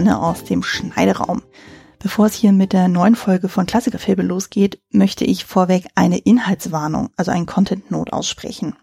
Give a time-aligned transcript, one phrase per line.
[0.00, 1.42] Anne aus dem Schneideraum.
[1.98, 7.10] Bevor es hier mit der neuen Folge von Klassikerfilme losgeht, möchte ich vorweg eine Inhaltswarnung,
[7.18, 8.76] also einen Content Note aussprechen.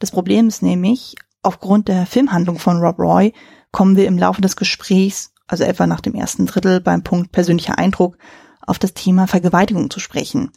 [0.00, 3.32] Das Problem ist nämlich, aufgrund der Filmhandlung von Rob Roy
[3.70, 7.78] kommen wir im Laufe des Gesprächs, also etwa nach dem ersten Drittel beim Punkt persönlicher
[7.78, 8.18] Eindruck,
[8.66, 10.50] auf das Thema Vergewaltigung zu sprechen.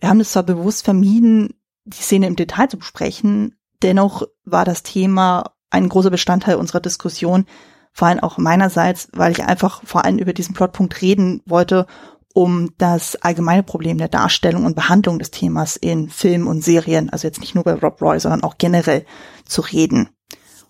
[0.00, 4.82] Wir haben es zwar bewusst vermieden, die Szene im Detail zu besprechen, dennoch war das
[4.82, 7.44] Thema ein großer Bestandteil unserer Diskussion,
[7.92, 11.86] vor allem auch meinerseits, weil ich einfach vor allem über diesen Plotpunkt reden wollte,
[12.34, 17.26] um das allgemeine Problem der Darstellung und Behandlung des Themas in Filmen und Serien, also
[17.26, 19.04] jetzt nicht nur bei Rob Roy, sondern auch generell
[19.44, 20.10] zu reden.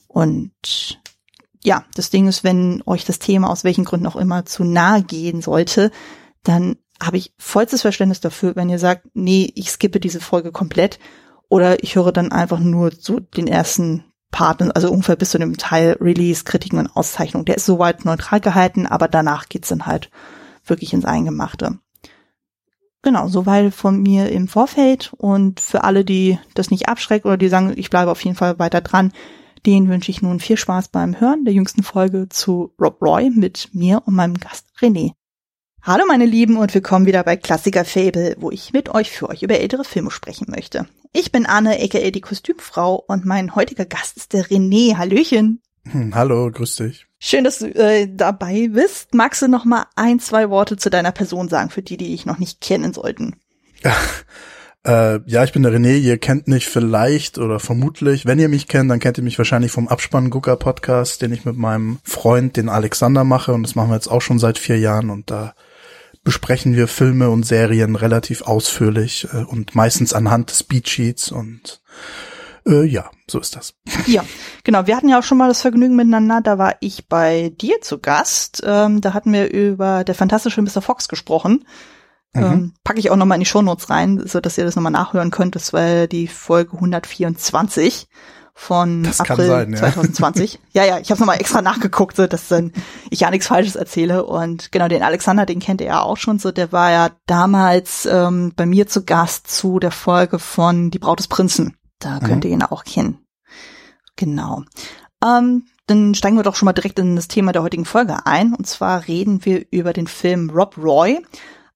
[0.06, 1.00] Und
[1.62, 5.02] ja, das Ding ist, wenn euch das Thema aus welchen Gründen auch immer zu nahe
[5.02, 5.90] gehen sollte,
[6.42, 10.98] dann habe ich vollstes Verständnis dafür, wenn ihr sagt, nee, ich skippe diese Folge komplett
[11.48, 15.56] oder ich höre dann einfach nur so den ersten Part, also ungefähr bis zu dem
[15.56, 17.44] Teil Release, Kritiken und Auszeichnung.
[17.44, 20.10] Der ist soweit neutral gehalten, aber danach geht's dann halt
[20.64, 21.78] wirklich ins Eingemachte.
[23.02, 27.48] Genau, soweit von mir im Vorfeld und für alle, die das nicht abschreckt oder die
[27.48, 29.12] sagen, ich bleibe auf jeden Fall weiter dran,
[29.66, 33.70] den wünsche ich nun viel Spaß beim Hören der jüngsten Folge zu Rob Roy mit
[33.72, 35.12] mir und meinem Gast René.
[35.82, 39.42] Hallo meine Lieben und willkommen wieder bei Klassiker Fable, wo ich mit euch für euch
[39.42, 40.86] über ältere Filme sprechen möchte.
[41.12, 44.96] Ich bin Anne, aka die Kostümfrau und mein heutiger Gast ist der René.
[44.96, 45.62] Hallöchen.
[45.84, 47.06] Hm, hallo, grüß dich.
[47.18, 49.14] Schön, dass du äh, dabei bist.
[49.14, 52.26] Magst du noch mal ein, zwei Worte zu deiner Person sagen, für die, die ich
[52.26, 53.36] noch nicht kennen sollten?
[54.86, 55.96] Äh, ja, ich bin der René.
[55.96, 58.26] Ihr kennt mich vielleicht oder vermutlich.
[58.26, 61.44] Wenn ihr mich kennt, dann kennt ihr mich wahrscheinlich vom Abspann Gucker Podcast, den ich
[61.44, 63.52] mit meinem Freund, den Alexander, mache.
[63.52, 65.10] Und das machen wir jetzt auch schon seit vier Jahren.
[65.10, 65.54] Und da
[66.28, 71.80] besprechen wir Filme und Serien relativ ausführlich äh, und meistens anhand des Beatsheets und
[72.66, 73.72] äh, ja, so ist das.
[74.06, 74.22] Ja,
[74.62, 74.86] genau.
[74.86, 76.42] Wir hatten ja auch schon mal das Vergnügen miteinander.
[76.42, 78.62] Da war ich bei dir zu Gast.
[78.62, 80.82] Ähm, da hatten wir über der fantastische Mr.
[80.82, 81.64] Fox gesprochen.
[82.34, 82.42] Mhm.
[82.42, 85.30] Ähm, packe ich auch nochmal in die Shownotes rein, so dass ihr das nochmal nachhören
[85.30, 85.54] könnt.
[85.54, 88.06] Das war die Folge 124
[88.58, 89.78] von das April sein, ja.
[89.78, 90.58] 2020.
[90.72, 92.72] ja, ja, ich habe nochmal extra nachgeguckt, so dass dann
[93.08, 94.26] ich ja nichts Falsches erzähle.
[94.26, 96.50] Und genau, den Alexander, den kennt ihr ja auch schon so.
[96.50, 101.20] Der war ja damals ähm, bei mir zu Gast zu der Folge von Die Braut
[101.20, 101.76] des Prinzen.
[102.00, 102.50] Da könnt mhm.
[102.50, 103.24] ihr ihn auch kennen.
[104.16, 104.64] Genau.
[105.24, 108.54] Ähm, dann steigen wir doch schon mal direkt in das Thema der heutigen Folge ein.
[108.54, 111.20] Und zwar reden wir über den Film Rob Roy,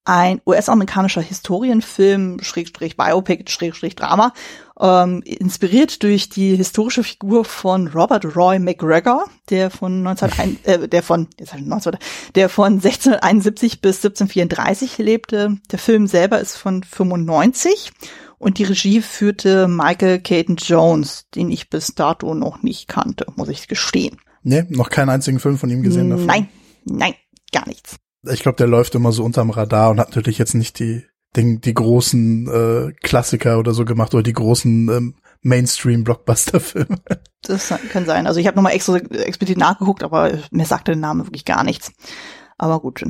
[0.04, 4.32] ein US-amerikanischer Historienfilm, Schrägstrich Biopic, Schrägstrich Drama,
[4.82, 11.02] ähm, inspiriert durch die historische Figur von Robert Roy McGregor, der von 1901, äh, der
[11.02, 11.96] von, jetzt 19,
[12.34, 15.56] der von 1671 bis 1734 lebte.
[15.70, 17.92] Der Film selber ist von 95
[18.38, 23.48] und die Regie führte Michael Caton Jones, den ich bis dato noch nicht kannte, muss
[23.48, 24.16] ich gestehen.
[24.42, 26.26] Nee, noch keinen einzigen Film von ihm gesehen davon.
[26.26, 26.48] Nein,
[26.84, 27.14] nein,
[27.52, 27.96] gar nichts.
[28.28, 31.04] Ich glaube, der läuft immer so unterm Radar und hat natürlich jetzt nicht die
[31.36, 36.98] den, die großen äh, Klassiker oder so gemacht oder die großen ähm, Mainstream-Blockbuster-Filme.
[37.44, 38.28] Das kann sein.
[38.28, 41.90] Also ich habe nochmal extra explizit nachgeguckt, aber mir sagte der Name wirklich gar nichts.
[42.56, 43.02] Aber gut.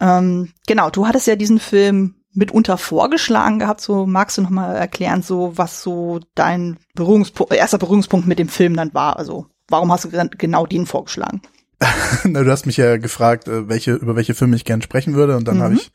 [0.00, 3.80] Ähm, genau, du hattest ja diesen Film mitunter vorgeschlagen gehabt.
[3.80, 8.74] So magst du nochmal erklären, so was so dein Berührungspunkt, erster Berührungspunkt mit dem Film
[8.74, 9.16] dann war?
[9.16, 11.40] Also warum hast du genau den vorgeschlagen?
[12.24, 15.36] Na, du hast mich ja gefragt, äh, welche über welche Filme ich gern sprechen würde,
[15.36, 15.62] und dann mhm.
[15.62, 15.92] habe ich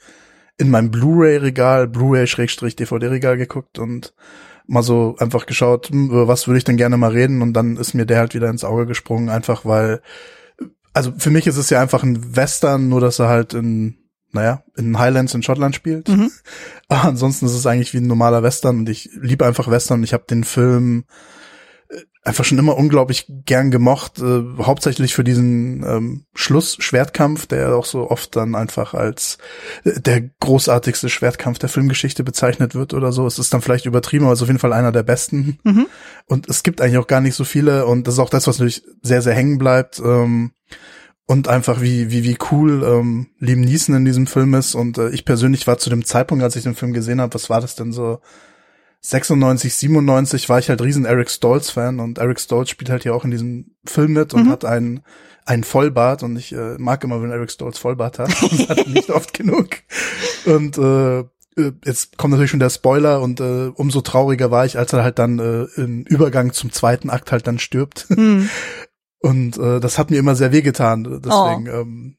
[0.58, 4.14] in meinem Blu-ray-Regal, Blu-ray-DVD-Regal geguckt und
[4.68, 7.78] mal so einfach geschaut, hm, über was würde ich denn gerne mal reden und dann
[7.78, 10.01] ist mir der halt wieder ins Auge gesprungen, einfach weil,
[10.94, 13.98] also für mich ist es ja einfach ein Western, nur dass er halt in,
[14.31, 16.07] naja, in Highlands in Schottland spielt.
[16.07, 16.31] Mhm.
[16.88, 20.04] Aber ansonsten ist es eigentlich wie ein normaler Western und ich liebe einfach Western.
[20.04, 21.06] Ich habe den Film
[22.24, 28.10] einfach schon immer unglaublich gern gemocht, äh, hauptsächlich für diesen ähm, Schluss-Schwertkampf, der auch so
[28.10, 29.38] oft dann einfach als
[29.84, 33.28] äh, der großartigste Schwertkampf der Filmgeschichte bezeichnet wird oder so.
[33.28, 35.60] Es ist dann vielleicht übertrieben, aber es ist auf jeden Fall einer der besten.
[35.64, 35.88] Mhm.
[36.25, 38.58] Und es gibt eigentlich auch gar nicht so viele und das ist auch das, was
[38.58, 40.00] natürlich sehr, sehr hängen bleibt.
[40.00, 40.52] Ähm,
[41.26, 45.10] und einfach wie wie wie cool ähm, Liam Neeson in diesem Film ist und äh,
[45.10, 47.76] ich persönlich war zu dem Zeitpunkt, als ich den Film gesehen habe, was war das
[47.76, 48.19] denn so
[49.06, 53.14] 96, 97 war ich halt riesen Eric Stolz Fan und Eric Stolz spielt halt hier
[53.14, 54.50] auch in diesem Film mit und mhm.
[54.50, 55.02] hat einen
[55.46, 58.30] einen Vollbart und ich äh, mag immer, wenn Eric Stolz Vollbart hat.
[58.30, 59.68] Das hat nicht oft genug.
[60.46, 64.78] Und äh, äh, jetzt kommt natürlich schon der Spoiler und äh, umso trauriger war ich,
[64.78, 68.10] als er halt dann äh, im Übergang zum zweiten Akt halt dann stirbt.
[68.10, 68.50] Mhm.
[69.20, 71.06] Und äh, das hat mir immer sehr wehgetan.
[71.06, 71.82] Deswegen, oh.
[71.82, 72.18] ähm,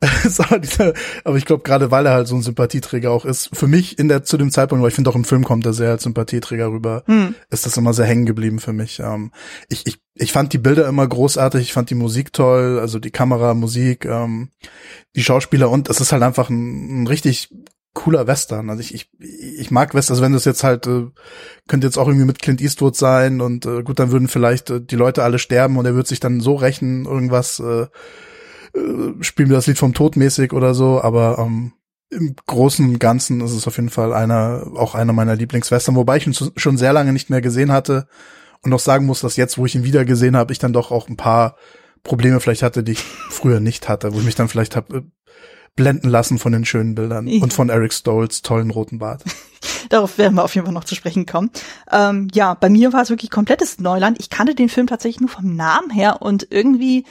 [1.24, 4.08] aber, ich glaube, gerade weil er halt so ein Sympathieträger auch ist, für mich in
[4.08, 6.70] der zu dem Zeitpunkt, weil ich finde auch im Film kommt er sehr als Sympathieträger
[6.70, 7.34] rüber, hm.
[7.50, 9.00] ist das immer sehr hängen geblieben für mich.
[9.00, 9.32] Ähm,
[9.68, 13.10] ich, ich, ich fand die Bilder immer großartig, ich fand die Musik toll, also die
[13.10, 14.50] Kamera, Musik, ähm,
[15.16, 17.50] die Schauspieler und es ist halt einfach ein, ein richtig
[17.98, 18.70] cooler Western.
[18.70, 21.06] Also ich, ich, ich mag Western, also wenn das jetzt halt, äh,
[21.66, 24.80] könnte jetzt auch irgendwie mit Clint Eastwood sein und äh, gut, dann würden vielleicht äh,
[24.80, 27.86] die Leute alle sterben und er wird sich dann so rächen, irgendwas, äh,
[28.78, 31.72] äh, spielen wir das Lied vom Tod mäßig oder so, aber ähm,
[32.10, 36.16] im Großen und Ganzen ist es auf jeden Fall einer, auch einer meiner Lieblingswestern, wobei
[36.16, 38.08] ich ihn schon sehr lange nicht mehr gesehen hatte
[38.62, 40.90] und auch sagen muss, dass jetzt, wo ich ihn wieder gesehen habe, ich dann doch
[40.90, 41.56] auch ein paar
[42.02, 45.04] Probleme vielleicht hatte, die ich früher nicht hatte, wo ich mich dann vielleicht habe
[45.76, 47.40] blenden lassen von den schönen Bildern ja.
[47.40, 49.22] und von Eric Stoles tollen roten Bart.
[49.90, 51.50] Darauf werden wir auf jeden Fall noch zu sprechen kommen.
[51.92, 54.18] Ähm, ja, bei mir war es wirklich komplettes Neuland.
[54.18, 57.04] Ich kannte den Film tatsächlich nur vom Namen her und irgendwie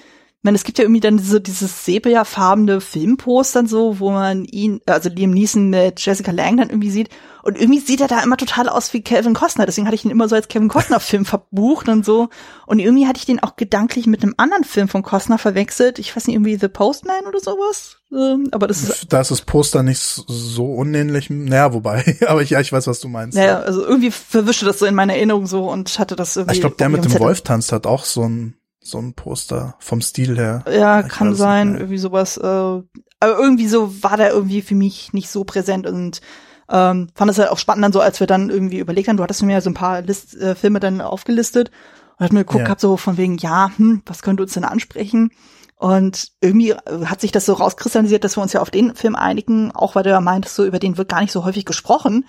[0.44, 5.10] meine, es gibt ja irgendwie dann so dieses sepia-farbene Filmposter so, wo man ihn, also
[5.10, 7.10] Liam Neeson mit Jessica Lang dann irgendwie sieht.
[7.44, 9.66] Und irgendwie sieht er da immer total aus wie Kevin Costner.
[9.66, 12.30] Deswegen hatte ich ihn immer so als Kevin Costner-Film verbucht und so.
[12.66, 15.98] Und irgendwie hatte ich den auch gedanklich mit einem anderen Film von Costner verwechselt.
[15.98, 17.98] Ich weiß nicht, irgendwie The Postman oder sowas.
[18.12, 19.12] Ähm, aber das ist.
[19.12, 21.30] Da ist das Poster nicht so unähnlich.
[21.30, 22.18] Naja, wobei.
[22.28, 23.38] aber ich, ja, ich weiß, was du meinst.
[23.38, 26.56] Naja, also irgendwie verwischte das so in meiner Erinnerung so und hatte das irgendwie.
[26.56, 28.56] Ich glaube, der mit dem Wolf tanzt hat auch so ein
[28.88, 30.64] so ein Poster vom Stil her.
[30.72, 32.38] Ja, ich kann sein, irgendwie sowas.
[32.38, 36.22] Äh, aber irgendwie so war der irgendwie für mich nicht so präsent und
[36.70, 39.24] ähm, fand es halt auch spannend dann so, als wir dann irgendwie überlegt haben, du
[39.24, 41.72] hattest mir ja so ein paar List, äh, Filme dann aufgelistet
[42.18, 42.70] und hat mir geguckt, ja.
[42.70, 45.32] hab so von wegen, ja, hm, was könnte uns denn ansprechen?
[45.76, 49.72] Und irgendwie hat sich das so rauskristallisiert, dass wir uns ja auf den Film einigen,
[49.72, 52.26] auch weil du ja meintest, so über den wird gar nicht so häufig gesprochen.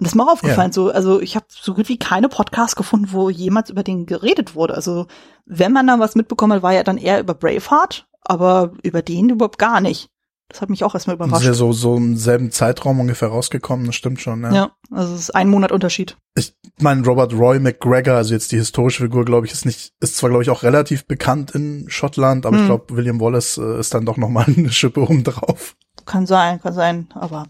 [0.00, 0.72] Und das ist mir auch aufgefallen, ja.
[0.72, 4.54] so, also ich habe so gut wie keine Podcasts gefunden, wo jemals über den geredet
[4.54, 4.74] wurde.
[4.74, 5.06] Also
[5.44, 9.28] wenn man da was mitbekommen hat, war ja dann eher über Braveheart, aber über den
[9.28, 10.08] überhaupt gar nicht.
[10.48, 11.34] Das hat mich auch erstmal überrascht.
[11.34, 14.52] Das ist ja so, so im selben Zeitraum ungefähr rausgekommen, das stimmt schon, ja.
[14.52, 16.16] Ja, also es ist ein Monat Unterschied.
[16.34, 20.16] Ich meine, Robert Roy McGregor, also jetzt die historische Figur, glaube ich, ist nicht, ist
[20.16, 22.62] zwar, glaube ich, auch relativ bekannt in Schottland, aber hm.
[22.62, 25.76] ich glaube, William Wallace äh, ist dann doch nochmal eine Schippe oben drauf.
[26.06, 27.46] Kann sein, kann sein, aber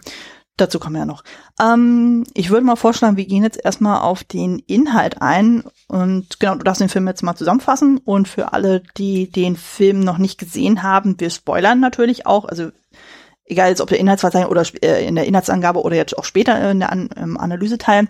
[0.61, 1.25] Dazu kommen wir ja noch.
[1.61, 5.65] Ähm, ich würde mal vorschlagen, wir gehen jetzt erstmal auf den Inhalt ein.
[5.89, 7.99] Und genau, du darfst den Film jetzt mal zusammenfassen.
[7.99, 12.45] Und für alle, die den Film noch nicht gesehen haben, wir spoilern natürlich auch.
[12.45, 12.71] Also
[13.47, 16.81] egal jetzt ob der Inhaltsverzeichnis oder äh, in der Inhaltsangabe oder jetzt auch später in
[16.81, 18.09] der An im Analyseteil.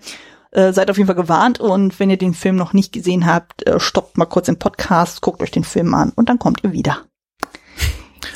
[0.52, 3.64] Äh, seid auf jeden Fall gewarnt und wenn ihr den Film noch nicht gesehen habt,
[3.68, 6.72] äh, stoppt mal kurz den Podcast, guckt euch den Film an und dann kommt ihr
[6.72, 7.02] wieder.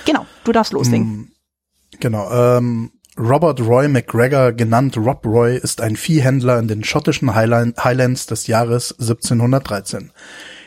[0.04, 1.08] Genau, du darfst loslegen.
[1.08, 1.32] Mm,
[1.98, 8.26] genau, ähm, Robert Roy McGregor, genannt Rob Roy, ist ein Viehhändler in den schottischen Highlands
[8.26, 10.10] des Jahres 1713.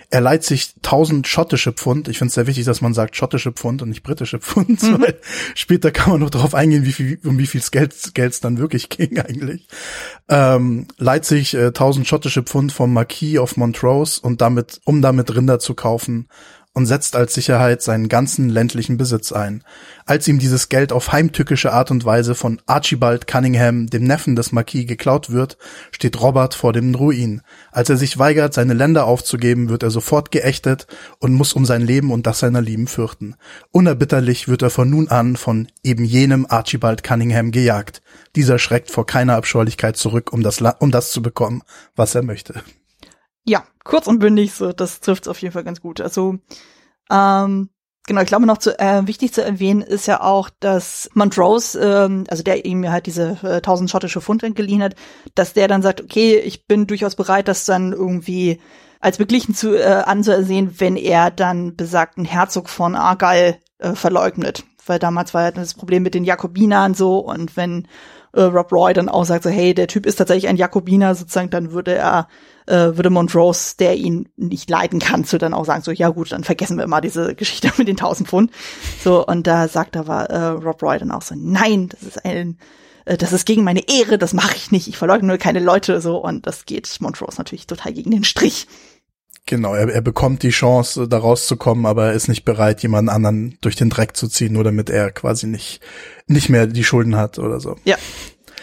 [0.10, 2.08] Er leiht sich 1000 schottische Pfund.
[2.08, 5.02] Ich finde es sehr wichtig, dass man sagt schottische Pfund und nicht britische Pfund, mhm.
[5.02, 5.20] weil
[5.54, 8.88] später kann man noch darauf eingehen, wie viel, um wie viel Geld es dann wirklich
[8.90, 9.68] ging eigentlich.
[10.30, 15.36] Ähm, leiht sich äh, 1000 schottische Pfund vom Marquis of Montrose und damit, um damit
[15.36, 16.30] Rinder zu kaufen
[16.78, 19.64] und setzt als Sicherheit seinen ganzen ländlichen Besitz ein.
[20.06, 24.52] Als ihm dieses Geld auf heimtückische Art und Weise von Archibald Cunningham, dem Neffen des
[24.52, 25.58] Marquis, geklaut wird,
[25.90, 27.42] steht Robert vor dem Ruin.
[27.72, 30.86] Als er sich weigert, seine Länder aufzugeben, wird er sofort geächtet
[31.18, 33.34] und muss um sein Leben und das seiner Lieben fürchten.
[33.72, 38.04] Unerbitterlich wird er von nun an von eben jenem Archibald Cunningham gejagt.
[38.36, 41.64] Dieser schreckt vor keiner Abscheulichkeit zurück, um das, um das zu bekommen,
[41.96, 42.62] was er möchte.
[43.48, 46.02] Ja, kurz und bündig, so, das trifft es auf jeden Fall ganz gut.
[46.02, 46.38] Also,
[47.10, 47.70] ähm,
[48.06, 52.26] genau, ich glaube noch zu, äh, wichtig zu erwähnen ist ja auch, dass Montrose, ähm,
[52.30, 54.96] also der ihm halt diese äh, 1000 schottische Pfund geliehen hat,
[55.34, 58.60] dass der dann sagt, okay, ich bin durchaus bereit, das dann irgendwie
[59.00, 64.66] als beglichen zu äh, anzusehen, wenn er dann besagten Herzog von Argyle äh, verleugnet.
[64.86, 67.88] Weil damals war ja das Problem mit den Jakobinern so und wenn
[68.38, 71.50] äh, Rob Roy dann auch sagt so, hey, der Typ ist tatsächlich ein Jakobiner, sozusagen,
[71.50, 72.28] dann würde er
[72.68, 76.32] äh, würde Montrose, der ihn nicht leiden kann, zu dann auch sagen, so, ja gut,
[76.32, 78.52] dann vergessen wir mal diese Geschichte mit den tausend Pfund.
[79.04, 82.58] So, und da sagt aber äh, Rob Roy dann auch so, nein, das ist ein,
[83.06, 86.02] äh, das ist gegen meine Ehre, das mache ich nicht, ich verleugne nur keine Leute,
[86.02, 88.68] so, und das geht Montrose natürlich total gegen den Strich.
[89.48, 93.58] Genau, er, er bekommt die Chance, da rauszukommen, aber er ist nicht bereit, jemanden anderen
[93.62, 95.80] durch den Dreck zu ziehen, nur damit er quasi nicht,
[96.28, 97.78] nicht mehr die Schulden hat oder so.
[97.86, 97.96] Ja,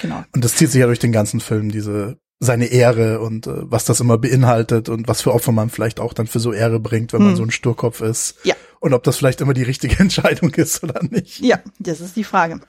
[0.02, 0.22] genau.
[0.34, 3.86] Und das zieht sich ja durch den ganzen Film, diese seine Ehre und äh, was
[3.86, 7.12] das immer beinhaltet und was für Opfer man vielleicht auch dann für so Ehre bringt,
[7.12, 7.26] wenn hm.
[7.28, 8.36] man so ein Sturkopf ist.
[8.44, 8.54] Ja.
[8.80, 11.40] Und ob das vielleicht immer die richtige Entscheidung ist oder nicht.
[11.40, 12.60] Ja, das ist die Frage.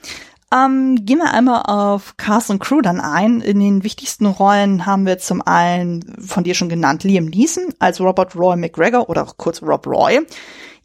[0.53, 3.41] Ähm, gehen wir einmal auf Cast und Crew dann ein.
[3.41, 7.99] In den wichtigsten Rollen haben wir zum einen von dir schon genannt Liam Neeson als
[7.99, 10.19] Robert Roy McGregor oder auch kurz Rob Roy.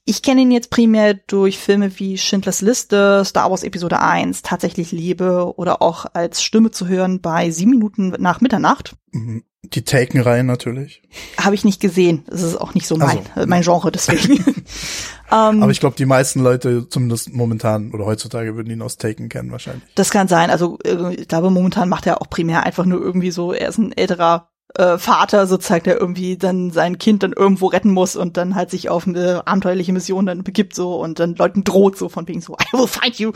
[0.04, 4.92] Ich kenne ihn jetzt primär durch Filme wie Schindlers Liste, Star Wars Episode 1, Tatsächlich
[4.92, 8.96] Liebe oder auch als Stimme zu hören bei Sieben Minuten nach Mitternacht.
[9.12, 9.44] Mhm.
[9.62, 11.02] Die Taken-Reihe natürlich.
[11.36, 12.24] Habe ich nicht gesehen.
[12.26, 13.46] Das ist auch nicht so mein, so.
[13.46, 14.42] mein Genre, deswegen.
[14.42, 14.54] um,
[15.30, 19.28] ähm, Aber ich glaube, die meisten Leute, zumindest momentan oder heutzutage, würden ihn aus Taken
[19.28, 19.84] kennen wahrscheinlich.
[19.94, 20.50] Das kann sein.
[20.50, 23.78] Also äh, ich glaube, momentan macht er auch primär einfach nur irgendwie so, er ist
[23.78, 28.16] ein älterer äh, Vater, so zeigt er irgendwie dann sein Kind dann irgendwo retten muss
[28.16, 31.96] und dann halt sich auf eine abenteuerliche Mission dann begibt so und dann Leuten droht
[31.98, 33.32] so von wegen so, I will fight you.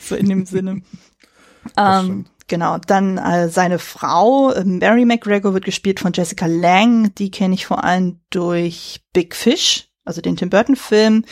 [0.00, 0.82] So in dem Sinne.
[1.76, 7.14] ähm, genau, dann äh, seine Frau, äh, Mary McGregor, wird gespielt von Jessica Lang.
[7.14, 11.24] Die kenne ich vor allem durch Big Fish, also den Tim Burton-Film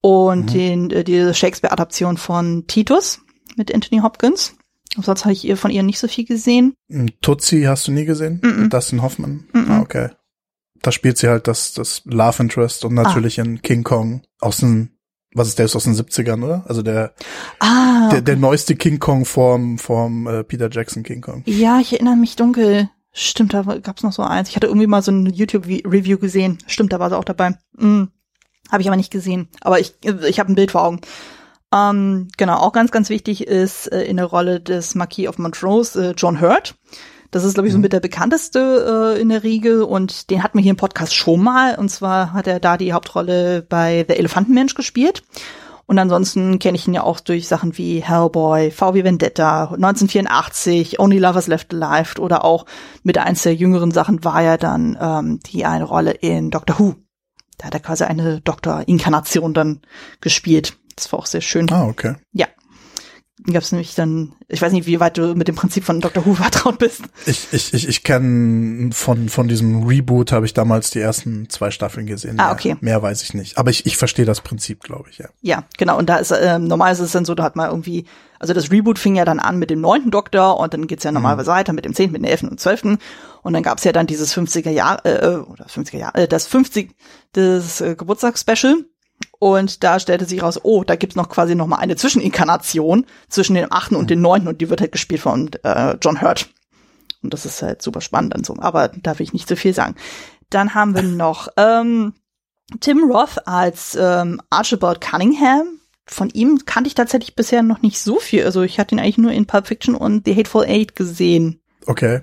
[0.00, 0.46] und mhm.
[0.46, 3.20] den, äh, die Shakespeare-Adaption von Titus
[3.56, 4.56] mit Anthony Hopkins.
[4.96, 6.74] Sonst habe ich ihr von ihr nicht so viel gesehen.
[7.20, 8.40] Tutsi hast du nie gesehen?
[8.42, 8.68] Mm -mm.
[8.68, 9.44] Dustin Hoffman?
[9.52, 10.08] Mm ah, okay.
[10.82, 13.44] Da spielt sie halt das, das Love Interest und natürlich ah.
[13.44, 14.90] in King Kong aus den,
[15.32, 16.64] was ist der, ist aus den 70ern, oder?
[16.66, 17.14] Also der,
[17.60, 18.16] ah, okay.
[18.16, 21.42] der, der neueste King Kong vorm, vorm äh, Peter Jackson King Kong.
[21.46, 22.88] Ja, ich erinnere mich dunkel.
[23.12, 24.48] Stimmt, da gab's noch so eins.
[24.48, 26.58] Ich hatte irgendwie mal so ein YouTube-Review gesehen.
[26.66, 27.56] Stimmt, da war sie auch dabei.
[27.76, 28.04] Mm.
[28.70, 29.48] Habe ich aber nicht gesehen.
[29.60, 31.00] Aber ich, ich habe ein Bild vor Augen.
[31.72, 36.10] Ähm, genau, auch ganz, ganz wichtig ist äh, in der Rolle des Marquis of Montrose
[36.10, 36.74] äh, John Hurt.
[37.30, 37.82] Das ist, glaube ich, so mhm.
[37.82, 41.42] mit der bekannteste äh, in der Riege und den hatten wir hier im Podcast schon
[41.42, 41.76] mal.
[41.76, 45.22] Und zwar hat er da die Hauptrolle bei The Elefantenmensch gespielt.
[45.86, 51.18] Und ansonsten kenne ich ihn ja auch durch Sachen wie Hellboy, VW Vendetta, 1984, Only
[51.18, 52.64] Lovers Left Alive oder auch
[53.02, 56.94] mit eins der jüngeren Sachen war ja dann ähm, die eine Rolle in Doctor Who.
[57.58, 59.80] Da hat er quasi eine Doktor-Inkarnation dann
[60.20, 60.79] gespielt.
[61.00, 61.70] Das war auch sehr schön.
[61.72, 62.16] Ah, okay.
[62.32, 62.46] Ja.
[63.46, 66.26] Gab es nämlich dann, ich weiß nicht, wie weit du mit dem Prinzip von Dr.
[66.26, 67.02] Who vertraut bist.
[67.24, 71.70] Ich, ich, ich, ich kenne von, von diesem Reboot habe ich damals die ersten zwei
[71.70, 72.38] Staffeln gesehen.
[72.38, 72.76] Ah, okay.
[72.80, 73.56] Mehr, mehr weiß ich nicht.
[73.56, 75.28] Aber ich, ich verstehe das Prinzip, glaube ich, ja.
[75.40, 75.96] Ja, genau.
[75.96, 78.04] Und da ist, ähm, normal ist es dann so, da hat man irgendwie,
[78.38, 81.12] also das Reboot fing ja dann an mit dem neunten Doktor und dann geht's ja
[81.12, 81.54] normalerweise mhm.
[81.54, 82.98] weiter mit dem zehnten, mit dem elften und zwölften.
[83.42, 86.94] Und dann gab's ja dann dieses 50er Jahr, äh, oder 50er Jahr, äh, das 50,
[87.32, 88.84] das äh, Geburtstagsspecial
[89.40, 93.54] und da stellte sich raus, oh, da gibt's noch quasi noch mal eine Zwischeninkarnation zwischen
[93.54, 96.50] dem achten und dem neunten und die wird halt gespielt von äh, John Hurt.
[97.22, 98.54] Und das ist halt super spannend dann so.
[98.58, 99.96] Aber da will ich nicht so viel sagen.
[100.50, 102.12] Dann haben wir noch ähm,
[102.80, 105.80] Tim Roth als ähm, Archibald Cunningham.
[106.04, 108.44] Von ihm kannte ich tatsächlich bisher noch nicht so viel.
[108.44, 111.62] Also ich hatte ihn eigentlich nur in Pulp Fiction und The Hateful Eight gesehen.
[111.86, 112.20] Okay.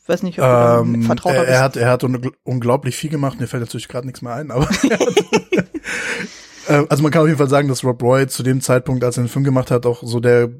[0.00, 2.04] Ich weiß nicht, ob du ähm, vertraut er, er hat Er hat
[2.44, 3.40] unglaublich viel gemacht.
[3.40, 4.68] Mir fällt natürlich gerade nichts mehr ein, aber
[6.88, 9.24] also man kann auf jeden Fall sagen, dass Rob Roy zu dem Zeitpunkt, als er
[9.24, 10.50] den Film gemacht hat, auch so der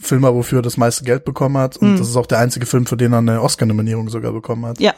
[0.00, 1.76] Filmer, wofür er das meiste Geld bekommen hat.
[1.76, 1.98] Und mhm.
[1.98, 4.80] das ist auch der einzige Film, für den er eine Oscar-Nominierung sogar bekommen hat.
[4.80, 4.94] Ja.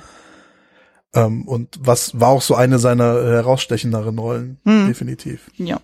[1.14, 4.86] Ähm, und was war auch so eine seiner herausstechenderen Rollen, mhm.
[4.86, 5.50] definitiv.
[5.56, 5.80] Ja.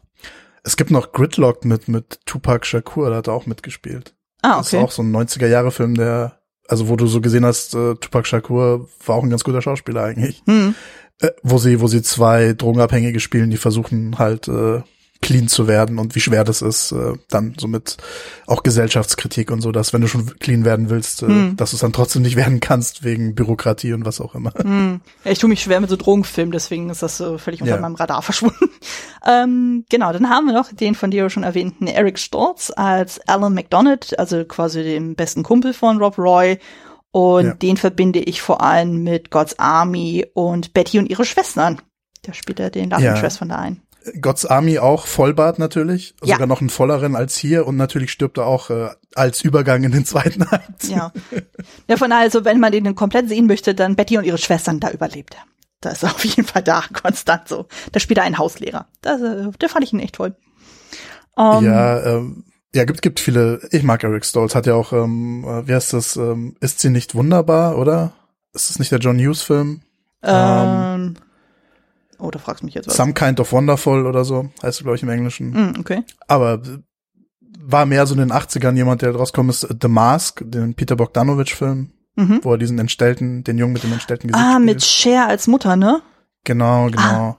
[0.63, 4.15] Es gibt noch Gridlock mit, mit Tupac Shakur, da hat er auch mitgespielt.
[4.43, 4.59] Ah, okay.
[4.59, 8.27] Das ist auch so ein 90er-Jahre-Film, der, also wo du so gesehen hast, äh, Tupac
[8.27, 10.43] Shakur war auch ein ganz guter Schauspieler eigentlich.
[10.47, 10.75] Mhm
[11.21, 14.83] äh, wo sie, wo sie zwei Drogenabhängige spielen, die versuchen halt äh,
[15.27, 17.97] clean zu werden und wie schwer das ist, äh, dann so mit
[18.47, 21.57] auch Gesellschaftskritik und so, dass wenn du schon clean werden willst, äh, hm.
[21.57, 24.53] dass du es dann trotzdem nicht werden kannst wegen Bürokratie und was auch immer.
[24.55, 25.01] Hm.
[25.25, 27.81] Ja, ich tue mich schwer mit so Drogenfilmen, deswegen ist das äh, völlig unter ja.
[27.81, 28.71] meinem Radar verschwunden.
[29.27, 33.53] ähm, genau, dann haben wir noch den von dir schon erwähnten Eric Stoltz als Alan
[33.53, 36.59] McDonald, also quasi dem besten Kumpel von Rob Roy
[37.11, 37.55] und ja.
[37.55, 41.81] den verbinde ich vor allem mit God's Army und Betty und ihre Schwestern.
[42.23, 43.15] Da spielt er den Love ja.
[43.15, 43.83] Interest von da ein.
[44.21, 46.35] God's Army auch Vollbart natürlich, ja.
[46.35, 49.93] sogar noch einen volleren als hier und natürlich stirbt er auch äh, als Übergang in
[49.93, 50.85] den zweiten Akt.
[50.85, 51.13] Ja.
[51.89, 54.91] Ja, von also, wenn man den komplett sehen möchte, dann Betty und ihre Schwestern, da
[54.91, 55.43] überlebt er.
[55.81, 57.67] Da ist er auf jeden Fall da, konstant so.
[57.93, 58.87] Da spielt er einen Hauslehrer.
[59.03, 60.37] Das, äh, der fand ich ihn echt toll.
[61.35, 62.45] Um, ja, ähm,
[62.75, 63.61] ja, gibt, gibt viele.
[63.71, 64.55] Ich mag Eric Stoltz.
[64.55, 66.17] Hat ja auch, ähm, äh, wie heißt das?
[66.17, 68.13] Ähm, ist sie nicht wunderbar, oder?
[68.53, 69.83] Ist das nicht der John Hughes Film?
[70.23, 71.17] Ähm, ähm
[72.19, 72.97] oh, da fragst du mich jetzt was.
[72.97, 75.51] Some Kind of Wonderful oder so, heißt es, glaube ich, im Englischen.
[75.51, 76.03] Mm, okay.
[76.29, 76.61] Aber
[77.61, 81.91] war mehr so in den 80ern jemand, der rauskommt, ist The Mask, den Peter Bogdanovich-Film,
[82.15, 82.41] mhm.
[82.43, 84.65] wo er diesen entstellten, den Jungen mit dem entstellten Gesicht Ah, spielt.
[84.65, 86.01] mit Cher als Mutter, ne?
[86.45, 87.03] Genau, genau.
[87.03, 87.39] Ah.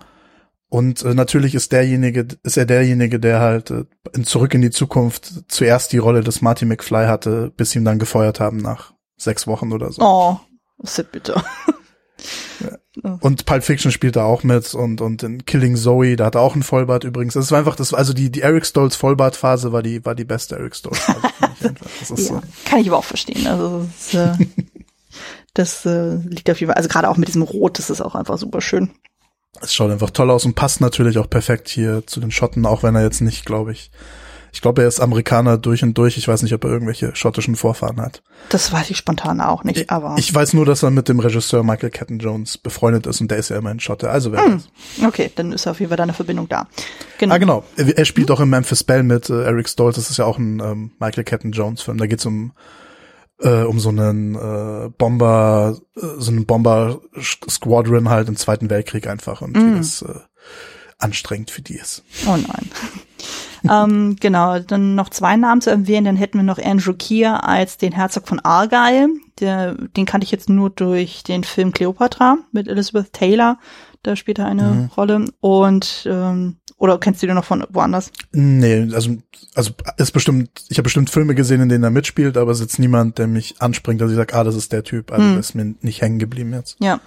[0.70, 4.70] Und äh, natürlich ist derjenige, ist er derjenige, der halt äh, in Zurück in die
[4.70, 8.94] Zukunft zuerst die Rolle des Marty McFly hatte, bis sie ihn dann gefeuert haben nach
[9.16, 10.02] sechs Wochen oder so.
[10.02, 10.40] Oh,
[10.84, 11.36] ist ja bitter.
[11.68, 11.74] ja.
[13.22, 16.42] Und Pulp Fiction spielt da auch mit und und in Killing Zoe, da hat er
[16.42, 17.36] auch einen Vollbart übrigens.
[17.36, 20.56] Das war einfach das, also die die Eric Stolz Vollbartphase war die war die beste
[20.56, 21.22] Eric Stolz Phase.
[21.62, 22.42] ja, so.
[22.66, 23.46] Kann ich aber auch verstehen.
[23.46, 24.46] Also das, äh,
[25.54, 28.16] das äh, liegt auf jeden Fall, also gerade auch mit diesem Rot, das ist auch
[28.16, 28.92] einfach super schön.
[29.62, 32.84] Es schaut einfach toll aus und passt natürlich auch perfekt hier zu den Schotten, auch
[32.84, 33.92] wenn er jetzt nicht, glaube ich,
[34.52, 36.18] ich glaube, er ist Amerikaner durch und durch.
[36.18, 38.22] Ich weiß nicht, ob er irgendwelche schottischen Vorfahren hat.
[38.50, 40.16] Das weiß ich spontan auch nicht, aber.
[40.18, 43.38] Ich weiß nur, dass er mit dem Regisseur Michael Catton Jones befreundet ist und der
[43.38, 44.10] ist ja immer ein Schotte.
[44.10, 44.64] Also wer hm.
[45.06, 46.68] Okay, dann ist auf jeden Fall da eine Verbindung da.
[47.18, 47.36] Genau.
[47.36, 47.64] Ah, genau.
[47.76, 48.36] Er spielt hm.
[48.36, 49.96] auch in Memphis Bell mit äh, Eric Stoltz.
[49.96, 51.98] Das ist ja auch ein ähm, Michael Catton Jones Film.
[51.98, 52.54] Da geht's um
[53.40, 59.08] äh, um so einen äh, Bomber, äh, so einen Bomber Squadron halt im Zweiten Weltkrieg
[59.08, 59.60] einfach und mm.
[59.60, 60.20] wie das äh,
[60.98, 62.04] anstrengend für die ist.
[62.26, 62.72] Oh nein.
[63.70, 66.06] Ähm, genau, dann noch zwei Namen zu erwähnen.
[66.06, 69.10] Dann hätten wir noch Andrew Keir als den Herzog von Argyle.
[69.40, 73.58] Der, den kannte ich jetzt nur durch den Film Cleopatra mit Elizabeth Taylor.
[74.04, 74.86] Da spielt er eine mhm.
[74.96, 75.26] Rolle.
[75.40, 78.12] Und ähm, oder kennst du den noch von woanders?
[78.32, 79.18] Nee, also
[79.56, 82.66] also ist bestimmt, ich habe bestimmt Filme gesehen, in denen er mitspielt, aber es ist
[82.66, 85.12] jetzt niemand, der mich anspringt, dass ich sage, ah, das ist der Typ.
[85.12, 86.78] Also das ist mir nicht hängen geblieben jetzt.
[86.80, 87.00] Ja.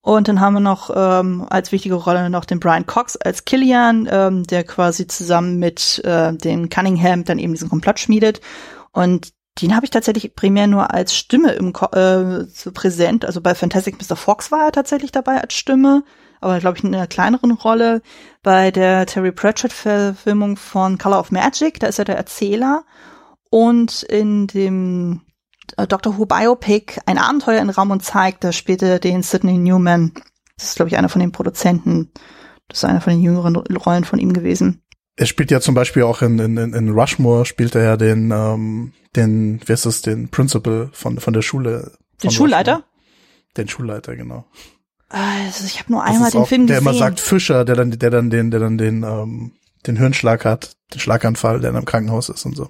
[0.00, 4.08] Und dann haben wir noch ähm, als wichtige Rolle noch den Brian Cox als Killian,
[4.10, 8.40] ähm, der quasi zusammen mit äh, den Cunningham dann eben diesen Komplott schmiedet.
[8.92, 13.24] Und den habe ich tatsächlich primär nur als Stimme im Ko äh, so präsent.
[13.24, 14.16] Also bei Fantastic Mr.
[14.16, 16.04] Fox war er tatsächlich dabei als Stimme,
[16.40, 18.00] aber glaube ich in einer kleineren Rolle.
[18.42, 22.84] Bei der Terry Pratchett-Verfilmung von Color of Magic, da ist er der Erzähler.
[23.50, 25.22] Und in dem
[25.88, 30.12] Doctor Who Biopic Ein Abenteuer in Raum und Zeigt, da spielte den Sidney Newman.
[30.56, 32.10] Das ist, glaube ich, einer von den Produzenten.
[32.68, 34.82] Das ist einer von den jüngeren Rollen von ihm gewesen.
[35.16, 38.92] Er spielt ja zum Beispiel auch in, in, in Rushmore, spielt er ja den, ähm,
[39.16, 41.92] den, wie ist das, den Principal von, von der Schule.
[42.22, 42.72] Den Schulleiter?
[42.72, 42.88] Rushmore.
[43.56, 44.44] Den Schulleiter, genau.
[45.08, 46.84] Also ich habe nur einmal den Film der gesehen.
[46.84, 49.52] Der immer sagt Fischer, der dann, der dann den, der dann den, ähm,
[49.86, 52.68] den Hirnschlag hat, den Schlaganfall, der dann im Krankenhaus ist und so.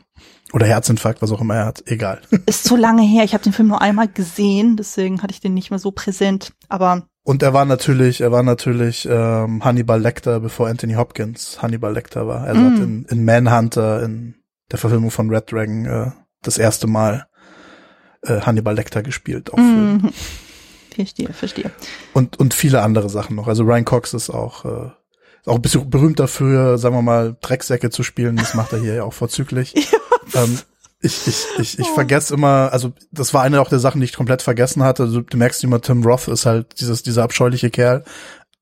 [0.52, 1.82] Oder Herzinfarkt, was auch immer er hat.
[1.86, 2.20] Egal.
[2.46, 3.24] Ist zu lange her.
[3.24, 6.52] Ich habe den Film nur einmal gesehen, deswegen hatte ich den nicht mehr so präsent.
[6.68, 11.92] Aber und er war natürlich, er war natürlich ähm, Hannibal Lecter, bevor Anthony Hopkins Hannibal
[11.92, 12.46] Lecter war.
[12.46, 12.64] Er mm.
[12.64, 14.36] hat in, in Manhunter, in
[14.70, 16.10] der Verfilmung von Red Dragon, äh,
[16.42, 17.26] das erste Mal
[18.22, 19.52] äh, Hannibal Lecter gespielt.
[19.52, 20.08] Auch mm.
[20.94, 21.70] Verstehe, verstehe.
[22.14, 23.46] Und, und viele andere Sachen noch.
[23.46, 24.90] Also Ryan Cox ist auch äh,
[25.48, 28.36] auch ein bisschen berühmt dafür, sagen wir mal, Drecksäcke zu spielen.
[28.36, 29.74] Das macht er hier ja auch vorzüglich.
[30.34, 30.58] ähm,
[31.00, 31.94] ich, ich, ich, ich oh.
[31.94, 35.04] vergesse immer, also das war eine auch der Sachen, die ich komplett vergessen hatte.
[35.04, 38.04] Also, du merkst immer, Tim Roth ist halt dieses, dieser abscheuliche Kerl.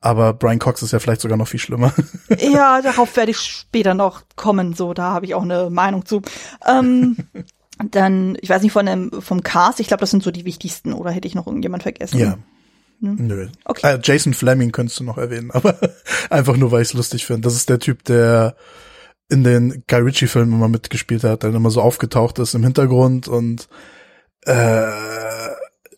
[0.01, 1.93] Aber Brian Cox ist ja vielleicht sogar noch viel schlimmer.
[2.39, 4.75] Ja, darauf werde ich später noch kommen.
[4.75, 6.23] So, da habe ich auch eine Meinung zu.
[6.67, 7.17] Ähm,
[7.91, 9.81] dann, ich weiß nicht von dem vom Cast.
[9.81, 10.93] Ich glaube, das sind so die wichtigsten.
[10.93, 12.19] Oder hätte ich noch irgendjemand vergessen?
[12.19, 12.37] Ja.
[13.01, 13.27] Hm?
[13.27, 13.49] Nö.
[13.65, 13.95] Okay.
[13.95, 15.77] Äh, Jason Fleming könntest du noch erwähnen, aber
[16.31, 17.43] einfach nur, weil ich es lustig finde.
[17.43, 18.57] Das ist der Typ, der
[19.29, 23.69] in den Guy Ritchie-Filmen immer mitgespielt hat, der immer so aufgetaucht ist im Hintergrund und
[24.43, 24.87] äh,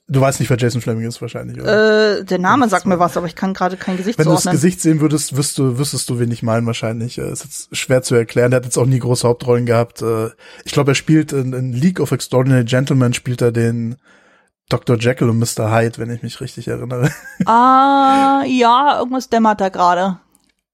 [0.08, 2.20] du weißt nicht, wer Jason Fleming ist wahrscheinlich, oder?
[2.20, 4.46] Äh, der Name sagt mir was, aber ich kann gerade kein Gesicht Wenn du das
[4.46, 7.18] Gesicht sehen würdest, wüsstest du, wüsstest du, wen ich meine wahrscheinlich.
[7.18, 8.50] Äh, ist jetzt schwer zu erklären.
[8.50, 10.00] Der hat jetzt auch nie große Hauptrollen gehabt.
[10.02, 10.30] Äh,
[10.64, 13.96] ich glaube, er spielt in, in League of Extraordinary Gentlemen spielt er den
[14.68, 14.98] Dr.
[14.98, 15.72] Jekyll und Mr.
[15.74, 17.11] Hyde, wenn ich mich richtig erinnere.
[17.46, 20.18] Ah, ja, irgendwas dämmert da gerade.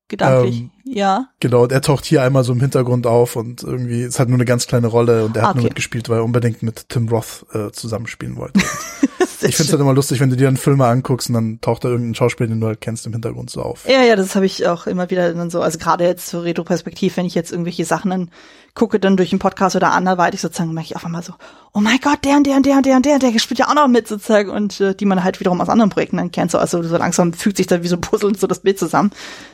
[0.09, 1.29] Gedanklich, ähm, ja.
[1.41, 4.37] Genau, und er taucht hier einmal so im Hintergrund auf und irgendwie, es hat nur
[4.37, 5.59] eine ganz kleine Rolle und er hat okay.
[5.59, 8.61] nur mitgespielt, weil er unbedingt mit Tim Roth äh, zusammenspielen wollte.
[9.49, 11.85] ich finde es halt immer lustig, wenn du dir dann Filme anguckst und dann taucht
[11.85, 13.87] da irgendein Schauspieler, den du halt kennst, im Hintergrund so auf.
[13.89, 17.17] Ja, ja, das habe ich auch immer wieder dann so, also gerade jetzt zur Retro-Perspektiv,
[17.17, 18.31] wenn ich jetzt irgendwelche Sachen dann
[18.75, 21.35] gucke, dann durch einen Podcast oder anderweitig sozusagen, merke ich auf einmal so,
[21.73, 23.69] oh mein Gott, der und der und der und der und der, der spielt ja
[23.69, 26.51] auch noch mit sozusagen und äh, die man halt wiederum aus anderen Projekten dann kennt,
[26.51, 29.11] so, also so langsam fügt sich da wie so Puzzle so das Bild zusammen.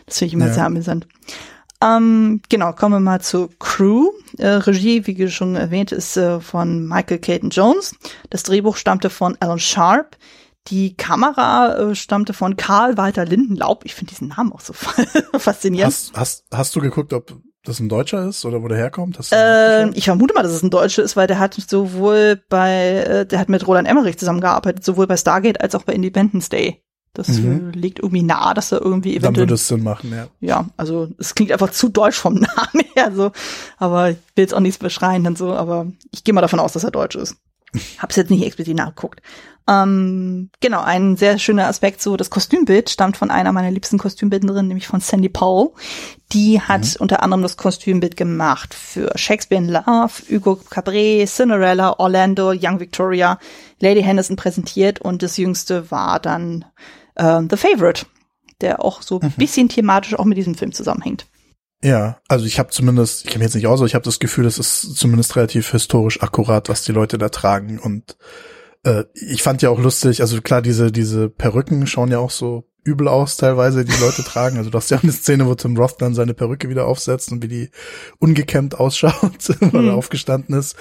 [0.07, 0.55] Das finde ich immer ja.
[0.55, 1.07] sehr amüsant.
[1.83, 4.11] Ähm, genau, kommen wir mal zur Crew.
[4.39, 7.95] Äh, Regie, wie schon erwähnt, ist äh, von Michael Caton Jones.
[8.29, 10.17] Das Drehbuch stammte von Alan Sharp.
[10.69, 13.85] Die Kamera äh, stammte von Karl Walter Lindenlaub.
[13.85, 14.73] Ich finde diesen Namen auch so
[15.39, 15.93] faszinierend.
[15.93, 19.19] Hast, hast, hast du geguckt, ob das ein Deutscher ist oder wo der herkommt?
[19.33, 23.27] Äh, ich vermute mal, dass es ein Deutscher ist, weil der hat sowohl bei, äh,
[23.27, 26.83] der hat mit Roland Emmerich zusammengearbeitet, sowohl bei Stargate als auch bei Independence Day.
[27.13, 27.71] Das mhm.
[27.73, 29.33] liegt irgendwie nah, dass er irgendwie eventuell.
[29.33, 30.29] Dann würde es Sinn machen, ja.
[30.41, 33.33] Ja, also es klingt einfach zu deutsch vom Namen her, so.
[33.79, 36.73] Aber ich will jetzt auch nichts beschreien und so, aber ich gehe mal davon aus,
[36.73, 37.37] dass er deutsch ist.
[37.99, 39.23] Hab's jetzt nicht explizit nachgeguckt.
[39.69, 44.67] Ähm, genau, ein sehr schöner Aspekt, so das Kostümbild stammt von einer meiner liebsten Kostümbildnerinnen,
[44.67, 45.71] nämlich von Sandy Powell.
[46.33, 46.97] Die hat mhm.
[47.01, 53.39] unter anderem das Kostümbild gemacht für Shakespeare in Love, Hugo Cabret, Cinderella, Orlando, Young Victoria,
[53.81, 56.65] Lady Henderson präsentiert und das jüngste war dann
[57.17, 58.07] äh, The Favorite,
[58.61, 59.33] der auch so ein mhm.
[59.39, 61.27] bisschen thematisch auch mit diesem Film zusammenhängt.
[61.83, 64.19] Ja, also ich habe zumindest, ich kenne mich jetzt nicht aus, aber ich habe das
[64.19, 67.79] Gefühl, es ist zumindest relativ historisch akkurat, was die Leute da tragen.
[67.79, 68.19] Und
[68.85, 72.71] äh, ich fand ja auch lustig, also klar, diese diese Perücken schauen ja auch so
[72.85, 74.57] übel aus, teilweise, die Leute tragen.
[74.57, 77.31] Also du hast ja auch eine Szene, wo Tim Roth dann seine Perücke wieder aufsetzt
[77.33, 77.71] und wie die
[78.19, 79.99] ungekämmt ausschaut, weil er mhm.
[79.99, 80.77] aufgestanden ist.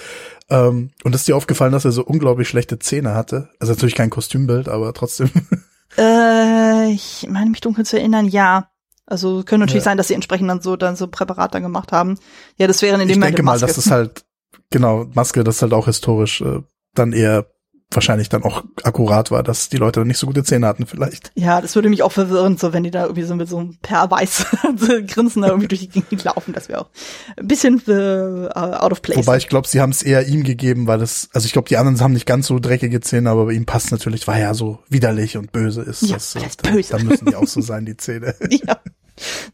[0.48, 3.50] Ähm, und ist dir aufgefallen, dass er so unglaublich schlechte Zähne hatte?
[3.58, 5.30] Also natürlich kein Kostümbild, aber trotzdem.
[5.98, 8.70] Äh, ich meine mich dunkel zu erinnern, ja.
[9.06, 9.90] Also könnte natürlich ja.
[9.90, 12.16] sein, dass sie entsprechend dann so dann so Präparate gemacht haben.
[12.56, 14.24] Ja, das wäre in dem Ich denke mal, dass das halt
[14.70, 16.62] genau Maske, das ist halt auch historisch äh,
[16.94, 17.46] dann eher
[17.92, 21.32] wahrscheinlich dann auch akkurat war, dass die Leute nicht so gute Zähne hatten vielleicht.
[21.34, 23.76] Ja, das würde mich auch verwirren, so wenn die da irgendwie so mit so einem
[23.82, 24.46] Perweiß
[25.08, 26.90] Grinsen da irgendwie durch die Gegend laufen, das wäre auch
[27.36, 29.18] ein bisschen uh, out of place.
[29.18, 31.76] Wobei ich glaube, sie haben es eher ihm gegeben, weil das, also ich glaube, die
[31.76, 34.78] anderen haben nicht ganz so dreckige Zähne, aber bei ihm passt natürlich, weil er so
[34.88, 36.02] widerlich und böse ist.
[36.02, 36.92] Ja, das, das ist böse.
[36.92, 38.34] Dann müssen die auch so sein, die Zähne.
[38.50, 38.78] ja.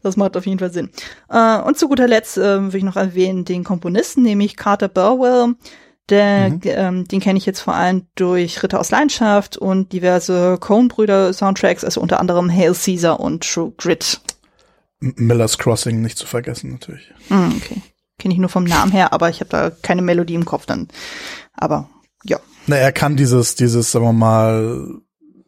[0.01, 0.91] Das macht auf jeden Fall Sinn.
[1.29, 5.55] Uh, und zu guter Letzt uh, will ich noch erwähnen den Komponisten, nämlich Carter Burwell,
[6.09, 6.61] der, mhm.
[6.63, 12.01] ähm, den kenne ich jetzt vor allem durch Ritter aus Leidenschaft und diverse Coen-Brüder-Soundtracks, also
[12.01, 14.21] unter anderem Hail Caesar und True Grit.
[14.99, 17.11] Miller's Crossing nicht zu vergessen, natürlich.
[17.29, 17.81] Mm, okay.
[18.17, 20.87] Kenne ich nur vom Namen her, aber ich habe da keine Melodie im Kopf dann.
[21.53, 21.89] Aber
[22.23, 22.39] ja.
[22.65, 24.99] Na, er kann dieses, dieses, sagen wir mal,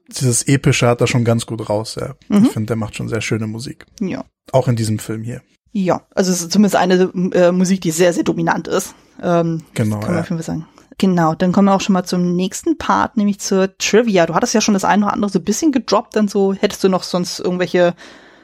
[0.07, 2.15] dieses Epische hat er schon ganz gut raus, ja.
[2.27, 2.45] Mhm.
[2.45, 3.85] Ich finde, der macht schon sehr schöne Musik.
[3.99, 4.25] Ja.
[4.51, 5.41] Auch in diesem Film hier.
[5.71, 8.95] Ja, also es ist zumindest eine äh, Musik, die sehr, sehr dominant ist.
[9.21, 9.99] Ähm, genau.
[9.99, 10.41] Kann man ja.
[10.41, 10.67] sagen.
[10.97, 14.25] Genau, dann kommen wir auch schon mal zum nächsten Part, nämlich zur Trivia.
[14.25, 16.83] Du hattest ja schon das eine oder andere so ein bisschen gedroppt, dann so, hättest
[16.83, 17.95] du noch sonst irgendwelche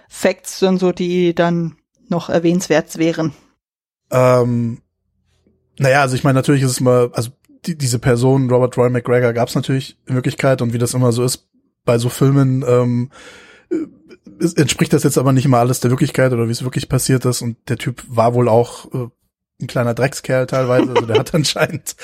[0.07, 1.75] Facts dann so, die dann
[2.07, 3.33] noch erwähnenswert wären?
[4.09, 4.79] Ähm,
[5.77, 7.31] naja, also ich meine, natürlich ist es mal, also
[7.65, 11.11] die, diese Person, Robert Roy McGregor, gab es natürlich in Wirklichkeit und wie das immer
[11.11, 11.49] so ist
[11.83, 13.11] bei so Filmen, ähm,
[14.55, 17.41] entspricht das jetzt aber nicht immer alles der Wirklichkeit oder wie es wirklich passiert ist
[17.41, 19.07] und der Typ war wohl auch äh,
[19.61, 21.95] ein kleiner Dreckskerl teilweise, also der hat anscheinend,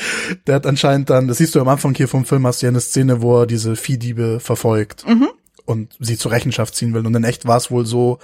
[0.47, 2.69] der hat anscheinend dann, das siehst du am Anfang hier vom Film, hast du ja
[2.69, 5.29] eine Szene, wo er diese Viehdiebe verfolgt mhm.
[5.65, 8.19] und sie zur Rechenschaft ziehen will und in echt war es wohl so,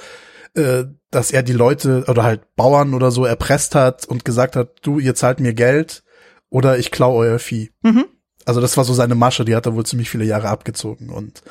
[0.55, 4.77] äh, dass er die Leute oder halt Bauern oder so erpresst hat und gesagt hat,
[4.81, 6.03] du, ihr zahlt mir Geld
[6.49, 7.71] oder ich klau euer Vieh.
[7.81, 8.05] Mhm.
[8.45, 11.41] Also das war so seine Masche, die hat er wohl ziemlich viele Jahre abgezogen und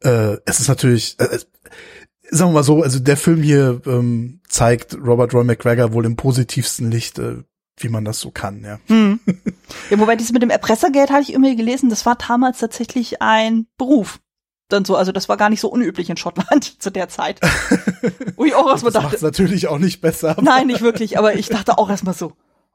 [0.00, 1.38] äh, es ist natürlich, äh,
[2.32, 6.16] sagen wir mal so, also der Film hier ähm, zeigt Robert Roy McGregor wohl im
[6.16, 7.42] positivsten Licht, äh,
[7.76, 8.78] wie man das so kann, ja.
[8.86, 9.20] Hm.
[9.90, 13.66] Ja, wobei dieses mit dem Erpressergeld hatte ich irgendwie gelesen, das war damals tatsächlich ein
[13.76, 14.20] Beruf.
[14.68, 17.40] Dann so, also das war gar nicht so unüblich in Schottland zu der Zeit.
[18.36, 19.12] Wo ich auch erstmal dachte.
[19.12, 20.36] Das natürlich auch nicht besser.
[20.40, 22.32] Nein, nicht wirklich, aber ich dachte auch erstmal so,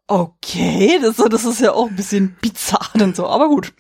[0.08, 3.74] okay, das, das ist ja auch ein bisschen bizarr und so, aber gut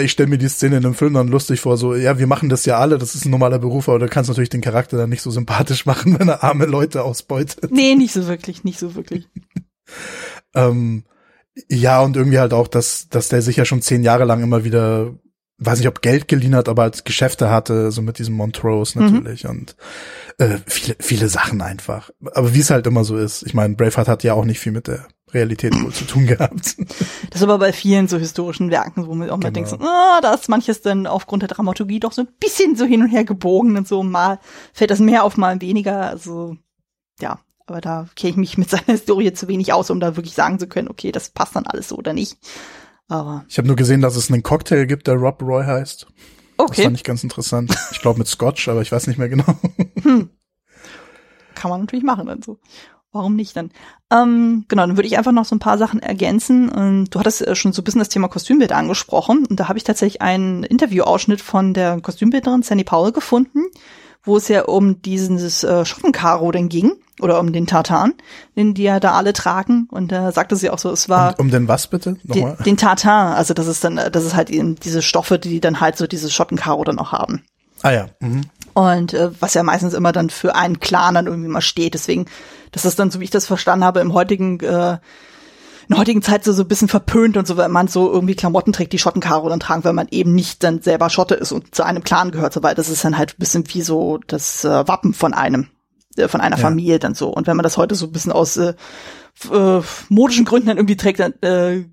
[0.00, 2.48] ich stelle mir die Szene in einem Film dann lustig vor, so, ja, wir machen
[2.48, 5.10] das ja alle, das ist ein normaler Beruf, aber du kannst natürlich den Charakter dann
[5.10, 7.70] nicht so sympathisch machen, wenn er arme Leute ausbeutet.
[7.70, 9.28] Nee, nicht so wirklich, nicht so wirklich.
[10.54, 11.04] ähm,
[11.68, 14.64] ja, und irgendwie halt auch, dass, dass der sich ja schon zehn Jahre lang immer
[14.64, 15.14] wieder,
[15.58, 19.12] weiß nicht, ob Geld geliehen hat, aber als Geschäfte hatte, so mit diesem Montrose mhm.
[19.12, 19.50] natürlich mhm.
[19.50, 19.76] und
[20.38, 22.10] äh, viele, viele Sachen einfach.
[22.32, 23.42] Aber wie es halt immer so ist.
[23.42, 26.76] Ich meine, Braveheart hat ja auch nicht viel mit der Realität wohl zu tun gehabt.
[27.30, 29.66] Das ist aber bei vielen so historischen Werken, wo man auch mal genau.
[29.66, 32.84] denkt, so, ah, da ist manches dann aufgrund der Dramaturgie doch so ein bisschen so
[32.84, 34.02] hin und her gebogen und so.
[34.02, 34.38] Mal
[34.72, 36.08] fällt das mehr auf, mal weniger.
[36.08, 36.56] Also
[37.20, 40.34] ja, aber da kenne ich mich mit seiner Historie zu wenig aus, um da wirklich
[40.34, 42.36] sagen zu können, okay, das passt dann alles so oder nicht.
[43.08, 46.06] Aber ich habe nur gesehen, dass es einen Cocktail gibt, der Rob Roy heißt.
[46.56, 46.74] Okay.
[46.76, 47.74] Das fand ich ganz interessant.
[47.92, 49.58] Ich glaube mit Scotch, aber ich weiß nicht mehr genau.
[50.02, 50.30] Hm.
[51.54, 52.58] Kann man natürlich machen dann so.
[53.12, 53.70] Warum nicht dann?
[54.10, 56.70] Ähm, genau, dann würde ich einfach noch so ein paar Sachen ergänzen.
[56.70, 59.46] Und du hattest äh, schon so ein bisschen das Thema Kostümbild angesprochen.
[59.48, 63.64] Und da habe ich tatsächlich einen Interviewausschnitt von der Kostümbilderin Sandy Powell gefunden,
[64.24, 66.92] wo es ja um dieses äh, Schottenkaro denn ging.
[67.20, 68.14] Oder um den Tartan,
[68.56, 69.86] den die ja da alle tragen.
[69.90, 71.38] Und da sagte sie auch so, es war.
[71.38, 72.16] Um, um den was bitte?
[72.24, 73.34] Den, den Tartan.
[73.34, 76.32] Also das ist dann, das ist halt eben diese Stoffe, die dann halt so dieses
[76.32, 77.44] Schottenkaro dann auch haben.
[77.82, 78.06] Ah ja.
[78.20, 78.42] Mhm.
[78.74, 81.94] Und äh, was ja meistens immer dann für einen Clan dann irgendwie mal steht.
[81.94, 82.26] Deswegen,
[82.70, 86.22] das ist dann, so wie ich das verstanden habe, im heutigen, äh, in der heutigen
[86.22, 88.98] Zeit so, so ein bisschen verpönt und so, wenn man so irgendwie Klamotten trägt, die
[88.98, 92.30] Schottenkaro dann tragen, weil man eben nicht dann selber Schotte ist und zu einem Clan
[92.30, 95.34] gehört, so weil das ist dann halt ein bisschen wie so das äh, Wappen von
[95.34, 95.68] einem,
[96.16, 96.62] äh, von einer ja.
[96.62, 97.28] Familie dann so.
[97.28, 98.74] Und wenn man das heute so ein bisschen aus äh,
[99.50, 101.84] äh, modischen Gründen dann irgendwie trägt, dann äh,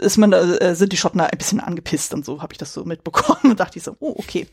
[0.00, 2.72] ist man, äh, sind die Schotten da ein bisschen angepisst und so habe ich das
[2.72, 4.46] so mitbekommen und dachte ich so, oh, okay.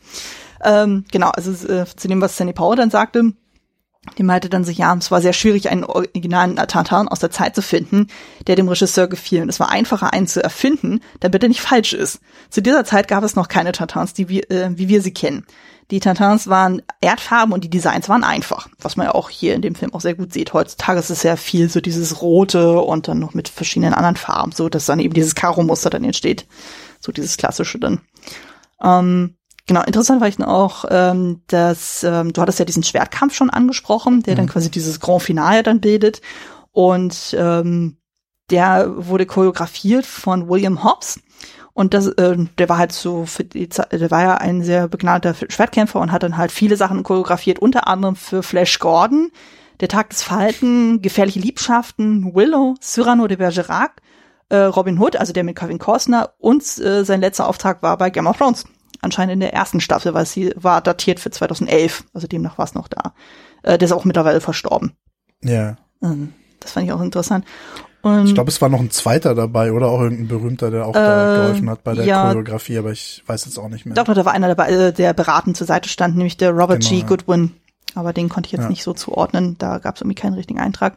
[0.64, 3.34] Ähm, genau, also äh, zu dem, was Sandy Power dann sagte,
[4.18, 7.54] die meinte dann so, ja, es war sehr schwierig, einen originalen Tartan aus der Zeit
[7.54, 8.08] zu finden,
[8.48, 9.42] der dem Regisseur gefiel.
[9.42, 12.22] Und es war einfacher, einen zu erfinden, damit er nicht falsch ist.
[12.50, 15.46] Zu dieser Zeit gab es noch keine Tartans, die wir, äh, wie wir sie kennen.
[15.92, 19.62] Die Tartans waren Erdfarben und die Designs waren einfach, was man ja auch hier in
[19.62, 20.54] dem Film auch sehr gut sieht.
[20.54, 24.52] Heutzutage ist es sehr viel so dieses Rote und dann noch mit verschiedenen anderen Farben,
[24.52, 26.46] so dass dann eben dieses Karo-Muster dann entsteht.
[27.00, 28.02] So dieses klassische dann.
[28.82, 29.36] Ähm,
[29.70, 34.24] Genau, interessant war ich auch, ähm, dass ähm, du hattest ja diesen Schwertkampf schon angesprochen,
[34.24, 34.38] der mhm.
[34.38, 36.22] dann quasi dieses Grand Finale dann bildet.
[36.72, 37.98] Und ähm,
[38.50, 41.20] der wurde choreografiert von William Hobbs.
[41.80, 44.90] Und das, äh, der war halt so, für die Zeit, der war ja ein sehr
[44.90, 49.32] begnadeter Schwertkämpfer und hat dann halt viele Sachen choreografiert, unter anderem für Flash Gordon,
[49.80, 54.02] Der Tag des Falken, Gefährliche Liebschaften, Willow, Cyrano de Bergerac,
[54.50, 58.10] äh, Robin Hood, also der mit Kevin Costner und äh, sein letzter Auftrag war bei
[58.10, 58.66] Game of Thrones.
[59.00, 62.74] Anscheinend in der ersten Staffel, weil sie war datiert für 2011, also demnach war es
[62.74, 63.14] noch da.
[63.64, 64.98] Äh, der ist auch mittlerweile verstorben.
[65.46, 65.78] Ja.
[66.04, 67.46] Ähm, das fand ich auch interessant.
[68.02, 70.96] Und ich glaube, es war noch ein zweiter dabei oder auch irgendein berühmter, der auch
[70.96, 73.96] äh, da geholfen hat bei der ja, Choreografie, aber ich weiß jetzt auch nicht mehr.
[73.96, 77.02] Doch, da war einer dabei, äh, der beratend zur Seite stand, nämlich der Robert genau,
[77.02, 77.08] G.
[77.08, 77.52] Goodwin.
[77.96, 78.70] Aber den konnte ich jetzt ja.
[78.70, 80.96] nicht so zuordnen, da gab es irgendwie keinen richtigen Eintrag.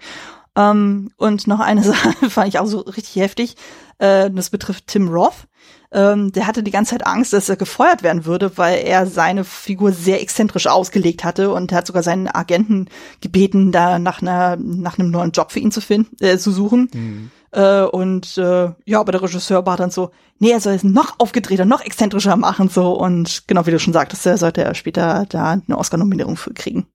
[0.56, 3.56] Ähm, und noch eine Sache fand ich auch so richtig heftig.
[3.98, 5.46] Äh, das betrifft Tim Roth.
[5.94, 9.44] Ähm, der hatte die ganze Zeit Angst, dass er gefeuert werden würde, weil er seine
[9.44, 12.88] Figur sehr exzentrisch ausgelegt hatte und er hat sogar seinen Agenten
[13.20, 16.88] gebeten, da nach einer nach einem neuen Job für ihn zu finden, äh, zu suchen.
[16.94, 17.30] Mhm.
[17.50, 21.16] Äh, und äh, ja, aber der Regisseur war dann so, nee, er soll es noch
[21.18, 25.26] aufgedrehter, noch exzentrischer machen so und genau wie du schon sagtest, er sollte er später
[25.28, 26.86] da eine Oscar-Nominierung für kriegen.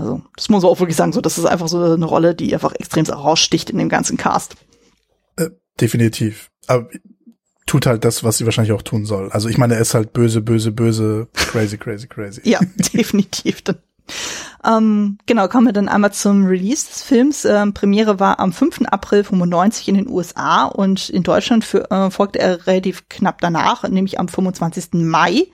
[0.00, 2.52] Also das muss man auch wirklich sagen, so das ist einfach so eine Rolle, die
[2.54, 4.56] einfach extrem raussticht in dem ganzen Cast.
[5.36, 6.50] Äh, definitiv.
[6.66, 6.88] Aber
[7.66, 9.30] tut halt das, was sie wahrscheinlich auch tun soll.
[9.30, 12.40] Also ich meine, er ist halt böse, böse, böse, crazy, crazy, crazy.
[12.44, 12.60] ja,
[12.94, 13.62] definitiv.
[14.64, 17.44] Ähm, genau, kommen wir dann einmal zum Release des Films.
[17.44, 18.82] Ähm, Premiere war am 5.
[18.90, 23.84] April 95 in den USA und in Deutschland für, äh, folgte er relativ knapp danach,
[23.88, 25.04] nämlich am 25.
[25.04, 25.46] Mai.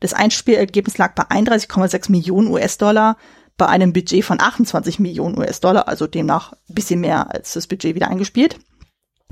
[0.00, 3.16] Das Einspielergebnis lag bei 31,6 Millionen US-Dollar
[3.56, 7.94] bei einem Budget von 28 Millionen US-Dollar, also demnach ein bisschen mehr als das Budget
[7.94, 8.58] wieder eingespielt.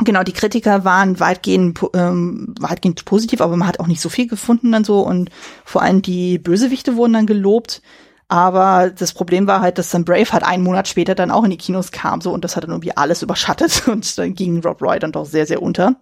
[0.05, 4.29] Genau, die Kritiker waren weitgehend, ähm, weitgehend positiv, aber man hat auch nicht so viel
[4.29, 5.31] gefunden dann so und
[5.65, 7.83] vor allem die Bösewichte wurden dann gelobt.
[8.29, 11.51] Aber das Problem war halt, dass dann Brave halt einen Monat später dann auch in
[11.51, 14.81] die Kinos kam so und das hat dann irgendwie alles überschattet und dann ging Rob
[14.83, 15.97] Roy dann doch sehr, sehr unter.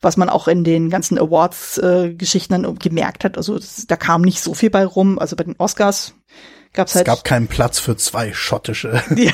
[0.00, 3.36] Was man auch in den ganzen Awards-Geschichten äh, dann gemerkt hat.
[3.36, 5.18] Also da kam nicht so viel bei rum.
[5.18, 6.14] Also bei den Oscars
[6.72, 7.06] gab's halt.
[7.06, 9.02] Es gab keinen Platz für zwei schottische.
[9.16, 9.32] ja,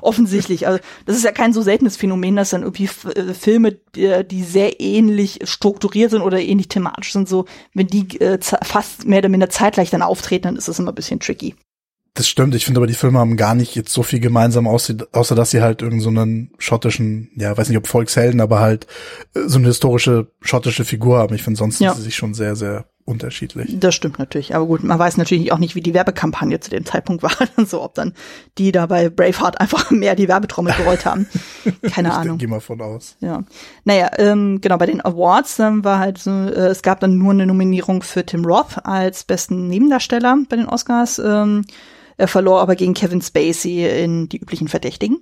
[0.00, 0.66] offensichtlich.
[0.66, 4.80] Also das ist ja kein so seltenes Phänomen, dass dann irgendwie äh, Filme, die, sehr
[4.80, 9.50] ähnlich strukturiert sind oder ähnlich thematisch sind, so wenn die äh, fast mehr oder minder
[9.50, 11.54] zeitgleich dann auftreten, dann ist das immer ein bisschen tricky.
[12.14, 14.94] Das stimmt, ich finde aber die Filme haben gar nicht jetzt so viel gemeinsam, außer,
[15.12, 18.86] außer dass sie halt irgendeinen so schottischen, ja, weiß nicht ob Volkshelden, aber halt
[19.34, 21.34] äh, so eine historische schottische Figur haben.
[21.34, 21.90] Ich finde sonst ja.
[21.90, 23.78] sind sie sich schon sehr, sehr unterschiedlich.
[23.78, 24.54] Das stimmt natürlich.
[24.54, 27.32] Aber gut, man weiß natürlich auch nicht, wie die Werbekampagne zu dem Zeitpunkt war.
[27.66, 28.14] so, ob dann
[28.58, 31.26] die da bei Braveheart einfach mehr die Werbetrommel gerollt haben.
[31.92, 32.38] Keine ich Ahnung.
[32.38, 33.16] Geh mal von aus.
[33.20, 33.44] Ja.
[33.84, 37.32] Naja, ähm, genau, bei den Awards ähm, war halt so, äh, es gab dann nur
[37.32, 41.18] eine Nominierung für Tim Roth als besten Nebendarsteller bei den Oscars.
[41.18, 41.64] Ähm,
[42.16, 45.18] er verlor aber gegen Kevin Spacey in die üblichen Verdächtigen.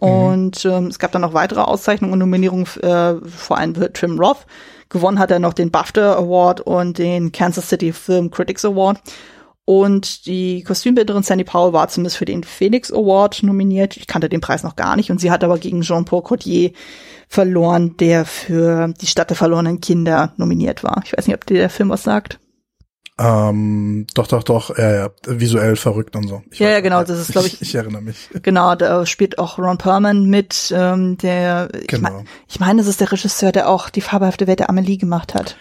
[0.00, 0.08] Mhm.
[0.08, 4.18] Und ähm, es gab dann noch weitere Auszeichnungen und Nominierungen, äh, vor allem für Tim
[4.18, 4.46] Roth.
[4.88, 9.00] Gewonnen hat er noch den BAFTA Award und den Kansas City Film Critics Award.
[9.64, 13.98] Und die Kostümbildnerin Sandy Powell war zumindest für den Felix Award nominiert.
[13.98, 15.10] Ich kannte den Preis noch gar nicht.
[15.10, 16.72] Und sie hat aber gegen Jean-Paul Cotier
[17.28, 21.02] verloren, der für die Stadt der verlorenen Kinder nominiert war.
[21.04, 22.38] Ich weiß nicht, ob dir der Film was sagt.
[23.20, 26.42] Ähm, doch, doch, doch, ja, ja, visuell verrückt und so.
[26.50, 27.62] Ich ja, weiß, ja, genau, das ist, glaube ich, ich.
[27.62, 28.30] Ich erinnere mich.
[28.42, 31.86] Genau, da spielt auch Ron Perlman mit, ähm, der, genau.
[31.86, 34.98] ich, mein, ich meine, das ist der Regisseur, der auch die fabelhafte Welt der Amelie
[34.98, 35.56] gemacht hat.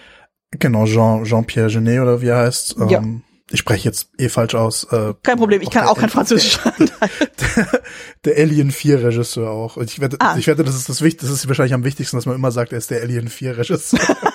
[0.51, 2.75] Genau, Jean, Jean-Pierre Genet oder wie er heißt.
[2.79, 3.03] Ähm, ja.
[3.49, 4.83] Ich spreche jetzt eh falsch aus.
[4.91, 6.59] Äh, kein Problem, ich kann auch kein Französisch.
[6.77, 7.81] der,
[8.25, 9.77] der Alien 4 Regisseur auch.
[9.77, 10.35] Und ich wette, ah.
[10.37, 12.73] ich wette, das ist das Wichtigste, das ist wahrscheinlich am wichtigsten, dass man immer sagt,
[12.73, 13.99] er ist der Alien 4 Regisseur.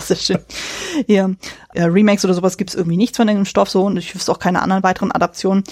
[0.00, 0.38] auch sehr schön.
[1.06, 1.30] Ja.
[1.74, 4.62] Remakes oder sowas gibt's irgendwie nichts von dem Stoff so und ich wüsste auch keine
[4.62, 5.64] anderen weiteren Adaptionen.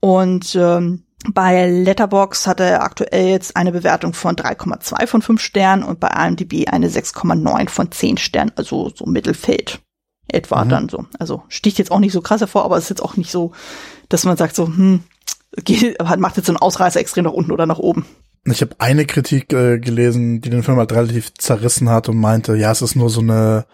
[0.00, 5.82] Und ähm, bei Letterbox hat er aktuell jetzt eine Bewertung von 3,2 von 5 Sternen
[5.84, 9.80] und bei IMDb eine 6,9 von 10 Sternen, also so Mittelfeld
[10.28, 10.68] etwa mhm.
[10.68, 11.04] dann so.
[11.18, 13.52] Also sticht jetzt auch nicht so krass hervor, aber es ist jetzt auch nicht so,
[14.08, 15.04] dass man sagt so, hm,
[15.64, 18.06] geht, macht jetzt so einen Ausreißer extrem nach unten oder nach oben.
[18.44, 22.56] Ich habe eine Kritik äh, gelesen, die den Film halt relativ zerrissen hat und meinte,
[22.56, 23.66] ja, es ist nur so eine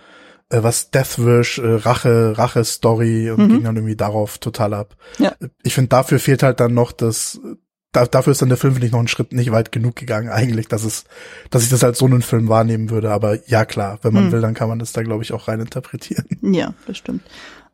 [0.50, 3.48] äh, was Deathwish, äh, Rache, Rache-Story und mhm.
[3.48, 4.96] ging dann irgendwie darauf total ab.
[5.18, 5.34] Ja.
[5.62, 7.40] Ich finde, dafür fehlt halt dann noch das
[7.92, 10.28] da, dafür ist dann der Film, finde ich, noch einen Schritt nicht weit genug gegangen,
[10.28, 11.04] eigentlich, dass es,
[11.50, 13.10] dass ich das als so einen Film wahrnehmen würde.
[13.10, 14.32] Aber ja, klar, wenn man hm.
[14.32, 16.26] will, dann kann man das da, glaube ich, auch rein interpretieren.
[16.42, 17.22] Ja, das stimmt.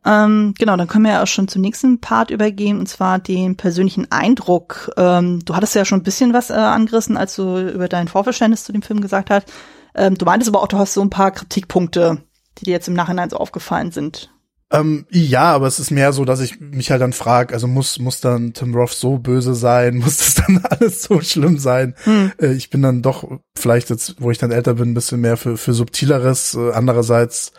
[0.05, 3.57] Ähm, genau, dann können wir ja auch schon zum nächsten Part übergehen, und zwar den
[3.57, 4.91] persönlichen Eindruck.
[4.97, 8.63] Ähm, du hattest ja schon ein bisschen was äh, angerissen, als du über dein Vorverständnis
[8.63, 9.51] zu dem Film gesagt hast.
[9.95, 12.19] Ähm, du meintest aber auch, du hast so ein paar Kritikpunkte,
[12.57, 14.29] die dir jetzt im Nachhinein so aufgefallen sind.
[14.71, 17.99] Ähm, ja, aber es ist mehr so, dass ich mich halt dann frage, also muss
[17.99, 21.95] muss dann Tim Roth so böse sein, muss das dann alles so schlimm sein?
[22.03, 22.31] Hm.
[22.41, 25.37] Äh, ich bin dann doch vielleicht jetzt, wo ich dann älter bin, ein bisschen mehr
[25.37, 26.55] für für subtileres.
[26.55, 27.53] Äh, andererseits,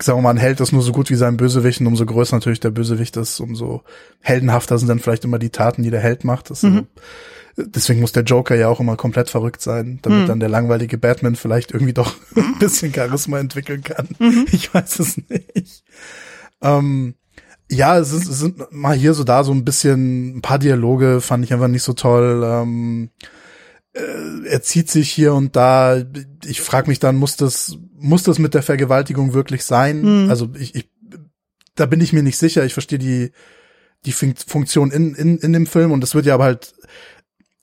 [0.00, 2.36] sagen wir mal, ein Held ist nur so gut wie sein Bösewicht und umso größer
[2.36, 3.82] natürlich der Bösewicht ist, umso
[4.20, 6.50] heldenhafter sind dann vielleicht immer die Taten, die der Held macht.
[6.62, 6.86] Mhm.
[7.56, 10.26] Deswegen muss der Joker ja auch immer komplett verrückt sein, damit mhm.
[10.26, 14.08] dann der langweilige Batman vielleicht irgendwie doch ein bisschen Charisma entwickeln kann.
[14.18, 14.46] Mhm.
[14.52, 15.84] Ich weiß es nicht.
[16.62, 17.14] Ähm,
[17.70, 21.20] ja, es, ist, es sind mal hier so da so ein bisschen ein paar Dialoge
[21.20, 22.42] fand ich einfach nicht so toll.
[22.44, 23.10] Ähm,
[23.92, 26.02] äh, er zieht sich hier und da.
[26.44, 30.24] Ich frage mich dann, muss das muss das mit der Vergewaltigung wirklich sein?
[30.24, 30.30] Mhm.
[30.30, 30.90] Also ich, ich
[31.74, 32.64] da bin ich mir nicht sicher.
[32.64, 33.32] Ich verstehe die
[34.06, 36.72] die Funktion in, in, in dem Film und es wird ja aber halt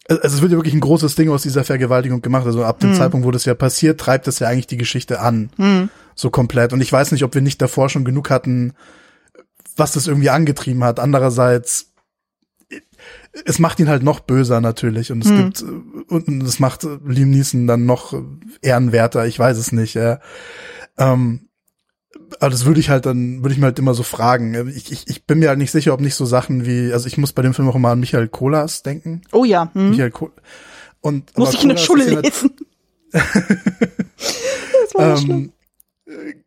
[0.10, 2.46] also es wird ja wirklich ein großes Ding aus dieser Vergewaltigung gemacht.
[2.46, 2.96] Also ab dem mhm.
[2.96, 5.50] Zeitpunkt, wo das ja passiert, treibt das ja eigentlich die Geschichte an.
[5.58, 5.90] Mhm.
[6.16, 6.72] So komplett.
[6.72, 8.74] Und ich weiß nicht, ob wir nicht davor schon genug hatten,
[9.76, 11.00] was das irgendwie angetrieben hat.
[11.00, 11.92] Andererseits,
[13.46, 15.12] es macht ihn halt noch böser natürlich.
[15.12, 15.38] Und es mhm.
[15.38, 15.63] gibt,
[16.10, 18.13] und es macht Liam Neeson dann noch
[18.62, 19.26] ehrenwerter.
[19.28, 20.20] Ich weiß es nicht, ja.
[20.98, 21.48] Ähm,
[22.39, 24.70] aber das würde ich halt dann, würde ich mir halt immer so fragen.
[24.76, 27.17] Ich, ich, ich bin mir halt nicht sicher, ob nicht so Sachen wie, also ich
[27.17, 29.22] muss bei dem Film auch immer an Michael Kolas denken.
[29.32, 29.70] Oh ja.
[29.74, 29.91] Hm.
[29.91, 30.32] Michael Kohl.
[31.02, 32.52] Und, muss ich in der Schule lesen.
[33.12, 33.24] das
[34.93, 35.54] war ähm,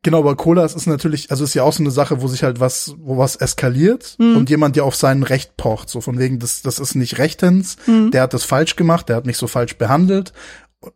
[0.02, 2.60] Genau, aber Kolas ist natürlich, also ist ja auch so eine Sache, wo sich halt
[2.60, 4.38] was, wo was eskaliert mhm.
[4.38, 7.76] und jemand, der auf sein Recht pocht, so von wegen, das, das ist nicht rechtens,
[7.86, 8.10] mhm.
[8.10, 10.32] der hat das falsch gemacht, der hat mich so falsch behandelt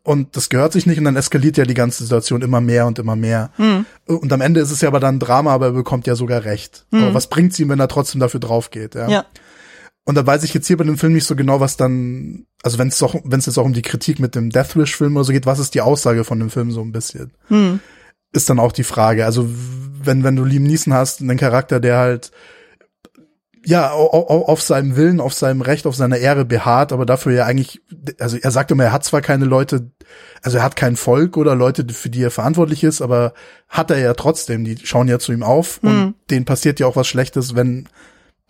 [0.02, 2.98] und das gehört sich nicht und dann eskaliert ja die ganze Situation immer mehr und
[2.98, 3.50] immer mehr.
[3.58, 3.84] Mhm.
[4.06, 6.86] Und am Ende ist es ja aber dann Drama, aber er bekommt ja sogar recht.
[6.90, 7.02] Mhm.
[7.02, 8.94] Aber was bringt's ihm, wenn er trotzdem dafür drauf geht?
[8.94, 9.08] Ja.
[9.08, 9.26] ja.
[10.06, 12.78] Und da weiß ich jetzt hier bei dem Film nicht so genau, was dann, also
[12.78, 15.16] wenn es doch, wenn es jetzt auch um die Kritik mit dem Death Wish Film
[15.16, 17.32] oder so geht, was ist die Aussage von dem Film so ein bisschen?
[17.50, 17.80] Mhm.
[18.34, 19.24] Ist dann auch die Frage.
[19.24, 22.30] Also wenn wenn du Liam Neeson hast, einen Charakter, der halt
[23.66, 27.80] ja, auf seinem Willen, auf seinem Recht, auf seiner Ehre beharrt, aber dafür ja eigentlich,
[28.18, 29.90] also er sagt immer, er hat zwar keine Leute,
[30.42, 33.32] also er hat kein Volk oder Leute, für die er verantwortlich ist, aber
[33.68, 35.88] hat er ja trotzdem, die schauen ja zu ihm auf mhm.
[35.88, 37.88] und denen passiert ja auch was Schlechtes, wenn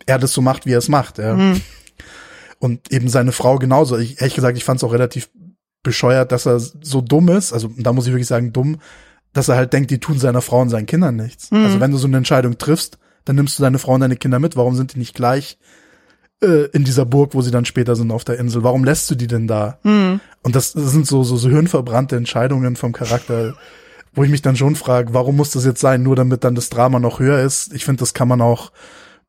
[0.05, 1.35] er das so macht, wie er es macht, ja.
[1.35, 1.61] Mhm.
[2.59, 3.97] Und eben seine Frau genauso.
[3.97, 5.29] Ich, ehrlich gesagt, ich fand es auch relativ
[5.83, 8.79] bescheuert, dass er so dumm ist, also da muss ich wirklich sagen, dumm,
[9.35, 11.51] dass er halt denkt, die tun seiner Frau und seinen Kindern nichts.
[11.51, 11.65] Mhm.
[11.65, 14.39] Also wenn du so eine Entscheidung triffst, dann nimmst du deine Frau und deine Kinder
[14.39, 14.55] mit.
[14.55, 15.57] Warum sind die nicht gleich
[16.41, 18.63] äh, in dieser Burg, wo sie dann später sind auf der Insel?
[18.63, 19.77] Warum lässt du die denn da?
[19.83, 20.21] Mhm.
[20.41, 23.55] Und das, das sind so, so, so hirnverbrannte Entscheidungen vom Charakter,
[24.13, 26.69] wo ich mich dann schon frage, warum muss das jetzt sein, nur damit dann das
[26.69, 27.73] Drama noch höher ist?
[27.73, 28.71] Ich finde, das kann man auch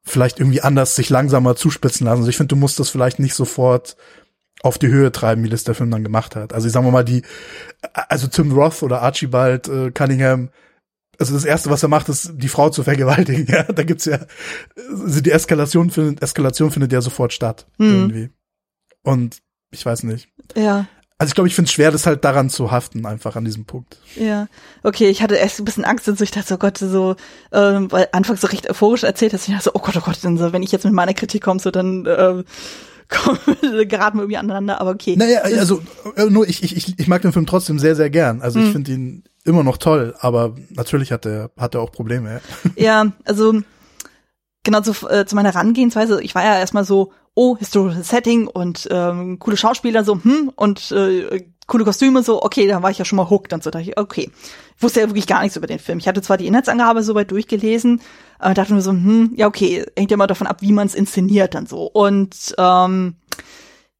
[0.04, 2.18] vielleicht irgendwie anders sich langsamer zuspitzen lassen.
[2.18, 3.96] Also ich finde, du musst das vielleicht nicht sofort
[4.66, 6.52] auf die Höhe treiben, wie das der Film dann gemacht hat.
[6.52, 7.22] Also ich sag mal die,
[7.92, 10.50] also Tim Roth oder Archibald äh, Cunningham,
[11.18, 13.46] also das erste, was er macht, ist die Frau zu vergewaltigen.
[13.50, 14.18] Ja, da gibt's ja
[14.90, 17.92] also die Eskalation findet Eskalation findet ja sofort statt mhm.
[17.92, 18.30] irgendwie.
[19.02, 19.38] Und
[19.70, 20.28] ich weiß nicht.
[20.54, 20.86] Ja.
[21.18, 23.64] Also ich glaube, ich finde es schwer, das halt daran zu haften, einfach an diesem
[23.64, 23.96] Punkt.
[24.16, 24.48] Ja,
[24.82, 27.16] okay, ich hatte erst ein bisschen Angst und so, ich dachte, oh Gott, so,
[27.52, 30.18] ähm, weil anfangs so recht euphorisch erzählt hast, ich dachte so, oh Gott, oh Gott,
[30.22, 32.44] dann so, wenn ich jetzt mit meiner Kritik komme, so dann äh,
[33.88, 35.16] geraten wir irgendwie aneinander, aber okay.
[35.16, 35.82] Naja, also
[36.16, 38.42] äh, nur ich, ich, ich mag den Film trotzdem sehr, sehr gern.
[38.42, 38.72] Also ich mhm.
[38.72, 42.40] finde ihn immer noch toll, aber natürlich hat er hat er auch Probleme.
[42.76, 43.60] Ja, ja also
[44.64, 48.88] genau zu, äh, zu meiner Herangehensweise, ich war ja erstmal so, oh, historisches Setting und
[48.90, 53.04] ähm, coole Schauspieler, so, hm, und äh, coole Kostüme, so, okay, da war ich ja
[53.04, 54.30] schon mal hooked und so, dachte ich, okay.
[54.76, 55.98] Ich wusste ja wirklich gar nichts über den Film.
[55.98, 58.00] Ich hatte zwar die Inhaltsangabe soweit durchgelesen,
[58.38, 60.94] aber dachte mir so, hm, ja, okay, hängt ja mal davon ab, wie man es
[60.94, 61.86] inszeniert dann so.
[61.86, 63.16] Und ähm,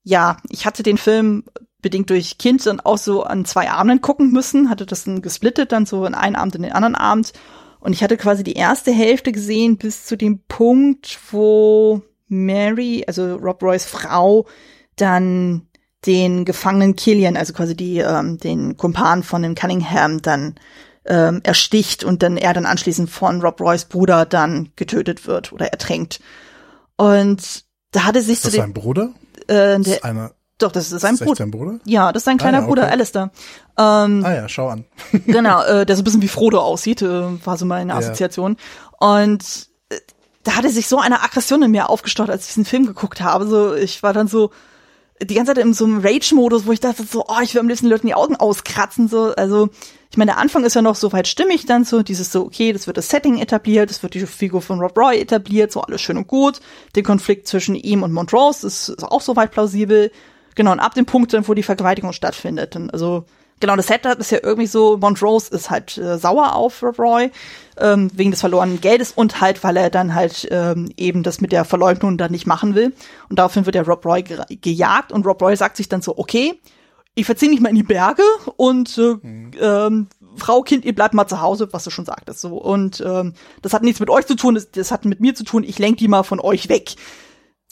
[0.05, 1.45] ja, ich hatte den Film
[1.83, 5.73] bedingt durch Kind dann auch so an zwei Abenden gucken müssen, hatte das dann gesplittet,
[5.73, 7.33] dann so in einen Abend in den anderen Abend.
[7.81, 13.37] Und ich hatte quasi die erste Hälfte gesehen bis zu dem Punkt, wo Mary, also
[13.37, 14.47] Rob Roys Frau,
[14.97, 15.69] dann
[16.05, 20.55] den Gefangenen Killian, also quasi die, ähm, den Kumpan von dem Cunningham dann
[21.07, 25.69] ähm, ersticht und dann er dann anschließend von Rob Roys Bruder dann getötet wird oder
[25.69, 26.21] ertränkt.
[26.97, 29.11] Und da hatte sich ist das sein Bruder?
[29.47, 31.47] Äh, der, eine doch, das ist sein ist Bruder.
[31.47, 31.79] Bruder.
[31.85, 32.93] Ja, das ist sein kleiner ah, ja, Bruder, okay.
[32.93, 33.31] Alistair.
[33.79, 34.85] Ähm, ah ja, schau an.
[35.27, 38.57] genau, äh, der so ein bisschen wie Frodo aussieht, äh, war so meine Assoziation.
[39.01, 39.23] Ja.
[39.23, 39.97] Und äh,
[40.45, 43.47] da hatte sich so eine Aggression in mir aufgestaut, als ich diesen Film geguckt habe.
[43.47, 44.51] So, ich war dann so
[45.23, 47.69] die ganze Zeit in so einem Rage-Modus, wo ich dachte so, oh, ich will am
[47.69, 49.09] liebsten Leuten die Augen auskratzen.
[49.09, 49.71] So, also
[50.11, 52.73] ich meine, der Anfang ist ja noch so weit stimmig dann so, dieses so, okay,
[52.73, 56.01] das wird das Setting etabliert, das wird die Figur von Rob Roy etabliert, so alles
[56.01, 56.61] schön und gut.
[56.95, 60.11] Der Konflikt zwischen ihm und Montrose ist, ist auch soweit plausibel.
[60.55, 63.25] Genau, und ab dem Punkt, wo die Vergewaltigung stattfindet, dann, also
[63.59, 67.31] Genau, das Setup ist ja irgendwie so, Montrose ist halt äh, sauer auf Rob Roy
[67.79, 71.53] ähm, wegen des verlorenen Geldes und halt, weil er dann halt ähm, eben das mit
[71.53, 72.93] der Verleugnung dann nicht machen will.
[73.31, 76.19] Und daraufhin wird der Rob Roy ge gejagt und Rob Roy sagt sich dann so,
[76.19, 76.61] okay,
[77.15, 78.23] ich verziehe mich mal in die Berge
[78.57, 79.51] und äh, mhm.
[79.59, 82.43] ähm, Frau, Kind, ihr bleibt mal zu Hause, was du schon sagtest.
[82.43, 82.59] So.
[82.59, 83.33] Und ähm,
[83.63, 85.79] das hat nichts mit euch zu tun, das, das hat mit mir zu tun, ich
[85.79, 86.95] lenke die mal von euch weg.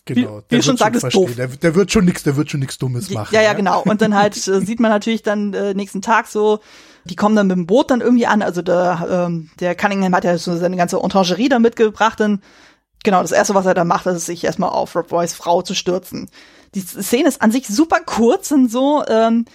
[0.06, 1.34] Genau, wie, wie schon sagt, ist doof.
[1.34, 3.34] Der, der, wird schon nix, der wird schon nix Dummes machen.
[3.34, 3.82] Ja, ja, ja, genau.
[3.82, 6.60] Und dann halt äh, sieht man natürlich dann äh, nächsten Tag so,
[7.04, 8.42] die kommen dann mit dem Boot dann irgendwie an.
[8.42, 12.20] Also der, ähm, der Cunningham hat ja so seine ganze Entangerie da mitgebracht.
[12.20, 12.42] Und
[13.02, 15.74] genau, das erste, was er da macht, ist sich erstmal auf Rob Roys Frau zu
[15.74, 16.28] stürzen.
[16.74, 19.04] Die Szene ist an sich super kurz und so.
[19.08, 19.46] Ähm,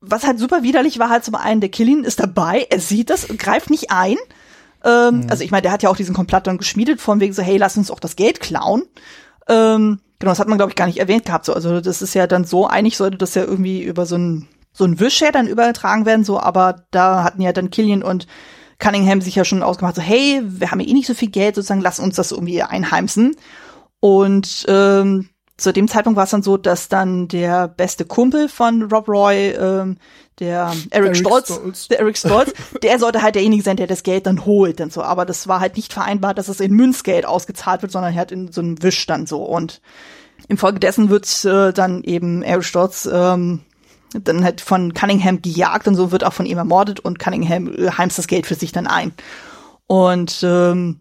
[0.00, 3.28] was halt super widerlich war, halt zum einen, der Killian ist dabei, er sieht das,
[3.28, 4.16] greift nicht ein.
[4.82, 5.26] Ähm, mhm.
[5.28, 7.58] Also ich meine, der hat ja auch diesen Komplott dann geschmiedet, von wegen so, hey,
[7.58, 8.84] lass uns auch das Geld klauen.
[9.50, 11.44] Ähm, genau, das hat man, glaube ich, gar nicht erwähnt gehabt.
[11.44, 14.48] So, also das ist ja dann so, eigentlich sollte das ja irgendwie über so ein
[14.72, 18.26] so ein Wischshare dann übertragen werden, so, aber da hatten ja dann Killian und
[18.78, 21.54] Cunningham sich ja schon ausgemacht, so, hey, wir haben ja eh nicht so viel Geld,
[21.54, 23.36] sozusagen, lass uns das irgendwie einheimsen.
[24.00, 25.28] Und ähm,
[25.60, 29.50] zu dem Zeitpunkt war es dann so, dass dann der beste Kumpel von Rob Roy,
[29.50, 29.98] ähm,
[30.38, 32.52] der Eric, Eric Stolz, Stolz, der Eric Stolz,
[32.82, 35.02] der sollte halt derjenige sein, der das Geld dann holt und so.
[35.02, 38.50] Aber das war halt nicht vereinbart, dass es in Münzgeld ausgezahlt wird, sondern halt in
[38.50, 39.42] so einem Wisch dann so.
[39.42, 39.82] Und
[40.48, 43.60] infolgedessen wird äh, dann eben Eric Stolz ähm,
[44.14, 47.90] dann halt von Cunningham gejagt und so wird auch von ihm ermordet und Cunningham äh,
[47.90, 49.12] heimst das Geld für sich dann ein.
[49.86, 51.00] Und ähm,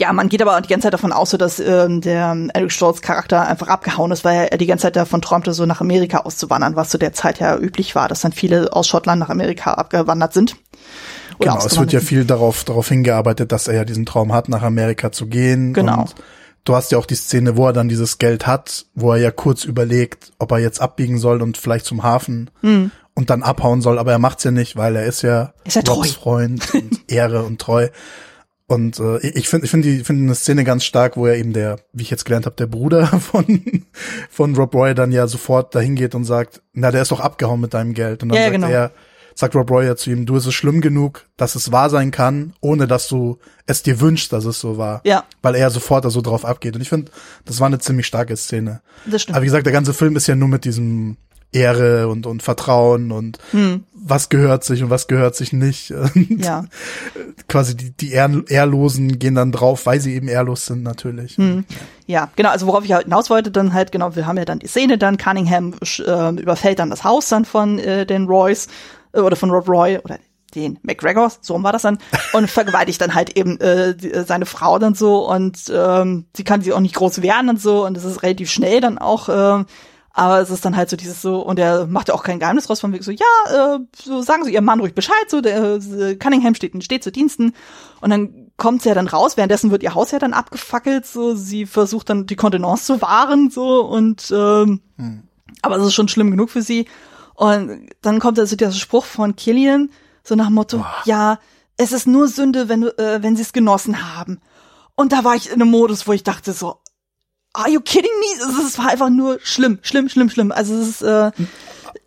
[0.00, 3.02] ja, man geht aber die ganze Zeit davon aus, so dass ähm, der Eric Stolz
[3.02, 6.74] Charakter einfach abgehauen ist, weil er die ganze Zeit davon träumte, so nach Amerika auszuwandern,
[6.74, 10.32] was zu der Zeit ja üblich war, dass dann viele aus Schottland nach Amerika abgewandert
[10.32, 10.56] sind.
[11.38, 14.62] Genau, es wird ja viel darauf, darauf hingearbeitet, dass er ja diesen Traum hat, nach
[14.62, 15.74] Amerika zu gehen.
[15.74, 16.00] Genau.
[16.00, 16.14] Und
[16.64, 19.30] du hast ja auch die Szene, wo er dann dieses Geld hat, wo er ja
[19.30, 22.90] kurz überlegt, ob er jetzt abbiegen soll und vielleicht zum Hafen mhm.
[23.14, 25.82] und dann abhauen soll, aber er macht's ja nicht, weil er ist ja, ist ja
[25.86, 27.88] Robs Freund und Ehre und treu.
[28.70, 31.52] Und äh, ich finde ich finde die finde eine Szene ganz stark, wo er eben
[31.52, 33.84] der, wie ich jetzt gelernt habe, der Bruder von
[34.30, 37.60] von Rob Roy dann ja sofort dahin geht und sagt, na, der ist doch abgehauen
[37.60, 38.22] mit deinem Geld.
[38.22, 38.68] Und dann ja, sagt genau.
[38.68, 38.92] er,
[39.34, 42.12] sagt Rob Roy ja zu ihm, du ist es schlimm genug, dass es wahr sein
[42.12, 45.00] kann, ohne dass du es dir wünschst, dass es so war.
[45.02, 45.24] Ja.
[45.42, 46.76] Weil er sofort da so drauf abgeht.
[46.76, 47.10] Und ich finde,
[47.46, 48.82] das war eine ziemlich starke Szene.
[49.04, 49.34] Das stimmt.
[49.34, 51.16] Aber wie gesagt, der ganze Film ist ja nur mit diesem
[51.52, 53.84] Ehre und, und Vertrauen und hm.
[53.92, 55.90] was gehört sich und was gehört sich nicht.
[56.14, 56.64] Und ja.
[57.48, 61.36] Quasi die, die Ehr Ehrlosen gehen dann drauf, weil sie eben ehrlos sind natürlich.
[61.36, 61.64] Hm.
[62.06, 64.60] Ja, genau, also worauf ich halt hinaus wollte, dann halt, genau, wir haben ja dann
[64.60, 68.68] die Szene dann, Cunningham äh, überfällt dann das Haus dann von äh, den Roys
[69.12, 70.18] äh, oder von Rob Roy oder
[70.54, 71.98] den McGregors, so war das dann,
[72.32, 76.44] und vergewaltigt dann halt eben äh, die, äh, seine Frau dann so und ähm, sie
[76.44, 79.28] kann sich auch nicht groß wehren und so und es ist relativ schnell dann auch
[79.28, 79.64] äh,
[80.20, 82.68] aber es ist dann halt so dieses so, und er macht ja auch kein Geheimnis
[82.68, 85.76] raus von wegen so, ja, äh, so sagen Sie Ihrem Mann ruhig Bescheid, so, der
[85.76, 87.54] äh, Cunningham steht, steht zu Diensten.
[88.02, 91.34] Und dann kommt sie ja dann raus, währenddessen wird ihr Haus ja dann abgefackelt, so,
[91.34, 95.22] sie versucht dann die Kontenance zu wahren, so, und ähm, hm.
[95.62, 96.86] aber es ist schon schlimm genug für sie.
[97.32, 99.88] Und dann kommt also dieser Spruch von Killian,
[100.22, 100.96] so nach dem Motto, Boah.
[101.06, 101.38] ja,
[101.78, 104.42] es ist nur Sünde, wenn, äh, wenn sie es genossen haben.
[104.96, 106.76] Und da war ich in einem Modus, wo ich dachte so,
[107.52, 108.60] are you kidding me?
[108.66, 110.52] Es war einfach nur schlimm, schlimm, schlimm, schlimm.
[110.52, 111.30] Also es ist, äh,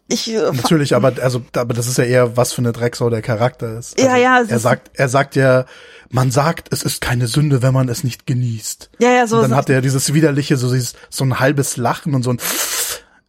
[0.07, 3.21] ich, äh, Natürlich, aber also, aber das ist ja eher, was für eine Drecksau der
[3.21, 3.97] Charakter ist.
[3.97, 4.43] Also ja, ja.
[4.47, 5.65] Er sagt, er sagt ja,
[6.09, 8.91] man sagt, es ist keine Sünde, wenn man es nicht genießt.
[8.99, 9.37] Ja, ja, so.
[9.37, 12.37] Und dann hat er dieses widerliche, so dieses, so ein halbes Lachen und so ein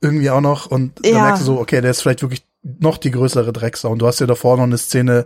[0.01, 3.11] irgendwie auch noch und dann merkst du so, okay, der ist vielleicht wirklich noch die
[3.11, 3.91] größere Drecksau.
[3.91, 5.25] Und du hast ja davor noch eine Szene,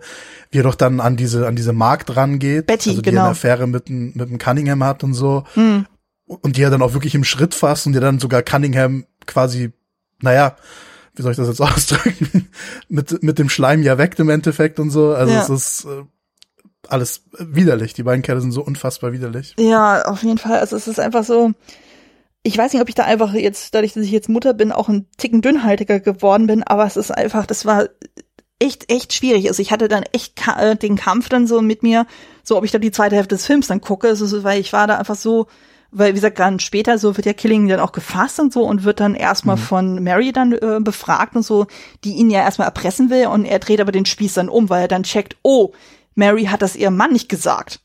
[0.51, 2.67] wie er doch dann an diese, an diese Markt rangeht.
[2.67, 3.23] Betty, also die genau.
[3.23, 5.45] eine Affäre mit, mit dem Cunningham hat und so.
[5.55, 5.87] Hm
[6.29, 9.73] und die er dann auch wirklich im Schritt fasst und die dann sogar Cunningham quasi,
[10.21, 10.57] naja,
[11.15, 12.49] wie soll ich das jetzt ausdrücken,
[12.89, 15.15] mit, mit dem Schleim ja weckt im Endeffekt und so.
[15.15, 15.43] Also ja.
[15.43, 16.05] es ist äh,
[16.89, 17.95] alles widerlich.
[17.95, 19.55] Die beiden Kerle sind so unfassbar widerlich.
[19.59, 20.59] Ja, auf jeden Fall.
[20.61, 21.53] Also es ist einfach so,
[22.43, 24.89] ich weiß nicht, ob ich da einfach jetzt, dadurch, dass ich jetzt Mutter bin, auch
[24.89, 27.89] ein Ticken dünnhaltiger geworden bin, aber es ist einfach, das war
[28.59, 29.49] echt, echt schwierig.
[29.49, 32.07] Also ich hatte dann echt äh, den Kampf dann so mit mir,
[32.43, 34.87] so ob ich da die zweite Hälfte des Films dann gucke, also, weil ich war
[34.87, 35.47] da einfach so,
[35.91, 38.85] weil wie gesagt, dann später so wird ja Killing dann auch gefasst und so und
[38.85, 39.61] wird dann erstmal mhm.
[39.61, 41.67] von Mary dann äh, befragt und so,
[42.05, 44.83] die ihn ja erstmal erpressen will und er dreht aber den Spieß dann um, weil
[44.83, 45.73] er dann checkt, oh,
[46.15, 47.81] Mary hat das ihrem Mann nicht gesagt.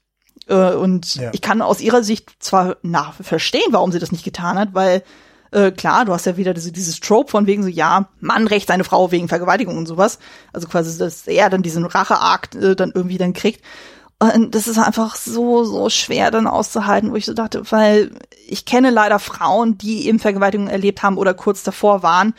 [0.47, 1.29] Äh, und ja.
[1.33, 5.03] ich kann aus ihrer Sicht zwar nach verstehen, warum sie das nicht getan hat, weil
[5.51, 8.67] äh, klar, du hast ja wieder diese, dieses Trope von wegen so, ja, Mann rächt
[8.67, 10.17] seine Frau wegen Vergewaltigung und sowas.
[10.51, 13.63] Also quasi, dass er dann diesen Racheakt äh, dann irgendwie dann kriegt.
[14.23, 18.11] Und das ist einfach so, so schwer dann auszuhalten, wo ich so dachte, weil
[18.47, 22.33] ich kenne leider Frauen, die eben Vergewaltigung erlebt haben oder kurz davor waren.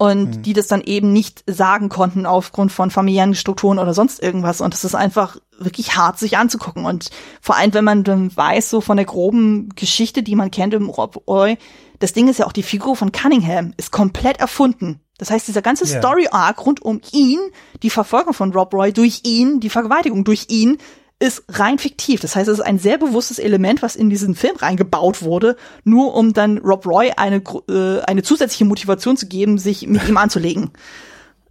[0.00, 0.42] und hm.
[0.42, 4.60] die das dann eben nicht sagen konnten aufgrund von familiären Strukturen oder sonst irgendwas.
[4.60, 6.84] Und es ist einfach wirklich hart, sich anzugucken.
[6.84, 7.10] Und
[7.42, 10.88] vor allem, wenn man dann weiß, so von der groben Geschichte, die man kennt im
[10.88, 11.58] Rob Roy,
[11.98, 15.00] das Ding ist ja auch, die Figur von Cunningham ist komplett erfunden.
[15.18, 15.98] Das heißt, dieser ganze yeah.
[15.98, 17.40] Story-Arc rund um ihn,
[17.82, 20.78] die Verfolgung von Rob Roy durch ihn, die Vergewaltigung durch ihn,
[21.20, 22.20] ist rein fiktiv.
[22.20, 26.14] Das heißt, es ist ein sehr bewusstes Element, was in diesen Film reingebaut wurde, nur
[26.14, 30.70] um dann Rob Roy eine, äh, eine zusätzliche Motivation zu geben, sich mit ihm anzulegen.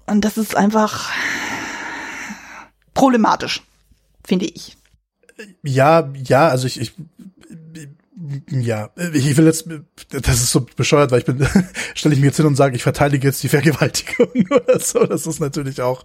[0.06, 1.12] Und das ist einfach
[2.94, 3.62] problematisch,
[4.26, 4.78] finde ich.
[5.64, 6.94] Ja, ja, also ich, ich
[8.50, 9.68] ja, ich will jetzt,
[10.10, 11.48] das ist so bescheuert, weil ich bin,
[11.94, 15.06] stelle ich mir jetzt hin und sage, ich verteidige jetzt die Vergewaltigung oder so.
[15.06, 16.04] Das ist natürlich auch,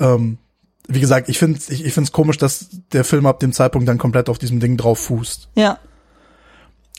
[0.00, 0.38] ähm,
[0.88, 3.88] wie gesagt, ich finde ich, ich finde es komisch, dass der Film ab dem Zeitpunkt
[3.88, 5.48] dann komplett auf diesem Ding drauf fußt.
[5.54, 5.78] Ja.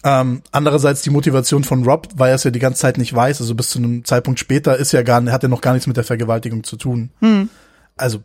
[0.03, 3.41] Ähm, andererseits die Motivation von Rob, weil er es ja die ganze Zeit nicht weiß,
[3.41, 5.97] also bis zu einem Zeitpunkt später ist ja gar, hat er noch gar nichts mit
[5.97, 7.11] der Vergewaltigung zu tun.
[7.21, 7.49] Hm.
[7.97, 8.19] Also,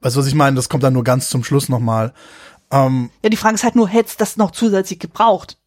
[0.00, 0.54] weißt du, was ich meine?
[0.54, 2.12] Das kommt dann nur ganz zum Schluss nochmal.
[2.70, 5.58] Ähm, ja, die Frage ist halt nur, hättest das noch zusätzlich gebraucht?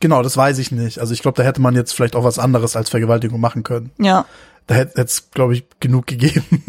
[0.00, 0.98] Genau, das weiß ich nicht.
[0.98, 3.90] Also ich glaube, da hätte man jetzt vielleicht auch was anderes als Vergewaltigung machen können.
[3.98, 4.26] Ja.
[4.66, 6.64] Da hätte es, glaube ich, genug gegeben.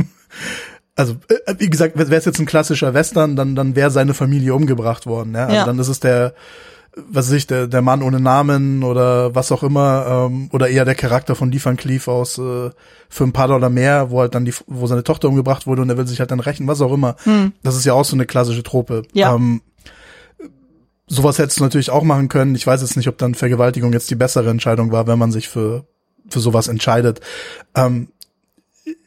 [0.96, 4.54] Also äh, wie gesagt, wäre es jetzt ein klassischer Western, dann dann wäre seine Familie
[4.54, 5.34] umgebracht worden.
[5.34, 5.46] Ja?
[5.46, 5.66] Also ja.
[5.66, 6.34] dann ist es der,
[6.96, 10.86] was weiß ich, der der Mann ohne Namen oder was auch immer ähm, oder eher
[10.86, 12.70] der Charakter von Lee Van Cleef aus äh,
[13.10, 15.90] für ein paar Dollar mehr, wo halt dann die, wo seine Tochter umgebracht wurde und
[15.90, 17.16] er will sich halt dann rächen, was auch immer.
[17.24, 17.54] Hm.
[17.64, 19.04] Das ist ja auch so eine klassische Trope.
[19.14, 19.34] Ja.
[19.34, 19.62] Ähm,
[21.08, 22.56] sowas hättest du natürlich auch machen können.
[22.56, 25.50] Ich weiß jetzt nicht, ob dann Vergewaltigung jetzt die bessere Entscheidung war, wenn man sich
[25.50, 25.86] für
[26.30, 27.20] für sowas entscheidet.
[27.76, 28.08] Ähm,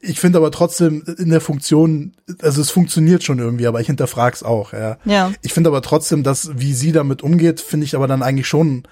[0.00, 4.34] ich finde aber trotzdem in der Funktion, also es funktioniert schon irgendwie, aber ich hinterfrage
[4.34, 4.98] es auch, ja.
[5.04, 5.32] ja.
[5.42, 8.84] Ich finde aber trotzdem, dass wie sie damit umgeht, finde ich aber dann eigentlich schon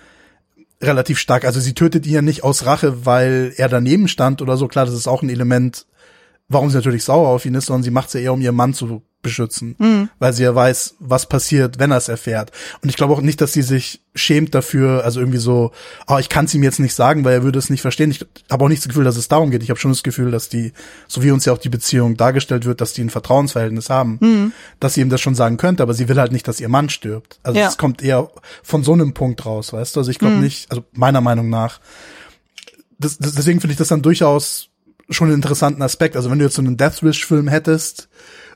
[0.82, 1.44] relativ stark.
[1.44, 4.68] Also sie tötet ihn ja nicht aus Rache, weil er daneben stand oder so.
[4.68, 5.86] Klar, das ist auch ein Element,
[6.48, 8.56] warum sie natürlich sauer auf ihn ist, sondern sie macht es ja eher, um ihren
[8.56, 10.08] Mann zu beschützen, mhm.
[10.20, 12.52] weil sie ja weiß, was passiert, wenn er es erfährt.
[12.80, 15.72] Und ich glaube auch nicht, dass sie sich schämt dafür, also irgendwie so,
[16.06, 18.12] oh, ich kann es ihm jetzt nicht sagen, weil er würde es nicht verstehen.
[18.12, 19.64] Ich habe auch nicht das Gefühl, dass es darum geht.
[19.64, 20.72] Ich habe schon das Gefühl, dass die,
[21.08, 24.52] so wie uns ja auch die Beziehung dargestellt wird, dass die ein Vertrauensverhältnis haben, mhm.
[24.78, 26.90] dass sie ihm das schon sagen könnte, aber sie will halt nicht, dass ihr Mann
[26.90, 27.40] stirbt.
[27.42, 27.76] Also es ja.
[27.76, 28.30] kommt eher
[28.62, 30.00] von so einem Punkt raus, weißt du?
[30.00, 30.42] Also ich glaube mhm.
[30.42, 31.80] nicht, also meiner Meinung nach.
[32.98, 34.68] Das, das, deswegen finde ich das dann durchaus
[35.10, 36.16] schon einen interessanten Aspekt.
[36.16, 38.08] Also wenn du jetzt so einen Death Wish Film hättest,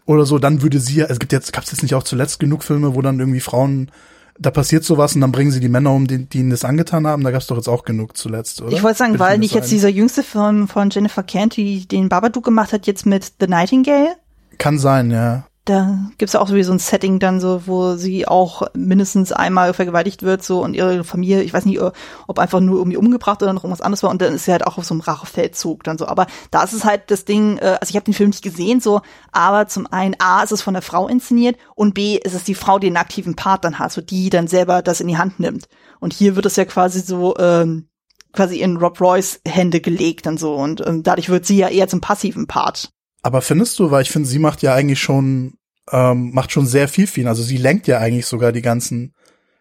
[0.09, 2.65] oder so, dann würde sie, es gibt jetzt, gab es jetzt nicht auch zuletzt genug
[2.65, 3.91] Filme, wo dann irgendwie Frauen,
[4.39, 7.07] da passiert sowas und dann bringen sie die Männer um, die, die ihnen das angetan
[7.07, 7.23] haben.
[7.25, 8.73] Da gab es doch jetzt auch genug zuletzt, oder?
[8.73, 12.45] Ich wollte sagen, weil nicht jetzt dieser jüngste Film von Jennifer Kent, die den Babadook
[12.45, 14.17] gemacht hat, jetzt mit The Nightingale?
[14.57, 18.63] Kann sein, ja da gibt's ja auch so ein Setting dann so, wo sie auch
[18.75, 21.81] mindestens einmal vergewaltigt wird so und ihre Familie, ich weiß nicht,
[22.27, 24.67] ob einfach nur irgendwie umgebracht oder noch irgendwas anderes war und dann ist sie halt
[24.67, 26.07] auch auf so einem Rachefeldzug dann so.
[26.07, 28.81] Aber da ist es halt das Ding, äh, also ich habe den Film nicht gesehen
[28.81, 32.45] so, aber zum einen A ist es von der Frau inszeniert und B ist es
[32.45, 35.19] die Frau, die einen aktiven Part dann hat, so die dann selber das in die
[35.19, 35.69] Hand nimmt.
[36.01, 37.89] Und hier wird es ja quasi so ähm,
[38.33, 41.89] quasi in Rob Roys Hände gelegt dann so und ähm, dadurch wird sie ja eher
[41.89, 42.91] zum passiven Part.
[43.23, 45.58] Aber findest du, weil ich finde, sie macht ja eigentlich schon
[45.93, 47.29] ähm, macht schon sehr viel für ihn.
[47.29, 49.15] Also sie lenkt ja eigentlich sogar die ganzen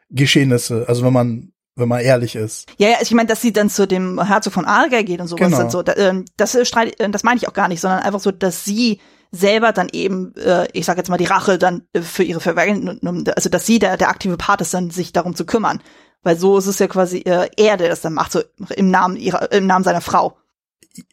[0.10, 0.86] Geschehnisse.
[0.88, 2.66] Also wenn man wenn man ehrlich ist.
[2.78, 5.46] Ja, ja, ich meine, dass sie dann zu dem Herzog von Arger geht und sowas
[5.46, 5.58] genau.
[5.58, 5.84] dann so.
[5.96, 9.00] Ähm, das, das, äh, das meine ich auch gar nicht, sondern einfach so, dass sie
[9.32, 13.28] selber dann eben, äh, ich sag jetzt mal, die Rache dann äh, für ihre Verweigerung,
[13.36, 15.82] also dass sie der, der aktive Part ist, dann sich darum zu kümmern.
[16.24, 18.42] Weil so ist es ja quasi äh, er, der das dann macht, so
[18.76, 20.38] im Namen ihrer, im Namen seiner Frau.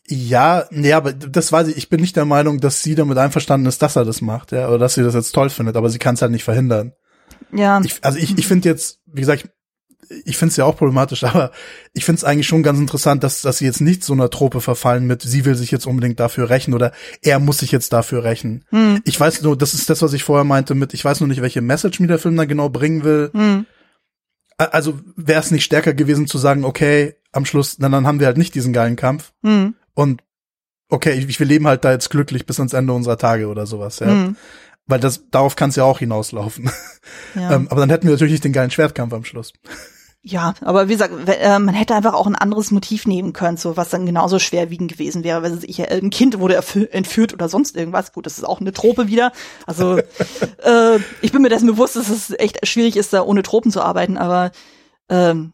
[0.06, 1.76] Ja, nee, aber das weiß ich.
[1.76, 4.68] Ich bin nicht der Meinung, dass sie damit einverstanden ist, dass er das macht, ja,
[4.68, 6.92] oder dass sie das jetzt toll findet, aber sie kann es halt nicht verhindern.
[7.52, 7.80] Ja.
[7.84, 9.48] Ich, also ich, ich finde jetzt, wie gesagt,
[10.24, 11.50] ich finde es ja auch problematisch, aber
[11.92, 14.60] ich finde es eigentlich schon ganz interessant, dass, dass sie jetzt nicht so einer Trope
[14.60, 18.24] verfallen mit, sie will sich jetzt unbedingt dafür rächen oder er muss sich jetzt dafür
[18.24, 18.64] rächen.
[18.70, 19.00] Hm.
[19.04, 21.42] Ich weiß nur, das ist das, was ich vorher meinte mit, ich weiß nur nicht,
[21.42, 23.30] welche Message mir der Film da genau bringen will.
[23.32, 23.66] Hm.
[24.56, 28.26] Also wäre es nicht stärker gewesen zu sagen, okay, am Schluss, dann, dann haben wir
[28.26, 29.32] halt nicht diesen geilen Kampf.
[29.42, 29.74] Hm.
[29.94, 30.22] Und
[30.88, 33.98] okay, ich, wir leben halt da jetzt glücklich bis ans Ende unserer Tage oder sowas,
[33.98, 34.06] ja.
[34.06, 34.36] Mhm.
[34.86, 36.70] Weil das, darauf kann es ja auch hinauslaufen.
[37.34, 37.52] Ja.
[37.54, 39.52] ähm, aber dann hätten wir natürlich nicht den geilen Schwertkampf am Schluss.
[40.26, 43.76] Ja, aber wie gesagt, äh, man hätte einfach auch ein anderes Motiv nehmen können, so
[43.76, 46.56] was dann genauso schwerwiegend gewesen wäre, wenn sich ein Kind wurde
[46.92, 48.12] entführt oder sonst irgendwas.
[48.14, 49.32] Gut, das ist auch eine Trope wieder.
[49.66, 49.98] Also
[50.64, 53.82] äh, ich bin mir dessen bewusst, dass es echt schwierig ist, da ohne Tropen zu
[53.82, 54.52] arbeiten, aber
[55.10, 55.52] ähm,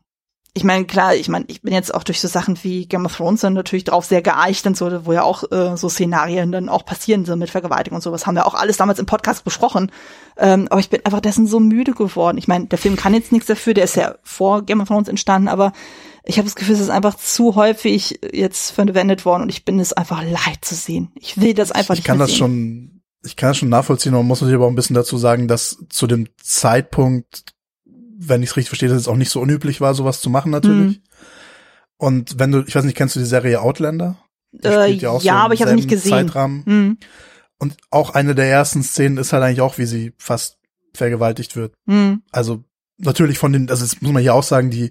[0.52, 3.16] ich meine, klar, ich meine, ich bin jetzt auch durch so Sachen wie Game of
[3.16, 6.68] Thrones dann natürlich drauf sehr geeicht und so, wo ja auch äh, so Szenarien dann
[6.68, 8.26] auch passieren so mit Vergewaltigung und sowas.
[8.26, 9.92] Haben wir auch alles damals im Podcast besprochen.
[10.36, 12.36] Ähm, aber ich bin einfach dessen so müde geworden.
[12.36, 15.08] Ich meine, der Film kann jetzt nichts dafür, der ist ja vor Game of Thrones
[15.08, 15.72] entstanden, aber
[16.24, 19.78] ich habe das Gefühl, es ist einfach zu häufig jetzt verwendet worden und ich bin
[19.78, 21.12] es einfach leid zu sehen.
[21.14, 22.38] Ich will das einfach ich nicht kann mehr das sehen.
[22.38, 25.46] schon, ich kann das schon nachvollziehen, man muss natürlich aber auch ein bisschen dazu sagen,
[25.46, 27.44] dass zu dem Zeitpunkt,
[28.22, 30.50] wenn ich es richtig verstehe, dass es auch nicht so unüblich war, sowas zu machen
[30.50, 30.98] natürlich.
[30.98, 31.02] Mhm.
[31.96, 34.16] Und wenn du, ich weiß nicht, kennst du die Serie Outlander?
[34.62, 36.10] Äh, ja, auch so aber ich habe sie nicht gesehen.
[36.10, 36.64] Zeitrahmen.
[36.66, 36.98] Hm,
[37.58, 40.58] Und auch eine der ersten Szenen ist halt eigentlich auch, wie sie fast
[40.94, 41.72] vergewaltigt wird.
[41.86, 42.64] hm, Also
[42.98, 44.90] natürlich von den, also das muss man hier auch sagen, die,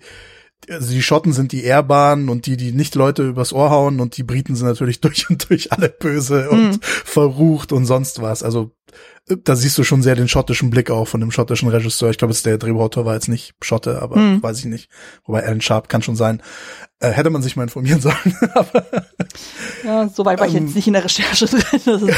[0.69, 4.17] also die Schotten sind die Ehrbaren und die, die nicht Leute übers Ohr hauen und
[4.17, 6.79] die Briten sind natürlich durch und durch alle böse und Mhm.
[6.81, 8.43] verrucht und sonst was.
[8.43, 8.71] Also
[9.29, 12.09] äh, da siehst du schon sehr den schottischen Blick auch von dem schottischen Regisseur.
[12.09, 14.43] Ich glaube, es der Drehbuchautor war jetzt nicht Schotte, aber Mhm.
[14.43, 14.89] weiß ich nicht.
[15.25, 16.41] Wobei Alan Sharp kann schon sein.
[16.99, 18.37] Äh, hätte man sich mal informieren sollen.
[18.53, 18.83] aber
[19.85, 20.65] ja, so weit war ich Ähm.
[20.67, 22.11] jetzt nicht in der Recherche drin.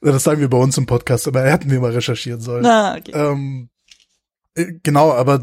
[0.00, 2.62] Das sagen wir bei uns im Podcast, aber hätten wir mal recherchieren sollen.
[2.62, 3.12] na, okay.
[3.14, 3.68] Ähm,
[4.54, 5.40] äh, genau, aber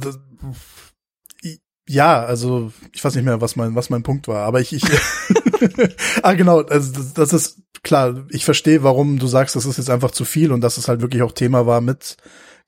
[1.87, 4.83] ja, also ich weiß nicht mehr, was mein was mein Punkt war, aber ich, ich
[6.23, 8.25] ah genau, also das, das ist klar.
[8.29, 11.01] Ich verstehe, warum du sagst, das ist jetzt einfach zu viel und dass es halt
[11.01, 12.17] wirklich auch Thema war mit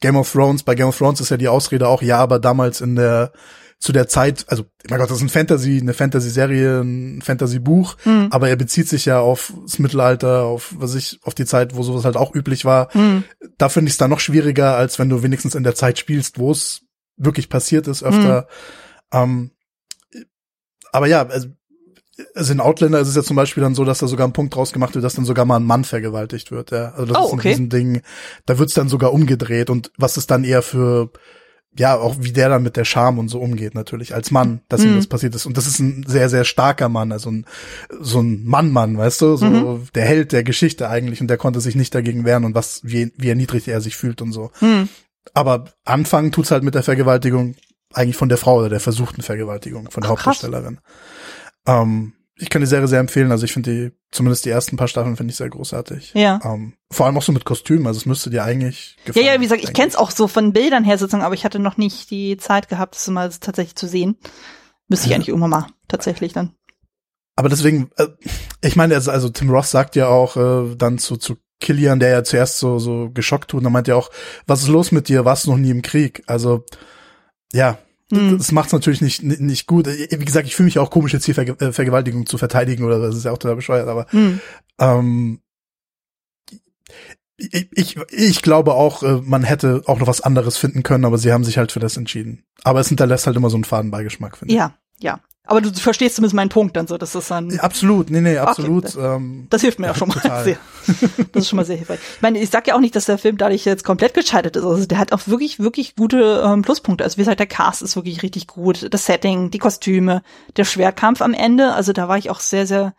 [0.02, 0.64] Game of Thrones.
[0.64, 3.32] Bei Game of Thrones ist ja die Ausrede auch ja, aber damals in der
[3.80, 8.28] zu der Zeit, also mein Gott, das ist ein Fantasy, eine Fantasy-Serie, ein Fantasy-Buch, Hm,
[8.32, 11.84] aber er bezieht sich ja auf das Mittelalter, auf was ich, auf die Zeit, wo
[11.84, 13.24] sowas halt auch üblich war hm,
[13.60, 16.40] da finde ich es dann noch schwieriger, als wenn du wenigstens in der Zeit spielst,
[16.40, 16.87] wo es
[17.18, 18.47] wirklich passiert ist öfter.
[19.11, 19.51] Ähm,
[20.91, 21.49] aber ja, also,
[22.34, 24.55] also in Outlander ist es ja zum Beispiel dann so, dass da sogar ein Punkt
[24.55, 26.72] draus gemacht wird, dass dann sogar mal ein Mann vergewaltigt wird.
[26.72, 26.91] Ja.
[26.93, 27.49] Also das Oh, ist ein okay.
[27.49, 28.01] Riesending.
[28.45, 31.11] Da wird's dann sogar umgedreht und was ist dann eher für
[31.80, 34.84] ja, auch wie der dann mit der Scham und so umgeht natürlich als Mann, dass
[34.84, 34.95] ihm Mhm.
[34.95, 35.45] das passiert ist.
[35.45, 37.45] Und das ist ein sehr, sehr starker Mann, also ein,
[37.99, 39.88] so ein Mann-Mann, weißt du, so Mhm.
[39.93, 43.13] der Held der Geschichte eigentlich und der konnte sich nicht dagegen wehren und was, wie,
[43.18, 44.49] wie erniedrigt er sich fühlt und so.
[44.57, 44.89] hm.
[45.34, 47.56] Aber anfangen tut's halt mit der Vergewaltigung
[47.94, 50.16] eigentlich von der Frau oder der versuchten Vergewaltigung von der Ach.
[50.18, 50.80] Hauptdarstellerin.
[51.66, 53.32] Ähm, ich kann die Serie sehr empfehlen.
[53.32, 56.14] Also ich finde die, zumindest die ersten paar Staffeln finde ich sehr großartig.
[56.14, 56.40] Ja.
[56.44, 57.88] Ähm, vor allem auch so mit Kostümen.
[57.88, 59.26] Also es müsste dir eigentlich Ja, gefallen.
[59.26, 61.78] ja, wie gesagt, ich kenn's auch so von Bildern her sozusagen, aber ich hatte noch
[61.78, 64.18] nicht die Zeit gehabt, das mal tatsächlich zu sehen.
[64.88, 65.16] Müsste ich Ja.
[65.16, 66.54] eigentlich irgendwann mal tatsächlich dann.
[67.36, 68.08] Aber deswegen, äh,
[68.62, 72.10] ich meine, also, also Tim Roth sagt ja auch äh, dann zu, zu Killian, der
[72.10, 74.10] ja zuerst so, so geschockt tut, er meint ja auch,
[74.45, 75.26] was ist los mit dir?
[75.26, 76.24] Warst du noch nie im Krieg?
[76.28, 76.64] Also,
[77.53, 77.78] ja,
[78.12, 78.38] Hm.
[78.38, 79.86] das macht's natürlich nicht, nicht gut.
[79.88, 82.99] Wie gesagt, ich fühle mich auch komisch, jetzt hier Verge äh, Vergewaltigung zu verteidigen oder
[82.99, 84.39] das ist ja auch total bescheuert, aber Hm.
[84.80, 85.41] ähm,
[87.38, 91.18] ich, ich, ich glaube auch, äh, man hätte auch noch was anderes finden können, aber
[91.18, 92.43] sie haben sich halt für das entschieden.
[92.64, 94.58] Aber es hinterlässt halt immer so einen Fadenbeigeschmack, finde ich.
[94.58, 95.20] Ja, ja.
[95.48, 97.50] Aber du verstehst zumindest meinen Punkt dann so, dass das dann.
[97.50, 98.86] Ja, Absolut, nee, nee, absolut.
[98.95, 99.16] Okay.
[99.16, 100.43] ähm, Das hilft mir auch schon mal Total.
[100.43, 100.58] sehr.
[101.32, 102.00] Das ist schon mal sehr hilfreich.
[102.16, 104.64] Ich meine, ich sag ja auch nicht, dass der Film dadurch jetzt komplett gescheitert ist.
[104.64, 107.04] Also der hat auch wirklich, wirklich gute ähm, Pluspunkte.
[107.04, 108.88] Also wie gesagt, der Cast ist wirklich richtig gut.
[108.93, 110.22] Das Setting, die Kostüme,
[110.56, 111.74] der Schwertkampf am Ende.
[111.74, 112.93] Also da war ich auch sehr, sehr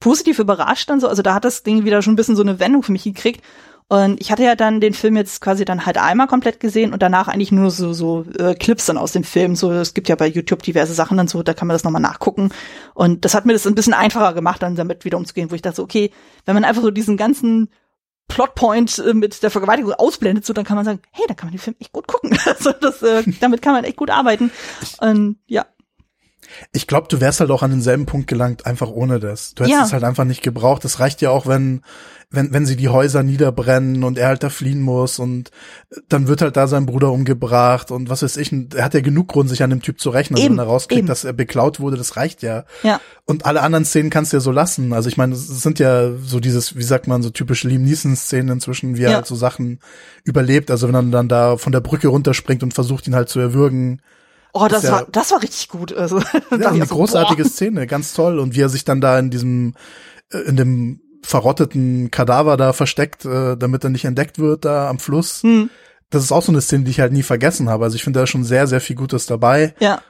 [0.00, 1.08] positiv überrascht dann so.
[1.08, 3.42] Also da hat das Ding wieder schon ein bisschen so eine Wendung für mich gekriegt.
[3.88, 7.02] Und ich hatte ja dann den Film jetzt quasi dann halt einmal komplett gesehen und
[7.02, 9.56] danach eigentlich nur so so äh, Clips dann aus dem Film.
[9.56, 12.00] So es gibt ja bei YouTube diverse Sachen dann so, da kann man das nochmal
[12.00, 12.50] nachgucken.
[12.94, 15.62] Und das hat mir das ein bisschen einfacher gemacht, dann damit wieder umzugehen, wo ich
[15.62, 16.10] dachte, so, okay,
[16.46, 17.68] wenn man einfach so diesen ganzen
[18.28, 21.54] Plotpoint äh, mit der Vergewaltigung ausblendet, so dann kann man sagen, hey, da kann man
[21.54, 22.36] den Film echt gut gucken.
[22.46, 24.50] Also das, äh, damit kann man echt gut arbeiten.
[25.00, 25.66] Und ja,
[26.72, 29.54] Ich glaube, du wärst halt auch an denselben Punkt gelangt, einfach ohne das.
[29.54, 29.84] Du hättest Ja.
[29.86, 30.84] es halt einfach nicht gebraucht.
[30.84, 31.82] Das reicht ja auch, wenn,
[32.30, 35.50] wenn, wenn sie die Häuser niederbrennen und er halt da fliehen muss und
[36.08, 38.52] dann wird halt da sein Bruder umgebracht und was weiß ich.
[38.52, 40.64] Und er hat ja genug Grund, sich an dem Typ zu rechnen, also Eben, wenn
[40.64, 41.06] er rauskriegt, eben.
[41.06, 42.64] dass er beklaut wurde, das reicht ja.
[42.82, 44.92] ja, Und alle anderen Szenen kannst du ja so lassen.
[44.92, 48.48] Also ich meine, es sind ja so dieses, wie sagt man, so typische Liam Neeson-Szenen
[48.50, 49.16] inzwischen, wie er Ja.
[49.16, 49.80] halt so Sachen
[50.24, 50.70] überlebt.
[50.70, 54.00] Also wenn er dann da von der Brücke runterspringt und versucht, ihn halt zu erwürgen.
[54.54, 55.92] Oh, das ja- war, das war richtig gut.
[55.92, 56.18] Also
[56.50, 57.48] Ja, eine so, großartige boah.
[57.50, 58.38] Szene, ganz toll.
[58.38, 59.74] Und wie er sich dann da in diesem,
[60.32, 64.98] äh, in dem verrotteten Kadaver da versteckt, äh, damit er nicht entdeckt wird, da am
[64.98, 65.42] Fluss.
[65.42, 65.70] Hm,
[66.10, 67.84] Das ist auch so eine Szene, die ich halt nie vergessen habe.
[67.84, 69.74] Also ich finde da schon sehr, sehr viel Gutes dabei.
[69.80, 70.02] ja,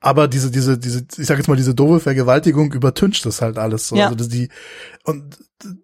[0.00, 3.88] Aber diese, diese, diese, ich sag jetzt mal, diese doofe Vergewaltigung übertüncht das halt alles
[3.88, 3.96] so.
[3.96, 4.04] Ja.
[4.06, 4.48] Also das, die,
[5.04, 5.38] und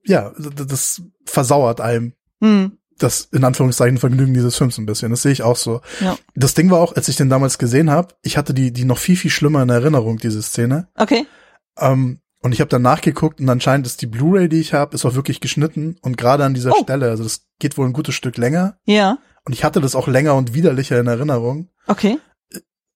[0.04, 5.10] ja, das, das versauert einem hm, das in Anführungszeichen Vergnügen dieses Films ein bisschen.
[5.10, 5.80] Das sehe ich auch so.
[6.00, 6.16] Ja.
[6.34, 8.98] Das Ding war auch, als ich den damals gesehen habe, ich hatte die, die noch
[8.98, 10.88] viel, viel schlimmer in Erinnerung, diese Szene.
[10.96, 11.26] okay.
[11.78, 15.04] Ähm, und ich habe dann nachgeguckt und anscheinend ist die Blu-ray, die ich habe, ist
[15.04, 16.82] auch wirklich geschnitten und gerade an dieser Oh.
[16.82, 20.06] Stelle, also das geht wohl ein gutes Stück länger Ja, und ich hatte das auch
[20.06, 21.70] länger und widerlicher in Erinnerung.
[21.88, 22.18] Okay.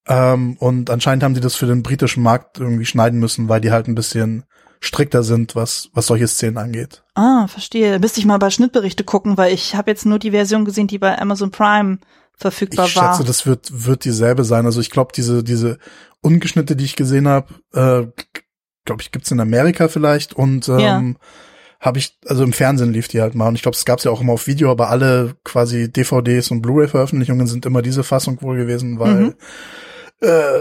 [0.06, 3.70] Ähm, und anscheinend haben die das für den britischen Markt irgendwie schneiden müssen, weil die
[3.70, 4.44] halt ein bisschen
[4.82, 7.04] strikter sind, was, was solche Szenen angeht.
[7.14, 8.00] Ah, verstehe.
[8.00, 10.98] Müsste ich mal bei Schnittberichte gucken, weil ich habe jetzt nur die Version gesehen, die
[10.98, 11.98] bei Amazon Prime
[12.36, 13.14] verfügbar ich war.
[13.14, 14.66] schätze, das wird, wird dieselbe sein.
[14.66, 15.78] Also ich glaube, diese, diese
[16.20, 18.06] Ungeschnitte, die ich gesehen habe, äh,
[18.84, 21.02] glaube ich, gibt's in Amerika vielleicht und ähm, ja.
[21.78, 24.10] habe ich, also im Fernsehen lief die halt mal und ich glaube, es gab's ja
[24.10, 28.56] auch immer auf Video, aber alle quasi DVDs und Blu-ray-Veröffentlichungen sind immer diese Fassung wohl
[28.56, 29.34] gewesen, weil mhm.
[30.20, 30.60] äh,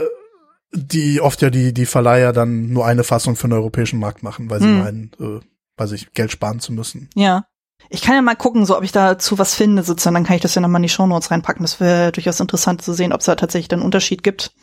[0.74, 4.50] die oft ja die, die Verleiher dann nur eine Fassung für den europäischen Markt machen,
[4.50, 4.80] weil sie hm.
[4.80, 5.46] meinen, äh,
[5.78, 7.10] weil sich Geld sparen zu müssen.
[7.16, 7.46] Ja.
[7.90, 10.42] Ich kann ja mal gucken, so ob ich dazu was finde, sozusagen, dann kann ich
[10.42, 11.64] das ja nochmal in die Shownotes reinpacken.
[11.64, 14.54] Das wäre durchaus interessant zu sehen, ob es da tatsächlich dann einen Unterschied gibt.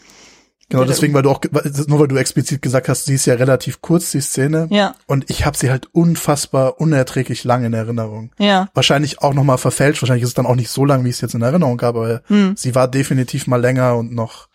[0.70, 1.40] Genau, deswegen, weil du auch,
[1.86, 4.68] nur weil du explizit gesagt hast, sie ist ja relativ kurz, die Szene.
[4.70, 4.94] Ja.
[5.06, 8.32] Und ich habe sie halt unfassbar unerträglich lang in Erinnerung.
[8.38, 8.68] Ja.
[8.74, 11.20] Wahrscheinlich auch nochmal verfälscht, wahrscheinlich ist es dann auch nicht so lang, wie ich es
[11.22, 12.54] jetzt in Erinnerung habe, aber hm.
[12.54, 14.48] sie war definitiv mal länger und noch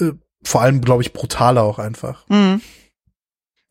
[0.00, 0.12] äh,
[0.44, 2.28] vor allem, glaube ich, brutaler auch einfach.
[2.28, 2.60] Mhm.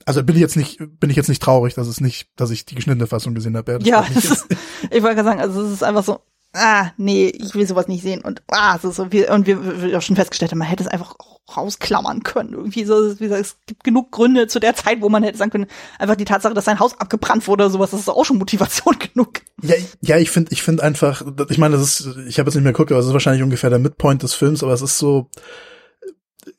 [0.05, 2.65] Also bin ich jetzt nicht, bin ich jetzt nicht traurig, dass es nicht, dass ich
[2.65, 3.79] die geschnittene Fassung gesehen habe.
[3.83, 4.47] Ja, ja ist,
[4.91, 6.19] ich wollte gerade sagen, also es ist einfach so,
[6.53, 9.81] ah, nee, ich will sowas nicht sehen und ah, es ist so wie, und wir,
[9.81, 11.15] wir auch schon festgestellt haben, man hätte es einfach
[11.55, 12.53] rausklammern können.
[12.53, 15.51] Irgendwie so, wie gesagt, es gibt genug Gründe zu der Zeit, wo man hätte sagen
[15.51, 15.67] können,
[15.99, 18.97] einfach die Tatsache, dass sein Haus abgebrannt wurde oder sowas, das ist auch schon Motivation
[19.13, 19.41] genug.
[19.61, 22.63] Ja, ja, ich finde, ich finde einfach, ich meine, das ist, ich habe jetzt nicht
[22.63, 25.29] mehr geguckt, aber es ist wahrscheinlich ungefähr der Midpoint des Films, aber es ist so,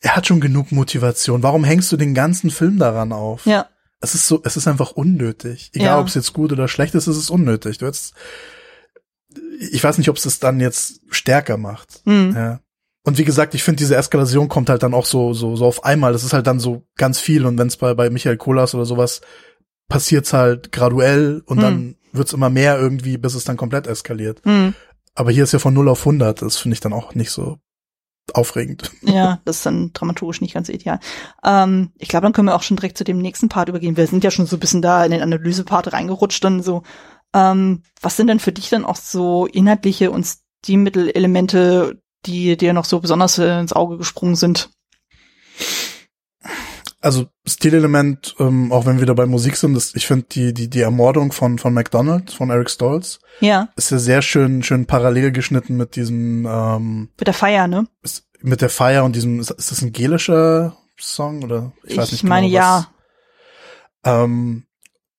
[0.04, 1.42] er hat schon genug Motivation.
[1.42, 3.46] Warum hängst du den ganzen Film daran auf?
[3.46, 3.68] Ja.
[4.00, 5.70] Es ist so, es ist einfach unnötig.
[5.72, 5.98] Egal, ja.
[5.98, 7.78] ob es jetzt gut oder schlecht ist, es ist unnötig.
[7.78, 8.12] Du hättest,
[9.72, 12.02] ich weiß nicht, ob es das dann jetzt stärker macht.
[12.04, 12.34] Mhm.
[12.36, 12.60] Ja.
[13.02, 15.84] Und wie gesagt, ich finde, diese Eskalation kommt halt dann auch so, so, so auf
[15.84, 16.12] einmal.
[16.12, 17.46] Das ist halt dann so ganz viel.
[17.46, 19.22] Und wenn es bei, bei Michael Kolas oder sowas
[19.88, 21.62] passiert's halt graduell und mhm.
[21.62, 24.44] dann wird's immer mehr irgendwie, bis es dann komplett eskaliert.
[24.44, 24.74] Mhm.
[25.14, 26.42] Aber hier ist ja von 0 auf 100.
[26.42, 27.58] Das finde ich dann auch nicht so
[28.32, 28.90] aufregend.
[29.02, 31.00] Ja, das ist dann dramaturgisch nicht ganz ideal.
[31.44, 33.96] Ähm, ich glaube, dann können wir auch schon direkt zu dem nächsten Part übergehen.
[33.96, 36.82] Wir sind ja schon so ein bisschen da in den Analysepart reingerutscht dann so.
[37.34, 40.26] Ähm, was sind denn für dich dann auch so inhaltliche und
[40.64, 44.70] Stilmittelelemente, die dir noch so besonders ins Auge gesprungen sind?
[47.04, 50.70] Also Stilelement, ähm, auch wenn wir da bei Musik sind, das, ich finde die, die,
[50.70, 53.68] die Ermordung von, von McDonald, von Eric Stolz, ja.
[53.76, 57.86] ist ja sehr schön, schön parallel geschnitten mit diesem ähm, Mit der Feier, ne?
[58.00, 62.10] Ist, mit der Feier und diesem, ist, ist das ein gelischer Song oder ich weiß
[62.10, 62.88] nicht ich meine, genau, ja.
[64.04, 64.64] Ähm,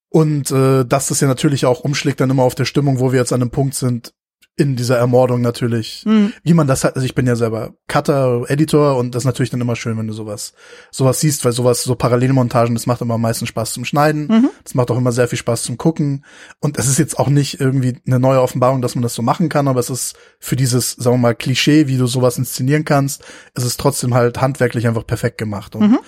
[0.09, 3.19] und äh, dass das ja natürlich auch umschlägt dann immer auf der Stimmung, wo wir
[3.19, 4.11] jetzt an einem Punkt sind,
[4.57, 6.31] in dieser Ermordung natürlich, mhm.
[6.43, 9.49] wie man das hat, also ich bin ja selber Cutter, Editor und das ist natürlich
[9.49, 10.53] dann immer schön, wenn du sowas,
[10.91, 14.49] sowas siehst, weil sowas, so Parallelmontagen, das macht immer am meisten Spaß zum Schneiden, mhm.
[14.63, 16.23] das macht auch immer sehr viel Spaß zum Gucken
[16.61, 19.49] und es ist jetzt auch nicht irgendwie eine neue Offenbarung, dass man das so machen
[19.49, 23.25] kann, aber es ist für dieses, sagen wir mal, Klischee, wie du sowas inszenieren kannst,
[23.55, 25.99] es ist trotzdem halt handwerklich einfach perfekt gemacht und, mhm.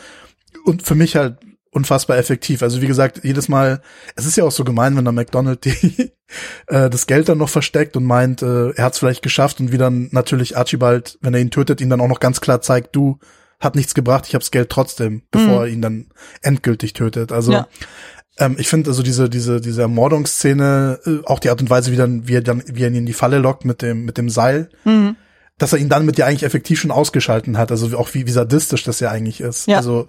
[0.63, 1.37] und für mich halt
[1.71, 2.63] unfassbar effektiv.
[2.63, 3.81] Also wie gesagt, jedes Mal,
[4.15, 6.11] es ist ja auch so gemein, wenn der McDonald die,
[6.67, 9.71] äh, das Geld dann noch versteckt und meint, äh, er hat es vielleicht geschafft und
[9.71, 12.95] wie dann natürlich Archibald, wenn er ihn tötet, ihn dann auch noch ganz klar zeigt,
[12.95, 13.19] du
[13.59, 15.61] hat nichts gebracht, ich hab's Geld trotzdem, bevor mhm.
[15.61, 16.05] er ihn dann
[16.41, 17.31] endgültig tötet.
[17.31, 17.67] Also ja.
[18.37, 21.95] ähm, ich finde also diese diese diese Ermordungsszene, äh, auch die Art und Weise, wie
[21.95, 24.29] dann wie er dann wie er ihn in die Falle lockt mit dem mit dem
[24.29, 24.69] Seil.
[24.85, 25.15] Mhm.
[25.57, 28.31] Dass er ihn dann mit ja eigentlich effektiv schon ausgeschalten hat, also auch wie, wie
[28.31, 29.67] sadistisch das ja eigentlich ist.
[29.67, 29.77] Ja.
[29.77, 30.05] Also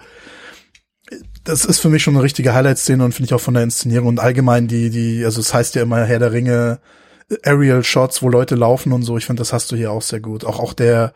[1.48, 4.08] das ist für mich schon eine richtige Highlight-Szene und finde ich auch von der Inszenierung
[4.08, 6.78] und allgemein die, die, also es heißt ja immer Herr der Ringe,
[7.42, 9.16] Aerial Shots, wo Leute laufen und so.
[9.16, 10.44] Ich finde, das hast du hier auch sehr gut.
[10.44, 11.14] Auch, auch der,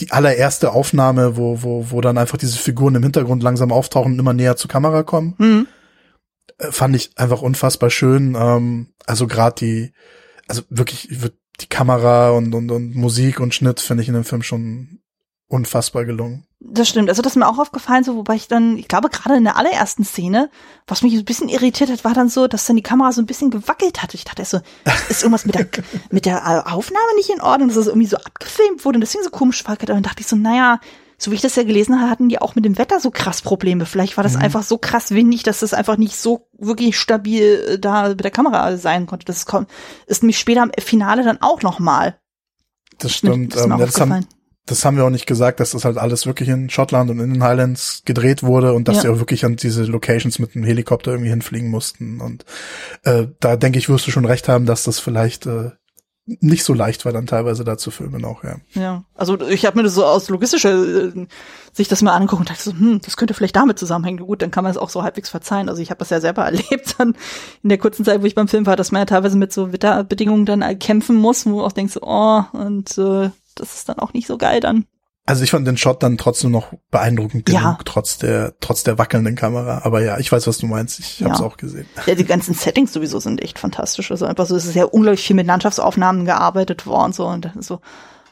[0.00, 4.18] die allererste Aufnahme, wo, wo, wo dann einfach diese Figuren im Hintergrund langsam auftauchen und
[4.18, 5.34] immer näher zur Kamera kommen.
[5.38, 5.66] Mhm.
[6.58, 8.34] Fand ich einfach unfassbar schön.
[8.34, 9.92] Ähm, also gerade die,
[10.48, 11.08] also wirklich
[11.60, 15.00] die Kamera und, und, und Musik und Schnitt finde ich in dem Film schon
[15.48, 16.46] unfassbar gelungen.
[16.58, 17.10] Das stimmt.
[17.10, 19.56] Also das ist mir auch aufgefallen, so wobei ich dann, ich glaube gerade in der
[19.56, 20.50] allerersten Szene,
[20.86, 23.26] was mich ein bisschen irritiert hat, war dann so, dass dann die Kamera so ein
[23.26, 24.14] bisschen gewackelt hat.
[24.14, 24.60] Ich dachte so,
[25.10, 25.68] ist irgendwas mit der
[26.10, 29.30] mit der Aufnahme nicht in Ordnung, dass das irgendwie so abgefilmt wurde und deswegen so
[29.30, 29.90] komisch wackelt.
[29.90, 30.80] Und dann dachte ich so, naja,
[31.18, 33.42] so wie ich das ja gelesen habe, hatten die auch mit dem Wetter so krass
[33.42, 33.86] Probleme.
[33.86, 34.42] Vielleicht war das mhm.
[34.42, 38.30] einfach so krass windig, dass das einfach nicht so wirklich stabil äh, da mit der
[38.30, 39.24] Kamera sein konnte.
[39.24, 39.70] Das kommt,
[40.06, 42.18] ist nämlich später im Finale dann auch noch mal.
[42.98, 43.54] Das stimmt.
[43.54, 44.26] Das, ähm, das, haben,
[44.66, 47.34] das haben wir auch nicht gesagt, dass das halt alles wirklich in Schottland und in
[47.34, 49.02] den Highlands gedreht wurde und dass ja.
[49.02, 52.20] sie auch wirklich an diese Locations mit dem Helikopter irgendwie hinfliegen mussten.
[52.20, 52.44] Und
[53.04, 55.70] äh, da denke ich, wirst du schon recht haben, dass das vielleicht äh,
[56.26, 58.56] nicht so leicht war, dann teilweise da zu filmen auch, ja.
[58.72, 61.26] Ja, also ich habe mir das so aus logistischer äh,
[61.72, 64.26] Sicht das mal angeguckt und dachte so, hm, das könnte vielleicht damit zusammenhängen.
[64.26, 65.68] Gut, dann kann man es auch so halbwegs verzeihen.
[65.68, 67.14] Also ich habe das ja selber erlebt dann
[67.62, 69.72] in der kurzen Zeit, wo ich beim Film war, dass man ja teilweise mit so
[69.72, 74.12] Wetterbedingungen dann kämpfen muss, wo du auch denkst, oh, und äh, das ist dann auch
[74.12, 74.86] nicht so geil dann.
[75.28, 77.78] Also ich fand den Shot dann trotzdem noch beeindruckend genug, Ja.
[77.84, 79.80] trotz der, trotz der wackelnden Kamera.
[79.82, 81.00] Aber ja, ich weiß, was du meinst.
[81.00, 81.30] Ich Ja.
[81.30, 81.86] hab's auch gesehen.
[82.06, 84.12] Ja, die ganzen Settings sowieso sind echt fantastisch.
[84.12, 87.80] Also einfach so, es ist ja unglaublich viel mit Landschaftsaufnahmen gearbeitet worden so und so,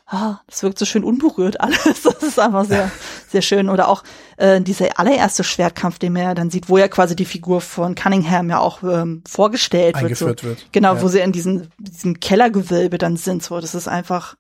[0.07, 1.83] ah, das wirkt so schön unberührt alles.
[2.05, 2.89] Das ist einfach sehr,
[3.29, 3.69] sehr schön.
[3.71, 4.05] Oder auch
[4.37, 7.97] äh, dieser allererste Schwertkampf, den man ja dann sieht, wo ja quasi die Figur von
[7.97, 10.05] Cunningham ja auch ähm, vorgestellt wird.
[10.05, 10.47] Eingeführt so.
[10.47, 10.67] wird.
[10.71, 11.03] Genau, Ja.
[11.03, 13.43] wo sie in diesem, diesem Kellergewölbe dann sind.
[13.43, 14.37] So, das ist einfach,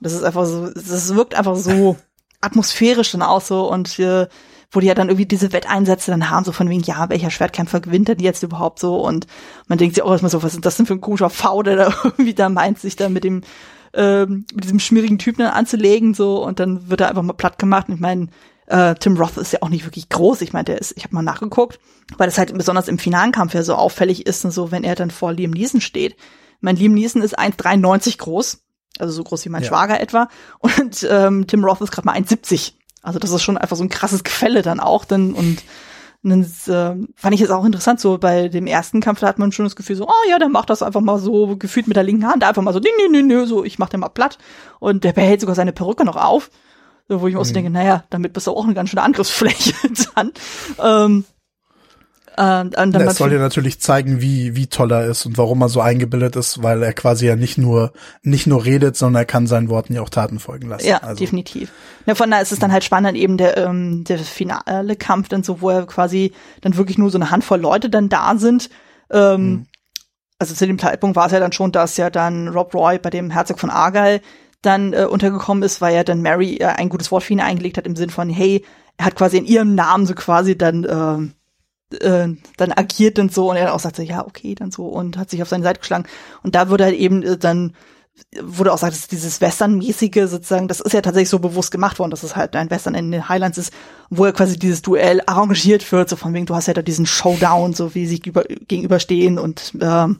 [0.00, 1.96] das ist einfach so, das wirkt einfach so
[2.40, 4.26] atmosphärisch dann auch so und äh,
[4.70, 7.80] wo die ja dann irgendwie diese Wetteinsätze dann haben, so von wegen, ja, welcher Schwertkämpfer
[7.80, 8.96] gewinnt denn jetzt überhaupt so?
[8.96, 9.26] Und
[9.68, 11.76] man denkt sich auch erstmal so, was ist das denn für ein komischer V, der
[11.76, 13.42] da irgendwie da meint, sich da mit dem,
[13.94, 17.58] ähm, mit diesem schmierigen Typen dann anzulegen, so, und dann wird er einfach mal platt
[17.58, 17.88] gemacht.
[17.88, 18.28] Und ich meine,
[18.66, 20.42] äh, Tim Roth ist ja auch nicht wirklich groß.
[20.42, 21.78] Ich meine, der ist, ich habe mal nachgeguckt,
[22.18, 24.96] weil das halt besonders im finalen Kampf ja so auffällig ist und so, wenn er
[24.96, 26.16] dann vor Liam Neeson steht.
[26.60, 28.65] Mein Liam Neeson ist 1,93 groß,
[29.00, 29.68] also so groß wie mein Ja.
[29.68, 30.28] Schwager etwa.
[30.58, 32.72] Und ähm, Tim Roth ist gerade mal 1,70.
[33.02, 35.04] Also das ist schon einfach so ein krasses Gefälle dann auch.
[35.04, 35.62] Dann, und
[36.22, 39.52] dann äh, fand ich es auch interessant, so bei dem ersten Kampf, da hat man
[39.52, 42.02] schon das Gefühl so, oh ja, der macht das einfach mal so gefühlt mit der
[42.02, 44.38] linken Hand, einfach mal so, nö, nö, nö, nö, so, ich mach den mal platt.
[44.80, 46.50] Und der behält sogar seine Perücke noch auf.
[47.08, 49.02] So, wo ich mir auch so denke, naja, damit bist du auch eine ganz schöne
[49.02, 49.74] Angriffsfläche
[50.16, 50.32] dann.
[50.82, 51.24] Ähm,
[52.36, 55.62] äh, und dann Das soll dir natürlich zeigen, wie, wie toll er ist und warum
[55.62, 59.26] er so eingebildet ist, weil er quasi ja nicht nur, nicht nur redet, sondern er
[59.26, 60.86] kann seinen Worten ja auch Taten folgen lassen.
[60.86, 61.72] Ja, also, definitiv.
[62.06, 65.42] Ja, von daher ist es dann halt spannend, eben der, ähm, der finale Kampf dann
[65.42, 68.70] so, wo er quasi dann wirklich nur so eine Handvoll Leute dann da sind.
[69.10, 69.66] Ähm, Mhm.
[70.38, 73.10] Also zu dem Zeitpunkt war es ja dann schon, dass ja dann Rob Roy bei
[73.10, 74.20] dem Herzog von Argyle
[74.60, 77.78] dann äh, untergekommen ist, weil ja dann Mary äh, ein gutes Wort für ihn eingelegt
[77.78, 78.64] hat im Sinn von, hey,
[78.98, 81.32] er hat quasi in ihrem Namen so quasi dann ähm,
[82.00, 85.30] äh, dann agiert und so und er auch sagte, ja, okay, dann so und hat
[85.30, 86.06] sich auf seine Seite geschlagen.
[86.42, 87.74] Und da wurde halt eben äh, dann
[88.40, 92.10] wurde auch gesagt, dass dieses Western-mäßige sozusagen, das ist ja tatsächlich so bewusst gemacht worden,
[92.10, 93.72] dass es halt ein Western in den Highlands ist,
[94.08, 97.06] wo ja quasi dieses Duell arrangiert wird, so von wegen, du hast ja da diesen
[97.06, 100.18] Showdown, so wie sie über, gegenüberstehen und ähm,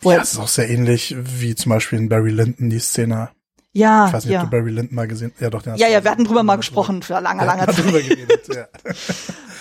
[0.00, 2.80] wo Ja, er, das ist auch sehr ähnlich wie zum Beispiel in Barry Lyndon, die
[2.80, 3.30] Szene.
[3.72, 4.42] ja, Ich weiß nicht, ja.
[4.42, 6.56] ob du Barry Lyndon mal gesehen Ja, doch, den Ja, ja, wir hatten drüber mal
[6.56, 7.78] gesprochen für lange, lange Zeit.
[7.78, 8.66] drüber geredet, ja.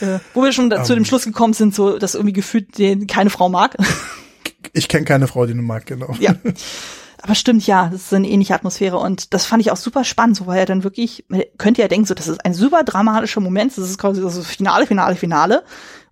[0.01, 0.99] Äh, Wo wir schon zu Ähm.
[0.99, 3.77] dem Schluss gekommen sind, so, dass irgendwie gefühlt den keine Frau mag.
[4.73, 6.15] Ich kenne keine Frau, die du mag, genau.
[6.19, 6.33] Ja.
[7.21, 10.37] Aber stimmt, ja, das ist eine ähnliche Atmosphäre und das fand ich auch super spannend,
[10.37, 13.41] so weil er dann wirklich, man könnte ja denken, so, das ist ein super dramatischer
[13.41, 15.63] Moment, das ist quasi das Finale, Finale, Finale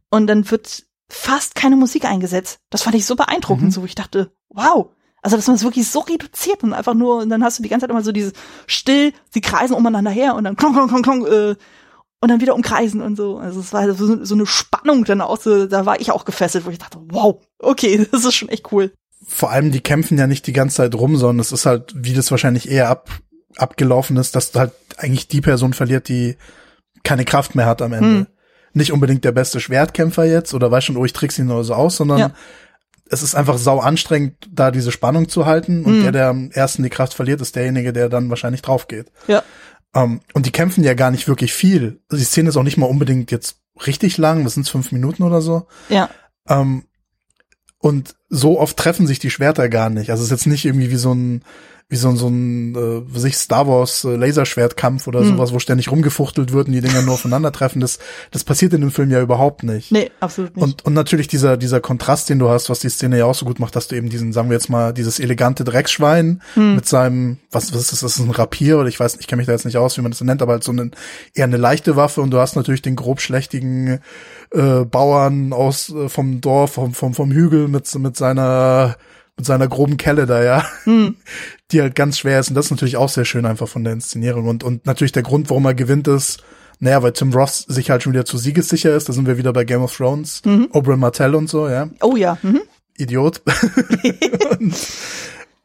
[0.10, 2.60] und dann wird fast keine Musik eingesetzt.
[2.70, 3.72] Das fand ich so beeindruckend, Mhm.
[3.72, 4.88] so, wo ich dachte, wow,
[5.22, 7.70] also dass man es wirklich so reduziert und einfach nur, und dann hast du die
[7.70, 8.34] ganze Zeit immer so dieses
[8.68, 11.56] still, sie kreisen umeinander her und dann klong, klong, klong, klong, äh,
[12.22, 13.38] und dann wieder umkreisen und so.
[13.38, 16.66] Also es war so, so eine Spannung dann auch so, da war ich auch gefesselt,
[16.66, 18.92] wo ich dachte, wow, okay, das ist schon echt cool.
[19.28, 22.14] Vor allem, die kämpfen ja nicht die ganze Zeit rum, sondern es ist halt, wie
[22.14, 23.10] das wahrscheinlich eher ab,
[23.58, 26.36] abgelaufen ist, dass halt eigentlich die Person verliert, die
[27.04, 28.10] keine Kraft mehr hat am Ende.
[28.20, 28.28] Hm.
[28.74, 31.74] Nicht unbedingt der beste Schwertkämpfer jetzt oder weiß schon, oh, ich trick's ihn nur so
[31.74, 32.32] aus, sondern Ja.
[33.10, 36.02] es ist einfach sau anstrengend, da diese Spannung zu halten und Hm.
[36.04, 39.12] der, der am ersten die Kraft verliert, ist derjenige, der dann wahrscheinlich drauf geht.
[39.28, 39.44] Ja.
[39.94, 42.02] Ähm, und die kämpfen ja gar nicht wirklich viel.
[42.12, 45.42] Die Szene ist auch nicht mal unbedingt jetzt richtig lang, das sind fünf Minuten oder
[45.42, 45.68] so.
[45.90, 46.10] Ja.
[46.48, 46.84] Ähm,
[47.80, 50.12] und so oft treffen sich die Schwerter gar nicht.
[50.12, 51.44] Also es ist jetzt nicht irgendwie wie so ein
[51.92, 55.30] wie so ein, so ein äh, was weiß ich Star Wars äh, Laserschwertkampf oder Hm.
[55.30, 57.82] sowas, wo ständig rumgefuchtelt wird und die Dinger nur aufeinandertreffen.
[57.82, 57.98] Das
[58.30, 59.92] das passiert in dem Film ja überhaupt nicht.
[59.92, 60.64] Nee, absolut nicht.
[60.64, 63.44] Und, und natürlich dieser, dieser Kontrast, den du hast, was die Szene ja auch so
[63.46, 66.76] gut macht, dass du eben diesen, sagen wir jetzt mal, dieses elegante Drecksschwein Hm.
[66.76, 69.40] mit seinem, was, was ist das, das ist ein Rapier oder ich weiß, ich kenne
[69.40, 70.92] mich da jetzt nicht aus, wie man das nennt, aber halt so eine,
[71.34, 74.00] eher eine leichte Waffe und du hast natürlich den grobschlächtigen
[74.52, 78.96] äh, Bauern aus äh, vom Dorf, vom, vom, vom Hügel mit, mit seiner
[79.40, 81.16] mit seiner groben Kelle da, ja, Hm.
[81.72, 83.94] die halt ganz schwer ist und das ist natürlich auch sehr schön einfach von der
[83.94, 86.44] Inszenierung und, und natürlich der Grund, warum er gewinnt ist,
[86.80, 89.52] naja, weil Tim Ross sich halt schon wieder zu siegessicher ist, da sind wir wieder
[89.54, 90.68] bei Game of Thrones, Mhm.
[90.74, 92.38] Oberyn Martell und so, ja, Oh ja.
[92.42, 92.62] Mhm.
[92.98, 93.42] Idiot.
[94.60, 94.76] und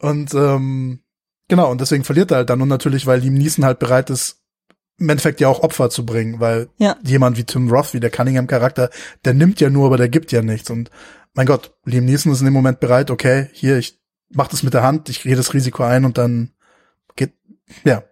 [0.01, 0.99] und ähm,
[1.49, 4.39] genau, und deswegen verliert er halt dann und natürlich, weil Liam Neeson halt bereit ist,
[4.99, 6.97] im Endeffekt ja auch Opfer zu bringen, weil Ja.
[7.05, 8.91] jemand wie Tim Roth, wie der Cunningham-Charakter,
[9.25, 10.91] der nimmt ja nur, aber der gibt ja nichts und
[11.35, 13.99] mein Gott, Liam Neeson ist in dem Moment bereit, okay, hier, ich
[14.30, 16.53] mach das mit der Hand, ich gehe das Risiko ein und dann
[17.16, 17.32] geht,
[17.85, 18.03] ja,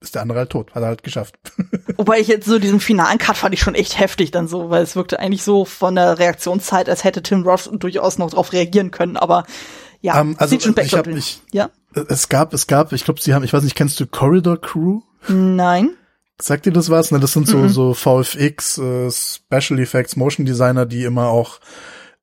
[0.00, 1.36] ist der andere halt tot, hat er halt geschafft.
[1.96, 4.82] Wobei ich jetzt so diesen finalen Cut fand ich schon echt heftig dann so, weil
[4.82, 8.90] es wirkte eigentlich so von der Reaktionszeit, als hätte Tim Roth durchaus noch drauf reagieren
[8.90, 9.44] können, aber
[10.02, 11.70] ja, Ähm, also sieht schon ich besser hab mich, Ja?
[12.08, 15.00] es gab, es gab, ich glaube, sie haben, ich weiß nicht, kennst du Corridor Crew?
[15.28, 15.96] Nein?
[16.38, 17.10] Sagt dir das was?
[17.10, 17.68] Ne, das sind so, Mhm.
[17.70, 21.58] so VFX, äh, Special Effects, Motion Designer, die immer auch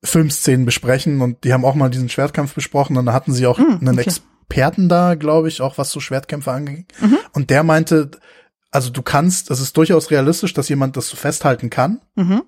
[0.03, 3.57] Filmszenen besprechen und die haben auch mal diesen Schwertkampf besprochen und da hatten sie auch
[3.59, 4.01] Mhm, einen okay.
[4.07, 6.85] Ex Experten da, glaube ich, auch was so Schwertkämpfe anging.
[7.01, 7.17] Mhm.
[7.31, 8.11] Und der meinte,
[8.69, 12.01] also du kannst, es ist durchaus realistisch, dass jemand das so festhalten kann.
[12.13, 12.43] Mhm.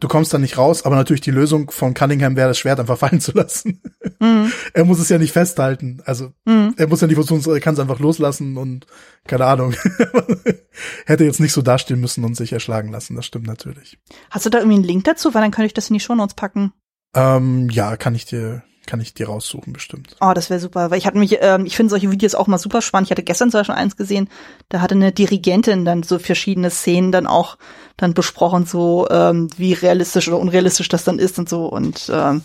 [0.00, 2.98] Du kommst da nicht raus, aber natürlich die Lösung von Cunningham wäre, das Schwert einfach
[2.98, 3.80] fallen zu lassen.
[4.18, 4.50] Mhm.
[4.72, 6.02] er muss es ja nicht festhalten.
[6.06, 6.74] Also Mhm.
[6.76, 8.86] er muss ja nicht versuchen, er kann es einfach loslassen und
[9.28, 9.74] keine Ahnung.
[11.06, 13.14] Hätte jetzt nicht so dastehen müssen und sich erschlagen lassen.
[13.14, 13.98] Das stimmt natürlich.
[14.30, 15.34] Hast du da irgendwie einen Link dazu?
[15.34, 16.72] Weil dann könnte ich das in die Shownotes packen.
[17.14, 20.16] Ähm, ja, kann ich dir, kann ich dir raussuchen bestimmt.
[20.20, 22.58] Oh, das wäre super, weil ich hatte mich, ähm, ich finde solche Videos auch mal
[22.58, 23.08] super spannend.
[23.08, 24.28] Ich hatte gestern zum Beispiel eins gesehen,
[24.68, 27.56] da hatte eine Dirigentin dann so verschiedene Szenen dann auch
[27.96, 31.66] dann besprochen, so ähm, wie realistisch oder unrealistisch das dann ist und so.
[31.66, 32.42] Und ähm,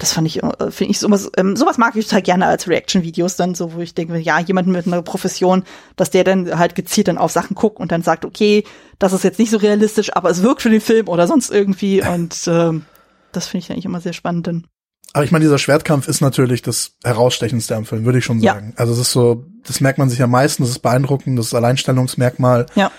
[0.00, 3.36] das fand ich, äh, finde ich sowas, ähm, sowas mag ich total gerne als Reaction-Videos
[3.36, 5.64] dann so, wo ich denke, ja, jemanden mit einer Profession,
[5.96, 8.64] dass der dann halt gezielt dann auf Sachen guckt und dann sagt, okay,
[8.98, 12.02] das ist jetzt nicht so realistisch, aber es wirkt für den Film oder sonst irgendwie.
[12.02, 12.84] Und ähm,
[13.32, 14.46] das finde ich eigentlich immer sehr spannend.
[14.46, 14.66] Dann.
[15.12, 18.54] Aber ich meine, dieser Schwertkampf ist natürlich das herausstechendste am Film, würde ich schon Ja.
[18.54, 18.74] sagen.
[18.76, 21.54] Also es ist so, das merkt man sich am meisten, das ist beeindruckend, das ist
[21.54, 22.66] Alleinstellungsmerkmal.
[22.74, 22.90] Ja.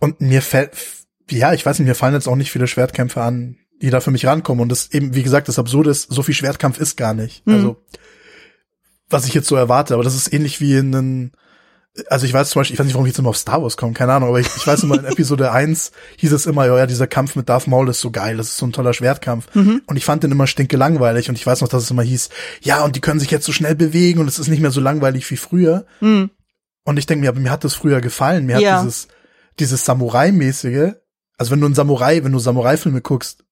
[0.00, 0.72] Und mir fällt,
[1.30, 4.10] ja, ich weiß nicht, mir fallen jetzt auch nicht viele Schwertkämpfe an, die da für
[4.10, 4.62] mich rankommen.
[4.62, 7.46] Und das eben, wie gesagt, das Absurde ist, so viel Schwertkampf ist gar nicht.
[7.46, 7.54] Mhm.
[7.54, 7.76] Also,
[9.08, 11.32] was ich jetzt so erwarte, aber das ist ähnlich wie in einen,
[12.08, 13.76] also ich weiß zum Beispiel, ich weiß nicht, warum ich jetzt immer auf Star Wars
[13.76, 16.76] komme, keine Ahnung, aber ich, ich weiß immer, in Episode 1 hieß es immer, ja,
[16.78, 19.54] ja, dieser Kampf mit Darth Maul ist so geil, das ist so ein toller Schwertkampf.
[19.54, 19.82] Mhm.
[19.86, 22.28] Und ich fand den immer stinke langweilig und ich weiß noch, dass es immer hieß,
[22.62, 24.80] ja, und die können sich jetzt so schnell bewegen und es ist nicht mehr so
[24.80, 25.86] langweilig wie früher.
[26.00, 26.30] Mhm.
[26.84, 28.46] Und ich denke mir, aber mir hat das früher gefallen.
[28.46, 28.76] Mir Ja.
[28.78, 29.08] hat dieses,
[29.58, 30.92] dieses Samurai-mäßige,
[31.38, 33.44] also wenn du einen Samurai, wenn du Samurai-Filme guckst,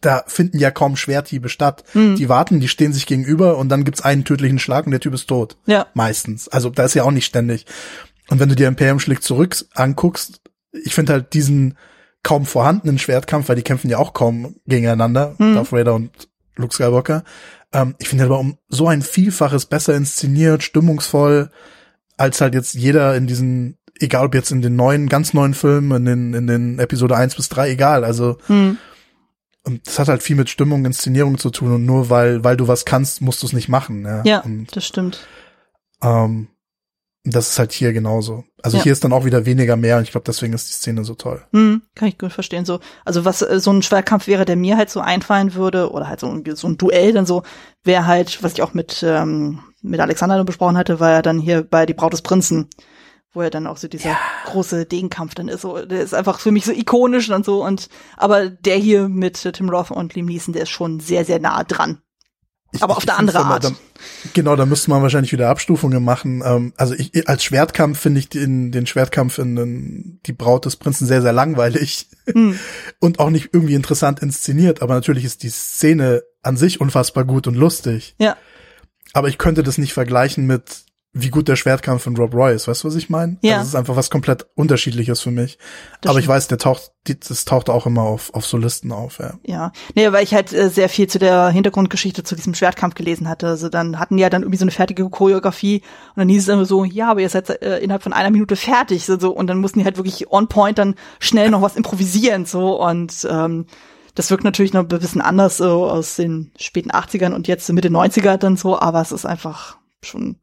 [0.00, 1.84] da finden ja kaum Schwerthiebe statt.
[1.94, 2.16] Mhm.
[2.16, 5.14] Die warten, die stehen sich gegenüber und dann gibt's einen tödlichen Schlag und der Typ
[5.14, 5.56] ist tot.
[5.66, 5.86] Ja.
[5.94, 6.48] Meistens.
[6.48, 7.66] Also da ist ja auch nicht ständig.
[8.28, 10.40] Und wenn du dir Imperium schlägt zurück anguckst,
[10.72, 11.76] ich finde halt diesen
[12.22, 15.54] kaum vorhandenen Schwertkampf, weil die kämpfen ja auch kaum gegeneinander, Mhm.
[15.54, 16.10] Darth Vader und
[16.56, 17.22] Luke Skywalker.
[17.72, 21.50] Ähm, ich finde aber um so ein Vielfaches besser inszeniert, stimmungsvoll,
[22.16, 25.92] als halt jetzt jeder in diesen, egal ob jetzt in den neuen, ganz neuen Filmen,
[25.98, 28.04] in den, in den Episode 1 bis 3, egal.
[28.04, 28.78] Also, Mhm.
[29.66, 32.68] Und das hat halt viel mit Stimmung, Inszenierung zu tun und nur weil, weil du
[32.68, 34.04] was kannst, musst du es nicht machen.
[34.04, 35.26] Ja, Ja, Und das stimmt.
[36.02, 36.48] ähm,
[37.28, 38.44] das ist halt hier genauso.
[38.62, 38.84] Also Ja.
[38.84, 41.14] hier ist dann auch wieder weniger mehr und ich glaube, deswegen ist die Szene so
[41.14, 41.44] toll.
[41.52, 42.64] Hm, kann ich gut verstehen.
[42.64, 46.08] So, also was äh, so ein Schwerkampf wäre, der mir halt so einfallen würde, oder
[46.08, 47.42] halt so ein, so ein Duell dann so,
[47.82, 51.62] wäre halt, was ich auch mit, ähm, mit Alexander besprochen hatte, war ja dann hier
[51.64, 52.68] bei Die Braut des Prinzen,
[53.36, 54.16] wo er dann auch so dieser
[54.46, 55.60] große Degenkampf dann ist.
[55.60, 57.62] So, der ist einfach für mich so ikonisch und so.
[57.62, 61.38] Und aber der hier mit Tim Roth und Liam Neeson, der ist schon sehr, sehr
[61.38, 61.98] nah dran.
[62.72, 63.64] Ich, Aber ich- auf eine find's andere Art.
[63.64, 63.76] Dann,
[64.32, 66.42] genau, da müsste man wahrscheinlich wieder Abstufungen machen.
[66.44, 70.76] Ähm, also ich, als Schwertkampf finde ich den, den Schwertkampf in, in Die Braut des
[70.76, 72.58] Prinzen sehr, sehr langweilig Hm.
[73.00, 74.82] und auch nicht irgendwie interessant inszeniert.
[74.82, 78.16] Aber natürlich ist die Szene an sich unfassbar gut und lustig.
[78.18, 78.36] Ja.
[79.12, 80.85] Aber ich könnte das nicht vergleichen mit
[81.18, 82.68] wie gut der Schwertkampf von Rob Roy ist.
[82.68, 83.38] Weißt du, was ich meine?
[83.40, 83.54] Ja.
[83.54, 85.56] Also es ist einfach was komplett unterschiedliches für mich.
[86.02, 89.18] Das Aber ich weiß, der taucht, das taucht auch immer auf, auf so Listen auf,
[89.18, 89.34] ja.
[89.46, 93.30] Ja, nee, weil ich halt äh, sehr viel zu der Hintergrundgeschichte zu diesem Schwertkampf gelesen
[93.30, 93.48] hatte.
[93.48, 95.80] Also dann hatten die ja dann irgendwie so eine fertige Choreografie
[96.14, 98.54] und dann hieß es immer so, ja, aber ihr seid äh, innerhalb von einer Minute
[98.54, 101.76] fertig so, so und dann mussten die halt wirklich on point dann schnell noch was
[101.76, 103.64] improvisieren so und ähm,
[104.14, 107.88] das wirkt natürlich noch ein bisschen anders so aus den späten 80ern und jetzt Mitte
[107.88, 110.36] 90er dann so, aber es ist einfach schon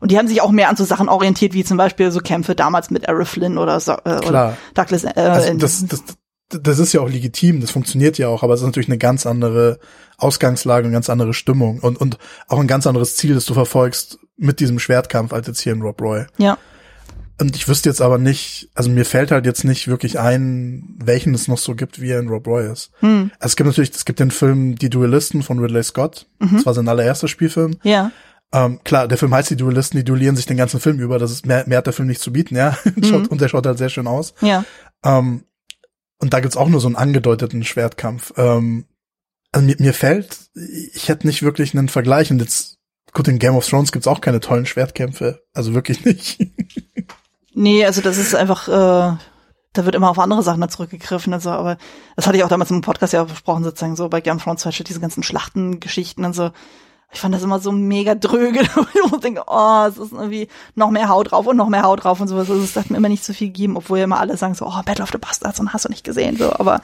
[0.00, 2.54] und die haben sich auch mehr an so Sachen orientiert, wie zum Beispiel so Kämpfe
[2.54, 4.56] damals mit Errol Flynn oder, so, äh, oder.
[4.74, 5.04] Douglas.
[5.04, 6.02] Äh, Also das, das,
[6.48, 9.26] das ist ja auch legitim, das funktioniert ja auch, aber es ist natürlich eine ganz
[9.26, 9.78] andere
[10.16, 12.18] Ausgangslage, eine ganz andere Stimmung und, und
[12.48, 15.82] auch ein ganz anderes Ziel, das du verfolgst mit diesem Schwertkampf als jetzt hier in
[15.82, 16.26] Rob Roy.
[16.38, 16.58] ja.
[17.40, 21.34] Und ich wüsste jetzt aber nicht, also mir fällt halt jetzt nicht wirklich ein, welchen
[21.34, 22.90] es noch so gibt, wie er in Rob Roy ist.
[22.98, 23.30] Hm.
[23.38, 26.26] Also es gibt natürlich, es gibt den Film Die Duellisten von Ridley Scott.
[26.40, 26.56] Mhm.
[26.56, 27.76] Das war sein allererster Spielfilm.
[27.84, 28.10] Ja.
[28.52, 31.18] Ähm, klar, der Film heißt Die Duellisten, die duellieren sich den ganzen Film über.
[31.18, 32.76] Das ist mehr, mehr hat der Film nicht zu bieten, ja.
[33.02, 34.34] Schaut, und der schaut halt sehr schön aus.
[34.40, 34.64] Ja.
[35.04, 35.44] Ähm,
[36.18, 38.32] und da gibt's auch nur so einen angedeuteten Schwertkampf.
[38.36, 38.86] Ähm,
[39.52, 40.50] also mir, mir fällt,
[40.94, 42.30] ich hätte nicht wirklich einen Vergleich.
[42.30, 42.78] Und jetzt,
[43.12, 45.42] gut, in Game of Thrones gibt's auch keine tollen Schwertkämpfe.
[45.52, 46.38] Also wirklich nicht.
[47.54, 49.16] Nee, also das ist einfach, äh,
[49.72, 51.32] da wird immer auf andere Sachen da zurückgegriffen.
[51.32, 51.76] Also, aber
[52.14, 54.62] das hatte ich auch damals im Podcast ja besprochen, sozusagen so bei Game of Thrones,
[54.62, 56.52] zum Beispiel diese ganzen Schlachtengeschichten und so.
[57.12, 58.60] Ich fand das immer so mega dröge.
[59.18, 62.20] Ich denke, oh, es ist irgendwie noch mehr Haut drauf und noch mehr Haut drauf
[62.20, 62.50] und sowas.
[62.50, 64.66] Also es hat mir immer nicht so viel gegeben, obwohl ja immer alle sagen so,
[64.66, 66.36] oh, Battle of the Bastards und hast du nicht gesehen.
[66.36, 66.80] So, aber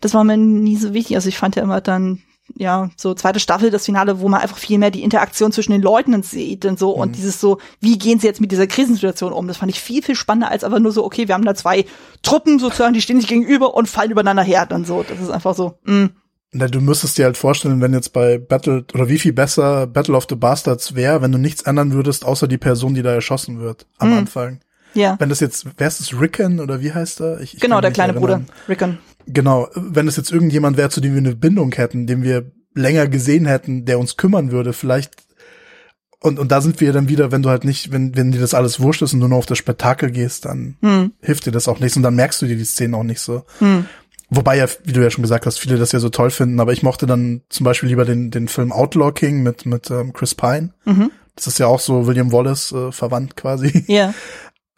[0.00, 1.16] das war mir nie so wichtig.
[1.16, 2.22] Also ich fand ja immer dann,
[2.54, 5.82] ja, so zweite Staffel, das Finale, wo man einfach viel mehr die Interaktion zwischen den
[5.82, 9.48] Leuten sieht und so und dieses so, wie gehen sie jetzt mit dieser Krisensituation um?
[9.48, 11.86] Das fand ich viel, viel spannender als einfach nur so, okay, wir haben da zwei
[12.22, 15.02] Truppen sozusagen, die stehen sich gegenüber und fallen übereinander her dann so.
[15.02, 16.06] Das ist einfach so, mm,
[16.54, 20.14] Na, du müsstest dir halt vorstellen, wenn jetzt bei Battle, oder wie viel besser Battle
[20.14, 23.58] of the Bastards wäre, wenn du nichts ändern würdest, außer die Person, die da erschossen
[23.58, 24.18] wird am Mhm.
[24.18, 24.60] Anfang.
[24.94, 25.16] Ja.
[25.18, 27.40] Wenn das jetzt, wer ist das, Rickon oder wie heißt er?
[27.40, 28.50] Ich, ich Genau, der kleine nicht Bruder, erinnern.
[28.68, 28.98] Rickon.
[29.26, 33.06] Genau, wenn es jetzt irgendjemand wäre, zu dem wir eine Bindung hätten, den wir länger
[33.08, 35.24] gesehen hätten, der uns kümmern würde, vielleicht
[36.20, 38.54] und, und da sind wir dann wieder, wenn du halt nicht, wenn, wenn dir das
[38.54, 41.12] alles wurscht ist und du nur auf das Spektakel gehst, dann Hm.
[41.20, 43.44] hilft dir das auch nichts und dann merkst du dir die Szenen auch nicht so.
[43.58, 43.86] Hm.
[44.34, 46.72] Wobei ja, wie du ja schon gesagt hast, viele das ja so toll finden, aber
[46.72, 50.34] ich mochte dann zum Beispiel lieber den, den Film Outlaw King mit, mit ähm, Chris
[50.34, 50.72] Pine.
[50.86, 51.10] Mhm.
[51.36, 53.84] Das ist ja auch so William Wallace äh, verwandt quasi.
[53.86, 54.14] Ja.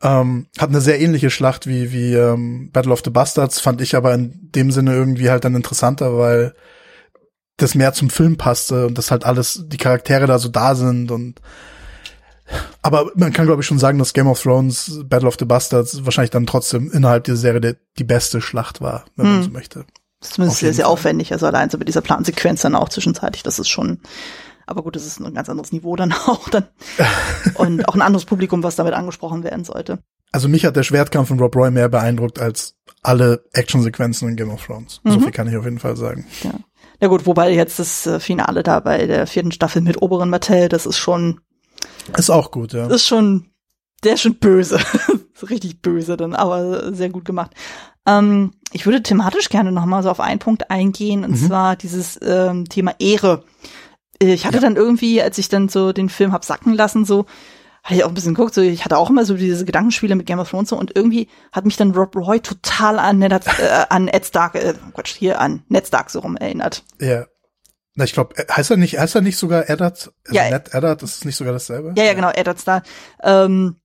[0.03, 3.97] Ähm, hat eine sehr ähnliche Schlacht wie, wie ähm, Battle of the Bastards, fand ich
[3.97, 6.53] aber in dem Sinne irgendwie halt dann interessanter, weil
[7.57, 11.11] das mehr zum Film passte und das halt alles, die Charaktere da so da sind
[11.11, 11.41] und
[12.83, 16.05] aber man kann glaube ich schon sagen, dass Game of Thrones Battle of the Bastards
[16.05, 19.43] wahrscheinlich dann trotzdem innerhalb dieser Serie der, die beste Schlacht war, wenn man Hm.
[19.45, 19.85] so möchte.
[20.21, 20.93] Das ist zumindest sehr, sehr Fall.
[20.93, 21.33] aufwendig.
[21.33, 24.01] Also allein so mit dieser Plansequenz dann auch zwischenzeitlich, das ist schon,
[24.67, 26.67] aber gut, das ist ein ganz anderes Niveau dann auch dann.
[27.55, 29.99] Und auch ein anderes Publikum, was damit angesprochen werden sollte.
[30.33, 34.51] Also mich hat der Schwertkampf von Rob Roy mehr beeindruckt als alle Actionsequenzen in Game
[34.51, 35.01] of Thrones.
[35.05, 35.23] So Mhm.
[35.23, 36.27] viel kann ich auf jeden Fall sagen.
[36.43, 36.51] Ja.
[37.01, 40.69] Ja gut, wobei jetzt das äh, Finale da bei der vierten Staffel mit Oberen Mattel,
[40.69, 41.41] das ist schon,
[42.17, 42.87] Ist auch gut, ja.
[42.89, 43.47] ist schon,
[44.03, 44.79] der ist schon böse.
[45.35, 47.51] Ist Richtig böse dann, aber sehr gut gemacht.
[48.07, 51.47] Ähm, ich würde thematisch gerne noch mal so auf einen Punkt eingehen, und Mhm.
[51.49, 53.43] zwar dieses ähm, Thema Ehre.
[54.21, 54.61] Ich hatte Ja.
[54.63, 57.27] dann irgendwie, als ich dann so den Film hab sacken lassen, so,
[57.83, 60.27] hatte ich auch ein bisschen geguckt, so, ich hatte auch immer so diese Gedankenspiele mit
[60.27, 63.85] Game of Thrones so, und irgendwie hat mich dann Rob Roy total an, Ned, äh,
[63.91, 66.85] an Ed Stark, äh, Quatsch, hier an Ned Stark so rum erinnert.
[67.01, 67.27] Ja.
[67.97, 70.13] Na, ich glaube, heißt er nicht, heißt er nicht sogar Eddard?
[70.27, 70.51] Also Ja.
[70.51, 71.95] Ned Eddard, ist es nicht sogar dasselbe?
[71.97, 72.85] Ja, ja, genau, Eddard Stark.
[73.23, 73.77] Ähm,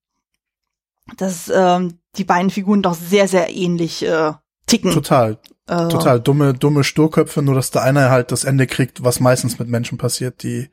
[1.17, 4.33] dass ähm, die beiden Figuren doch sehr, sehr ähnlich äh,
[4.65, 4.91] ticken.
[4.91, 5.37] Total,
[5.67, 9.59] Äh, total dumme, dumme Sturköpfe, nur dass der eine halt das Ende kriegt, was meistens
[9.59, 10.69] mit Menschen passiert, die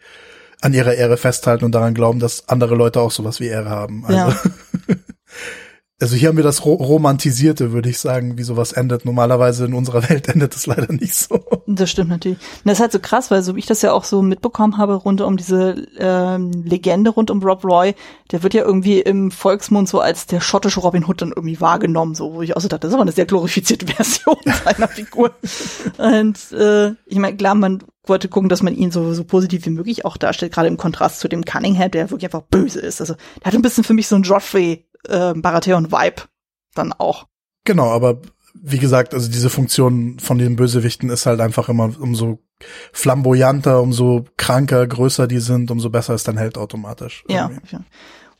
[0.63, 4.05] an ihrer Ehre festhalten und daran glauben, dass andere Leute auch sowas wie Ehre haben.
[4.07, 4.97] Also, Ja.
[6.01, 9.07] also hier haben wir das Ro Romantisierte, würde ich sagen, wie sowas endet.
[9.07, 11.41] Normalerweise in unserer Welt endet es leider nicht so.
[11.67, 12.39] Das stimmt natürlich.
[12.39, 14.77] Und das ist halt so krass, weil so wie ich das ja auch so mitbekommen
[14.77, 17.95] habe, rund um diese ähm, Legende rund um Rob Roy,
[18.31, 22.15] der wird ja irgendwie im Volksmund so als der schottische Robin Hood dann irgendwie wahrgenommen,
[22.15, 25.35] so wo ich auch so dachte, das ist aber eine sehr glorifizierte Version seiner Figur.
[25.97, 29.71] Und äh, ich meine, klar, man wollte gucken, dass man ihn so, so positiv wie
[29.71, 33.01] möglich auch darstellt, gerade im Kontrast zu dem Cunningham, der wirklich einfach böse ist.
[33.01, 36.23] Also der hat ein bisschen für mich so ein Joffrey äh, Baratheon-Vibe
[36.75, 37.27] dann auch.
[37.65, 38.21] Genau, aber
[38.55, 42.39] wie gesagt, also diese Funktion von den Bösewichten ist halt einfach immer umso
[42.93, 47.25] flamboyanter, umso kranker, größer die sind, umso besser ist dein Held automatisch.
[47.29, 47.81] Ja, ja.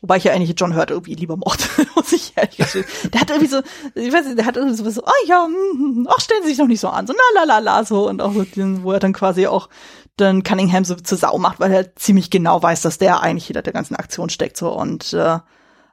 [0.01, 2.85] Wobei ich ja eigentlich John Hurt irgendwie lieber mochte, muss ich ehrlich gestehen.
[3.13, 3.61] Der hat irgendwie so,
[3.95, 6.49] ich weiß nicht, der hat irgendwie so, so ah ja, hm, hm, ach, stellen Sie
[6.49, 8.83] sich doch nicht so an, so na la la la so und auch so, den,
[8.83, 9.69] wo er dann quasi auch
[10.15, 13.61] dann Cunningham so zur Sau macht, weil er ziemlich genau weiß, dass der eigentlich hinter
[13.61, 15.39] der ganzen Aktion steckt so und äh,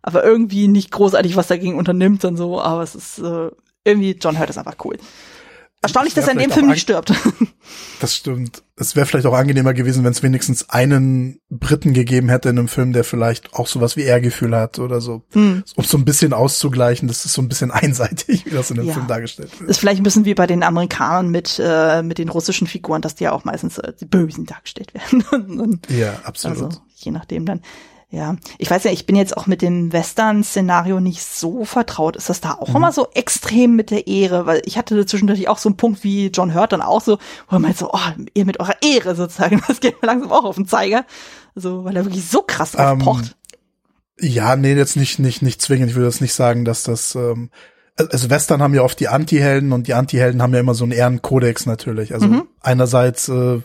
[0.07, 3.51] aber irgendwie nicht großartig was dagegen unternimmt dann so, aber es ist äh,
[3.85, 4.99] irgendwie John Hurt ist einfach cool.
[5.83, 7.13] Erstaunlich, dass er in dem Film nicht stirbt.
[8.01, 8.63] Das stimmt.
[8.77, 12.69] Es wäre vielleicht auch angenehmer gewesen, wenn es wenigstens einen Briten gegeben hätte in einem
[12.69, 15.23] Film, der vielleicht auch sowas wie Ehrgefühl hat oder so.
[15.33, 15.63] Hm.
[15.75, 18.87] Um so ein bisschen auszugleichen, das ist so ein bisschen einseitig, wie das in dem
[18.87, 18.93] Ja.
[18.93, 19.71] Film dargestellt wird.
[19.71, 23.15] Ist vielleicht ein bisschen wie bei den Amerikanern mit, äh, mit den russischen Figuren, dass
[23.15, 24.93] die ja auch meistens äh, die Bösen dargestellt
[25.33, 25.59] werden.
[25.61, 26.63] Und- Ja, absolut.
[26.63, 27.63] also je nachdem dann.
[28.11, 32.15] Ja, ich weiß ja, ich bin jetzt auch mit dem Western-Szenario nicht so vertraut.
[32.15, 34.47] Ist das da auch immer so extrem mit der Ehre?
[34.47, 37.19] Weil ich hatte zwischendurch auch so einen Punkt wie John Hurt dann auch so,
[37.49, 37.99] wo er meint so, oh,
[38.35, 41.05] ihr mit eurer Ehre sozusagen, das geht mir langsam auch auf den Zeiger.
[41.57, 43.37] Also, weil er wirklich so krass drauf Ähm, pocht.
[44.21, 45.91] Ja, nee, jetzt nicht, nicht, nicht zwingend.
[45.91, 47.51] Ich würde jetzt nicht sagen, dass das, ähm,
[47.97, 50.93] also Western haben ja oft die Anti-Helden und die Anti-Helden haben ja immer so einen
[50.93, 52.15] Ehrenkodex natürlich.
[52.15, 52.43] Also Mhm.
[52.61, 53.61] einerseits, äh,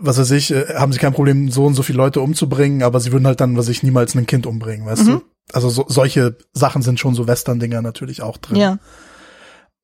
[0.00, 3.00] was weiß ich, äh, haben sie kein Problem, so und so viele Leute umzubringen, aber
[3.00, 5.08] sie würden halt dann, was ich, niemals ein Kind umbringen, weißt Mhm.
[5.10, 5.22] du?
[5.52, 8.56] Also so, solche Sachen sind schon so Western-Dinger natürlich auch drin.
[8.56, 8.78] Ja.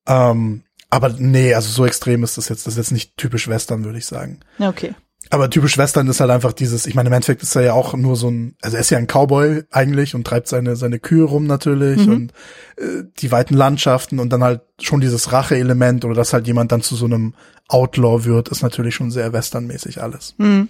[0.07, 3.85] Ähm, aber nee, also so extrem ist das jetzt, das ist jetzt nicht typisch Western,
[3.85, 4.39] würde ich sagen.
[4.57, 4.93] Ja, okay.
[5.29, 7.93] Aber typisch Western ist halt einfach dieses, ich meine, im Endeffekt ist er ja auch
[7.93, 11.23] nur so ein, also er ist ja ein Cowboy eigentlich und treibt seine, seine Kühe
[11.23, 12.13] rum natürlich Mhm.
[12.13, 12.33] und
[12.75, 16.81] äh, die weiten Landschaften und dann halt schon dieses Rache-Element oder dass halt jemand dann
[16.81, 17.33] zu so einem
[17.69, 20.35] Outlaw wird, ist natürlich schon sehr westernmäßig alles.
[20.37, 20.67] Hm.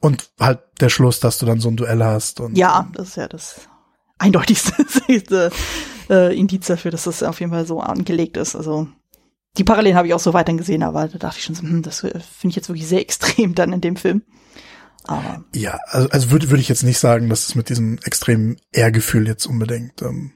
[0.00, 3.16] Und halt der Schluss, dass du dann so ein Duell hast und Ja, das ist
[3.16, 3.60] ja das
[4.18, 4.74] eindeutigste
[6.10, 8.54] äh, Indiz dafür, dass das auf jeden Fall so angelegt ist.
[8.56, 8.88] Also
[9.56, 11.82] die Parallelen habe ich auch so weiterhin gesehen, aber da dachte ich schon so, hm,
[11.82, 14.22] das äh, finde ich jetzt wirklich sehr extrem dann in dem Film.
[15.06, 18.56] Aber Ja, also, also würde würde ich jetzt nicht sagen, dass es mit diesem extremen
[18.72, 20.32] Ehrgefühl jetzt unbedingt ähm,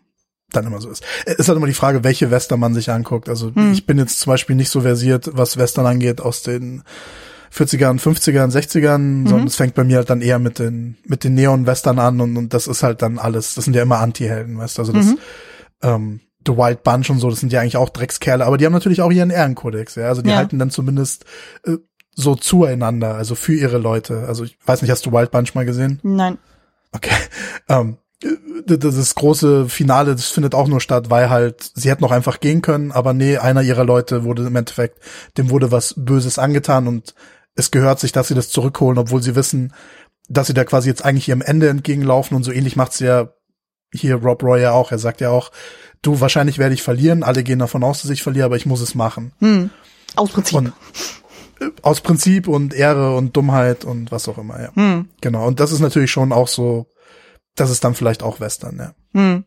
[0.51, 1.03] dann immer so ist.
[1.27, 3.29] Es ist halt immer die Frage, welche Western man sich anguckt.
[3.29, 3.73] Also hm.
[3.73, 6.83] ich bin jetzt zum Beispiel nicht so versiert, was Western angeht, aus den
[7.53, 9.27] 40ern, 50ern, 60ern, mhm.
[9.27, 12.37] sondern es fängt bei mir halt dann eher mit den, mit den Neon-Western an und,
[12.37, 15.07] und das ist halt dann alles, das sind ja immer Anti-Helden, weißt du, also das,
[15.07, 15.19] mhm.
[15.83, 18.73] ähm, The Wild Bunch und so, das sind ja eigentlich auch Dreckskerle, aber die haben
[18.73, 20.37] natürlich auch ihren Ehrenkodex, ja, also die ja.
[20.37, 21.27] halten dann zumindest
[21.65, 21.77] äh,
[22.15, 24.25] so zueinander, also für ihre Leute.
[24.27, 26.01] Also ich weiß nicht, hast du Wild Bunch mal gesehen?
[26.03, 26.39] Nein.
[26.93, 27.15] Okay.
[27.69, 27.99] Ähm,
[28.67, 32.63] das große Finale, das findet auch nur statt, weil halt, sie hätten noch einfach gehen
[32.63, 34.99] können, aber nee, einer ihrer Leute wurde im Endeffekt,
[35.37, 37.15] dem wurde was Böses angetan und
[37.55, 39.73] es gehört sich, dass sie das zurückholen, obwohl sie wissen,
[40.29, 43.35] dass sie da quasi jetzt eigentlich ihrem Ende entgegenlaufen und so ähnlich macht's ja
[43.93, 44.93] hier Rob Roy ja auch.
[44.93, 45.51] Er sagt ja auch,
[46.03, 48.81] du, wahrscheinlich werde ich verlieren, alle gehen davon aus, dass ich verliere, aber ich muss
[48.81, 49.33] es machen.
[49.41, 49.71] Hm.
[50.17, 50.57] Aus Prinzip.
[50.57, 50.73] Und,
[51.61, 54.75] äh, aus Prinzip und Ehre und Dummheit und was auch immer, ja.
[54.75, 55.09] Hm.
[55.21, 55.47] Genau.
[55.47, 56.87] Und das ist natürlich schon auch so,
[57.55, 58.95] das ist dann vielleicht auch Western, ja.
[59.15, 59.45] Hm.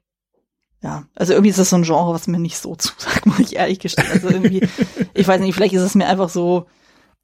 [0.84, 3.56] Ja, also irgendwie ist das so ein Genre, was mir nicht so zusagt, muss ich
[3.56, 4.08] ehrlich gestehen.
[4.12, 4.68] Also irgendwie,
[5.14, 6.68] ich weiß nicht, vielleicht ist es mir einfach so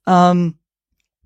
[0.05, 0.59] ähm,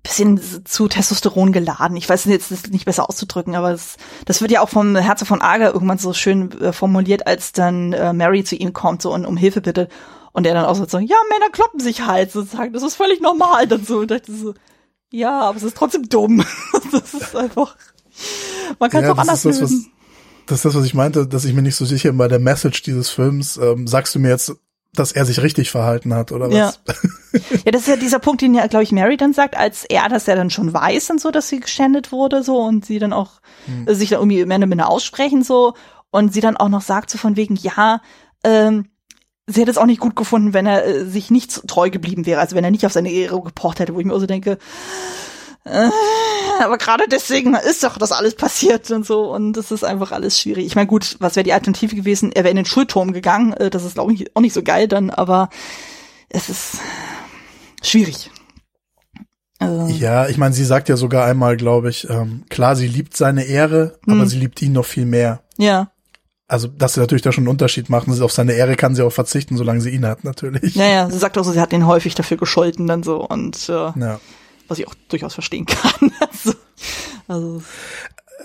[0.02, 1.96] bisschen zu Testosteron geladen.
[1.96, 5.28] Ich weiß jetzt das nicht besser auszudrücken, aber das, das wird ja auch vom Herzog
[5.28, 9.12] von Ager irgendwann so schön äh, formuliert, als dann äh, Mary zu ihm kommt so
[9.12, 9.90] und um Hilfe bittet
[10.32, 13.66] und er dann auch so, ja, Männer kloppen sich halt sozusagen, das ist völlig normal
[13.66, 13.98] dann so.
[13.98, 14.54] Und dachte so,
[15.10, 16.44] ja, aber es ist trotzdem dumm.
[16.92, 17.76] das ist einfach
[18.78, 19.84] man kann es ja, auch anders ist das, was,
[20.46, 22.38] das ist das, was ich meinte, dass ich mir nicht so sicher bin bei der
[22.38, 23.56] Message dieses Films.
[23.56, 24.52] Ähm, sagst du mir jetzt,
[24.94, 26.54] dass er sich richtig verhalten hat, oder was?
[26.54, 26.72] Ja.
[27.64, 30.08] ja, das ist ja dieser Punkt, den ja, glaube ich, Mary dann sagt, als er
[30.08, 33.12] das ja dann schon weiß und so, dass sie geschändet wurde, so, und sie dann
[33.12, 33.88] auch hm.
[33.88, 35.74] äh, sich dann irgendwie mehr oder minder aussprechen, so,
[36.10, 38.02] und sie dann auch noch sagt, so von wegen, ja,
[38.44, 38.86] ähm,
[39.46, 42.40] sie hätte es auch nicht gut gefunden, wenn er äh, sich nicht treu geblieben wäre,
[42.40, 44.58] also wenn er nicht auf seine Ehre gepocht hätte, wo ich mir so denke,
[45.64, 45.90] äh,
[46.60, 50.38] aber gerade deswegen ist doch das alles passiert und so und das ist einfach alles
[50.38, 50.66] schwierig.
[50.66, 52.32] Ich meine, gut, was wäre die Alternative gewesen?
[52.32, 54.88] Er wäre in den Schulturm gegangen, äh, das ist glaube ich auch nicht so geil
[54.88, 55.50] dann, aber
[56.28, 56.78] es ist
[57.82, 58.30] schwierig.
[59.58, 59.94] Also.
[59.94, 63.44] Ja, ich meine, sie sagt ja sogar einmal, glaube ich, ähm, klar, sie liebt seine
[63.44, 64.26] Ehre, aber hm.
[64.26, 65.42] sie liebt ihn noch viel mehr.
[65.56, 65.92] Ja.
[66.48, 68.20] Also, dass sie natürlich da schon einen Unterschied machen.
[68.20, 70.74] Auf seine Ehre kann sie auch verzichten, solange sie ihn hat, natürlich.
[70.74, 73.72] Naja, sie sagt auch so, sie hat ihn häufig dafür gescholten dann so und äh,
[73.72, 74.20] ja
[74.72, 76.12] was ich auch durchaus verstehen kann.
[76.20, 76.54] also,
[77.28, 77.62] also,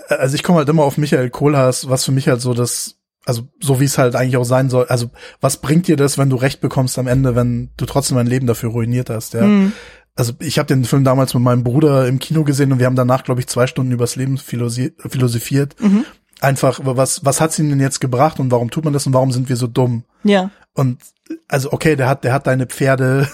[0.08, 3.48] also ich komme halt immer auf Michael Kohlhaas, was für mich halt so das, also
[3.60, 4.86] so wie es halt eigentlich auch sein soll.
[4.86, 5.10] Also
[5.40, 8.46] was bringt dir das, wenn du Recht bekommst am Ende, wenn du trotzdem dein Leben
[8.46, 9.42] dafür ruiniert hast, ja?
[9.42, 9.72] Mhm.
[10.14, 12.96] Also ich habe den Film damals mit meinem Bruder im Kino gesehen und wir haben
[12.96, 15.76] danach, glaube ich, zwei Stunden übers Leben philosophiert.
[15.80, 16.04] Mhm.
[16.40, 19.30] Einfach, was, was hat's ihm denn jetzt gebracht und warum tut man das und warum
[19.30, 20.02] sind wir so dumm?
[20.24, 20.50] Ja.
[20.74, 20.98] Und
[21.46, 23.28] also okay, der hat, der hat deine Pferde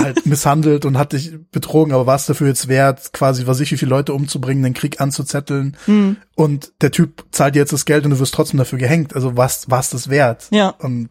[0.00, 3.70] halt misshandelt und hat dich betrogen, aber war es dafür jetzt wert, quasi, was ich,
[3.72, 6.16] wie viele Leute umzubringen, den Krieg anzuzetteln hm.
[6.34, 9.14] und der Typ zahlt dir jetzt das Geld und du wirst trotzdem dafür gehängt.
[9.14, 10.48] Also was, was das wert?
[10.50, 10.70] Ja.
[10.70, 11.10] Und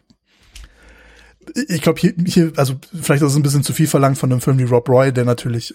[1.67, 4.41] ich glaube hier, hier, also vielleicht ist es ein bisschen zu viel verlangt von einem
[4.41, 5.73] Film wie Rob Roy, der natürlich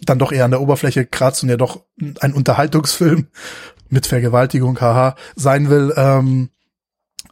[0.00, 1.84] dann doch eher an der Oberfläche kratzt und ja doch
[2.20, 3.28] ein Unterhaltungsfilm
[3.88, 5.92] mit Vergewaltigung, haha, sein will.
[5.96, 6.50] Ähm,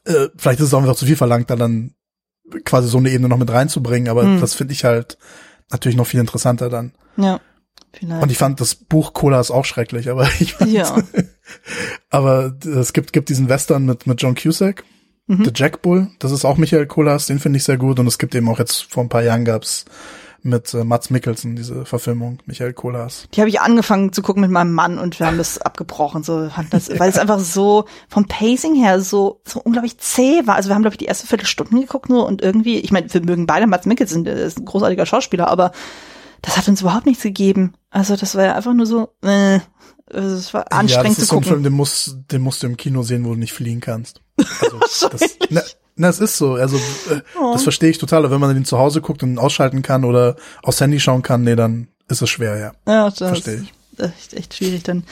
[0.04, 1.94] äh, vielleicht ist es auch einfach zu viel verlangt, da dann
[2.64, 4.40] quasi so eine Ebene noch mit reinzubringen, aber hm.
[4.40, 5.18] das finde ich halt
[5.70, 6.92] natürlich noch viel interessanter dann.
[7.16, 7.40] Ja.
[7.92, 8.22] Vielleicht.
[8.22, 10.96] Und ich fand das Buch Cola ist auch schrecklich, aber ich fand, ja.
[12.10, 14.84] aber es gibt gibt diesen Western mit mit John Cusack,
[15.26, 15.44] mhm.
[15.44, 18.18] The Jack Bull, das ist auch Michael Kolas, den finde ich sehr gut und es
[18.18, 19.84] gibt eben auch jetzt vor ein paar Jahren gab's
[20.44, 23.26] mit äh, Mats Mikkelsen, diese Verfilmung, Michael Kolas.
[23.34, 26.48] Die habe ich angefangen zu gucken mit meinem Mann und wir haben das abgebrochen, so
[26.70, 30.56] das, weil es einfach so vom Pacing her so so unglaublich zäh war.
[30.56, 33.22] Also wir haben glaube ich die erste Viertelstunde geguckt nur und irgendwie, ich meine, wir
[33.22, 35.72] mögen beide Mats Mikkelsen, der ist ein großartiger Schauspieler, aber
[36.42, 37.72] das hat uns überhaupt nichts gegeben.
[37.90, 39.60] Also das war ja einfach nur so, äh,
[40.12, 41.44] also es war anstrengend ja, das ist zu gucken.
[41.44, 43.80] So ein Film, den musst, den musst du im Kino sehen, wo du nicht fliehen
[43.80, 44.20] kannst.
[44.36, 45.62] Also, das, ne,
[45.96, 46.54] na, es ist so.
[46.54, 47.52] Also äh, oh.
[47.52, 48.24] das verstehe ich total.
[48.24, 51.42] Aber wenn man den zu Hause guckt und ausschalten kann oder aufs Handy schauen kann,
[51.42, 52.72] nee, dann ist es schwer, ja.
[52.86, 53.72] Ja, das verstehe ich.
[53.98, 55.04] Echt, echt schwierig dann.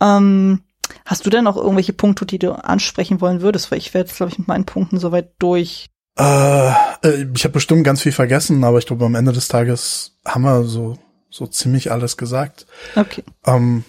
[0.00, 0.62] Ähm,
[1.04, 3.70] hast du denn noch irgendwelche Punkte, die du ansprechen wollen würdest?
[3.70, 5.90] Weil ich werde jetzt, glaube ich, mit meinen Punkten soweit durch.
[6.18, 6.70] Äh,
[7.02, 10.42] äh ich habe bestimmt ganz viel vergessen, aber ich glaube, am Ende des Tages haben
[10.42, 10.96] wir so
[11.30, 12.66] so ziemlich alles gesagt.
[12.96, 13.22] Okay.
[13.46, 13.84] Ähm,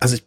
[0.00, 0.24] also ich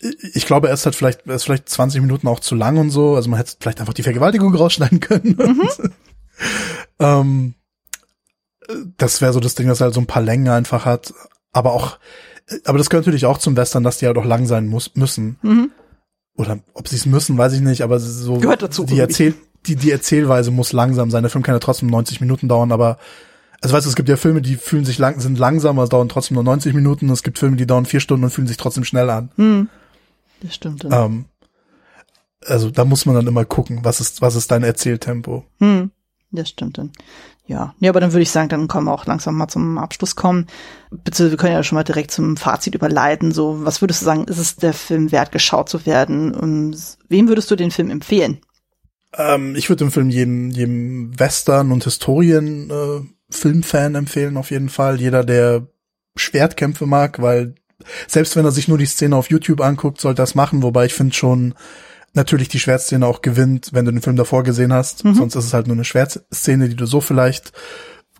[0.00, 2.90] ich glaube, er ist halt vielleicht, er ist vielleicht 20 Minuten auch zu lang und
[2.90, 3.16] so.
[3.16, 5.36] Also man hätte vielleicht einfach die Vergewaltigung rausschneiden können.
[5.38, 5.68] Mhm.
[6.98, 7.54] ähm,
[8.96, 11.12] das wäre so das Ding, dass er halt so ein paar Längen einfach hat.
[11.52, 11.98] Aber auch,
[12.64, 14.94] aber das gehört natürlich auch zum Western, dass die ja halt doch lang sein muss,
[14.94, 15.38] müssen.
[15.42, 15.70] Mhm.
[16.36, 18.38] Oder ob sie es müssen, weiß ich nicht, aber so.
[18.38, 18.84] Gehört dazu.
[18.84, 19.34] Die, Erzähl,
[19.66, 21.22] die, die Erzählweise muss langsam sein.
[21.22, 22.98] Der Film kann ja trotzdem 90 Minuten dauern, aber
[23.60, 26.36] also weißt du, es gibt ja Filme, die fühlen sich lang, sind langsamer, dauern trotzdem
[26.36, 27.10] nur 90 Minuten.
[27.10, 29.30] Es gibt Filme, die dauern vier Stunden und fühlen sich trotzdem schnell an.
[29.36, 29.68] Mhm.
[30.40, 30.84] Das stimmt.
[30.84, 31.06] Ja.
[31.06, 31.26] Ähm,
[32.46, 35.44] also da muss man dann immer gucken, was ist, was ist dein Erzähltempo.
[35.58, 35.90] Hm,
[36.30, 36.90] das stimmt dann.
[37.46, 40.14] Ja, ja, aber dann würde ich sagen, dann können wir auch langsam mal zum Abschluss
[40.14, 40.46] kommen.
[40.90, 43.32] Beziehungsweise wir können ja schon mal direkt zum Fazit überleiten.
[43.32, 46.32] So, was würdest du sagen, ist es der Film wert, geschaut zu werden?
[46.32, 46.76] Und
[47.08, 48.38] wem würdest du den Film empfehlen?
[49.16, 55.00] Ähm, ich würde den Film jedem, jedem Western- und Historien-Filmfan äh, empfehlen, auf jeden Fall.
[55.00, 55.66] Jeder, der
[56.14, 57.56] Schwertkämpfe mag, weil
[58.06, 60.94] selbst wenn er sich nur die Szene auf YouTube anguckt, sollte das machen, wobei ich
[60.94, 61.54] finde schon,
[62.12, 65.04] natürlich die Schwertszene auch gewinnt, wenn du den Film davor gesehen hast.
[65.04, 65.14] Mhm.
[65.14, 67.52] Sonst ist es halt nur eine Schwertszene, die du so vielleicht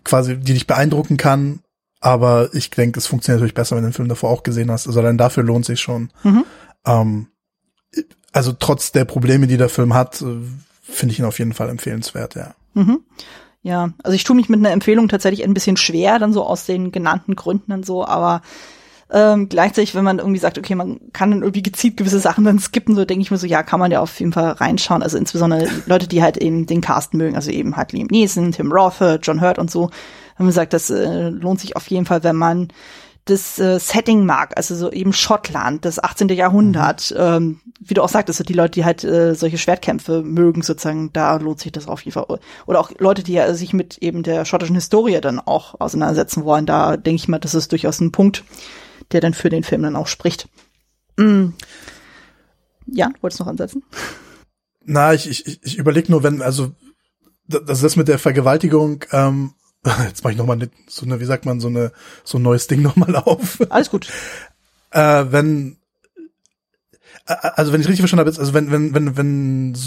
[0.03, 1.59] quasi, die dich beeindrucken kann.
[1.99, 4.87] Aber ich denke, es funktioniert natürlich besser, wenn du den Film davor auch gesehen hast.
[4.87, 6.11] Also allein dafür lohnt sich schon.
[6.23, 6.45] Mhm.
[6.85, 7.27] Ähm,
[8.31, 10.37] also trotz der Probleme, die der Film hat, äh,
[10.81, 12.55] finde ich ihn auf jeden Fall empfehlenswert, ja.
[12.73, 13.01] Mhm.
[13.61, 16.65] Ja, also ich tue mich mit einer Empfehlung tatsächlich ein bisschen schwer, dann so aus
[16.65, 18.41] den genannten Gründen und so, aber
[19.11, 22.59] ähm, gleichzeitig, wenn man irgendwie sagt, okay, man kann dann irgendwie gezielt gewisse Sachen dann
[22.59, 25.03] skippen, so denke ich mir so, ja, kann man ja auf jeden Fall reinschauen.
[25.03, 28.71] Also insbesondere Leute, die halt eben den Cast mögen, also eben halt Liam Neeson, Tim
[28.71, 29.89] Roth, John Hurt und so.
[30.37, 32.69] Wenn man sagt, das äh, lohnt sich auf jeden Fall, wenn man
[33.25, 36.29] das äh, Setting mag, also so eben Schottland, das 18.
[36.29, 37.17] Jahrhundert, mhm.
[37.19, 41.11] ähm, wie du auch sagtest, so die Leute, die halt äh, solche Schwertkämpfe mögen, sozusagen,
[41.13, 42.39] da lohnt sich das auf jeden Fall.
[42.65, 46.65] Oder auch Leute, die ja sich mit eben der schottischen Historie dann auch auseinandersetzen wollen,
[46.65, 48.43] da denke ich mal, das ist durchaus ein Punkt,
[49.13, 50.47] der dann für den Film dann auch spricht.
[51.17, 51.49] Mm.
[52.87, 53.83] Ja, wolltest du noch ansetzen?
[54.83, 56.71] Na, ich, ich, ich überlege nur, wenn, also
[57.47, 59.53] das ist mit der Vergewaltigung, ähm,
[60.05, 61.91] jetzt mache ich nochmal so eine, wie sagt man, so eine,
[62.23, 63.59] so ein neues Ding nochmal auf.
[63.69, 64.07] Alles gut.
[64.91, 65.77] äh, wenn,
[67.27, 69.77] äh, also wenn ich richtig verstanden habe, also wenn, wenn, wenn, wenn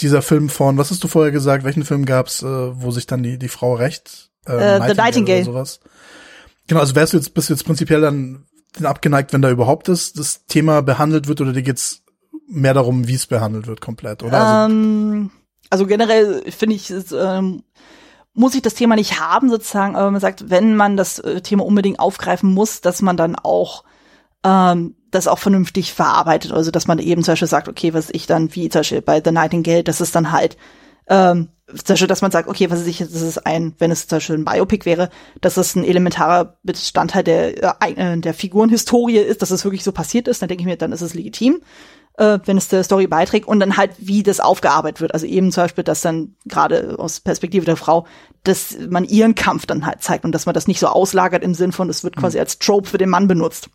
[0.00, 3.22] dieser Film von, was hast du vorher gesagt, welchen Film gab's, äh, wo sich dann
[3.22, 5.42] die, die Frau recht, äh, uh, Nightingale, The Nightingale.
[5.42, 5.80] Oder sowas.
[6.66, 8.44] Genau, also wärst du jetzt, bist du jetzt prinzipiell dann
[8.82, 12.02] abgeneigt, wenn da überhaupt das, das Thema behandelt wird oder dir geht's
[12.48, 14.40] mehr darum, wie es behandelt wird komplett, oder?
[14.40, 15.30] Also, ähm,
[15.70, 17.62] also generell finde ich, es, ähm,
[18.34, 21.64] muss ich das Thema nicht haben, sozusagen, aber man sagt, wenn man das äh, Thema
[21.64, 23.84] unbedingt aufgreifen muss, dass man dann auch
[24.44, 26.52] ähm, das auch vernünftig verarbeitet.
[26.52, 29.22] Also dass man eben zum Beispiel sagt, okay, was ich dann, wie zum Beispiel bei
[29.24, 30.56] The Nightingale, das ist dann halt
[31.08, 34.06] ähm, zum Beispiel, dass man sagt, okay, was weiß ich, das ist ein, wenn es
[34.06, 35.10] zum Beispiel ein Biopic wäre,
[35.40, 40.28] dass es ein elementarer Bestandteil der, äh, der Figurenhistorie ist, dass es wirklich so passiert
[40.28, 41.60] ist, dann denke ich mir, dann ist es legitim,
[42.18, 45.12] äh, wenn es der Story beiträgt und dann halt, wie das aufgearbeitet wird.
[45.12, 48.06] Also eben zum Beispiel, dass dann gerade aus Perspektive der Frau,
[48.44, 51.54] dass man ihren Kampf dann halt zeigt und dass man das nicht so auslagert im
[51.54, 52.42] Sinn von, es wird quasi mhm.
[52.42, 53.70] als Trope für den Mann benutzt.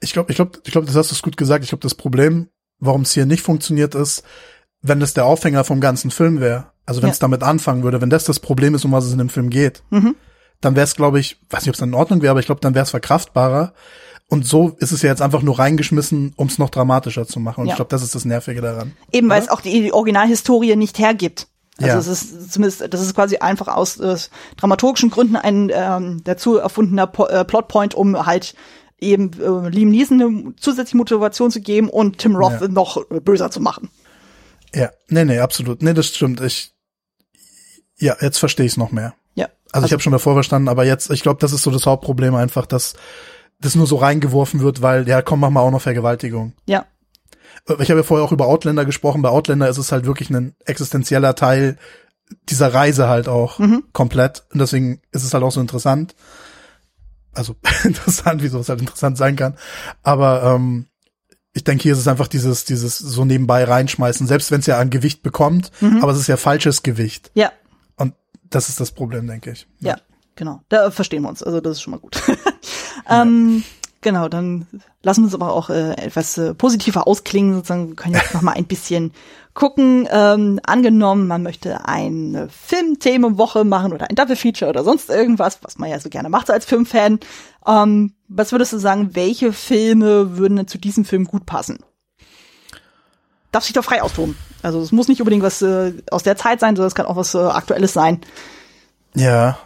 [0.00, 1.64] Ich glaube, ich glaube, ich glaube, das hast du gut gesagt.
[1.64, 2.48] Ich glaube, das Problem,
[2.78, 4.22] warum es hier nicht funktioniert, ist,
[4.86, 7.22] wenn das der Aufhänger vom ganzen Film wäre, also wenn es ja.
[7.22, 9.82] damit anfangen würde, wenn das das Problem ist, um was es in dem Film geht,
[9.88, 10.14] mhm.
[10.60, 12.46] dann wäre es, glaube ich, weiß nicht, ob es dann in Ordnung wäre, aber ich
[12.46, 13.72] glaube, dann wäre es verkraftbarer.
[14.28, 17.62] Und so ist es ja jetzt einfach nur reingeschmissen, um es noch dramatischer zu machen.
[17.62, 17.72] Und ja.
[17.72, 18.92] ich glaube, das ist das Nervige daran.
[19.10, 21.48] Eben, weil es auch die, die Originalhistorie nicht hergibt.
[21.78, 21.98] Also ja.
[21.98, 24.16] es ist zumindest, das ist quasi einfach aus äh,
[24.58, 28.54] dramaturgischen Gründen ein ähm, dazu erfundener po äh, Plotpoint, um halt
[29.00, 32.68] eben äh, Liam Neeson eine zusätzliche Motivation zu geben und Tim Roth ja.
[32.68, 33.90] noch böser zu machen.
[34.74, 35.82] Ja, nee, nee, absolut.
[35.82, 36.40] Nee, das stimmt.
[36.40, 36.72] Ich,
[37.98, 39.14] ja, jetzt verstehe ich es noch mehr.
[39.34, 39.46] Ja.
[39.46, 41.86] Also, also ich habe schon davor verstanden, aber jetzt, ich glaube, das ist so das
[41.86, 42.94] Hauptproblem einfach, dass
[43.60, 46.52] das nur so reingeworfen wird, weil, ja, komm, mach mal auch noch Vergewaltigung.
[46.66, 46.86] Ja.
[47.78, 49.22] Ich habe ja vorher auch über Outlander gesprochen.
[49.22, 51.78] Bei Outlander ist es halt wirklich ein existenzieller Teil
[52.48, 53.84] dieser Reise halt auch mhm.
[53.92, 54.44] komplett.
[54.52, 56.14] Und deswegen ist es halt auch so interessant.
[57.32, 59.56] Also interessant, wie sowas halt interessant sein kann.
[60.02, 60.86] Aber ähm,
[61.54, 64.78] ich denke, hier ist es einfach dieses, dieses so nebenbei reinschmeißen, selbst wenn es ja
[64.78, 66.02] an Gewicht bekommt, mhm.
[66.02, 67.30] aber es ist ja falsches Gewicht.
[67.34, 67.52] Ja.
[67.96, 68.14] Und
[68.50, 69.66] das ist das Problem, denke ich.
[69.78, 69.98] Ja, ja
[70.34, 70.62] genau.
[70.68, 71.42] Da verstehen wir uns.
[71.42, 72.20] Also das ist schon mal gut.
[73.08, 73.62] ähm,
[74.04, 74.68] genau, dann
[75.02, 77.54] lassen wir uns aber auch äh, etwas äh, positiver ausklingen.
[77.54, 79.12] Sozusagen, wir können jetzt noch mal ein bisschen
[79.54, 80.06] gucken.
[80.12, 85.78] Ähm, angenommen, man möchte eine Filmthemenwoche machen oder ein Double Feature oder sonst irgendwas, was
[85.78, 87.18] man ja so gerne macht als Filmfan.
[87.66, 91.80] Ähm, was würdest du sagen, welche Filme würden zu diesem Film gut passen?
[93.50, 94.36] Darf sich doch frei austoben.
[94.62, 97.16] Also es muss nicht unbedingt was äh, aus der Zeit sein, sondern es kann auch
[97.16, 98.20] was äh, Aktuelles sein.
[99.14, 99.58] Ja,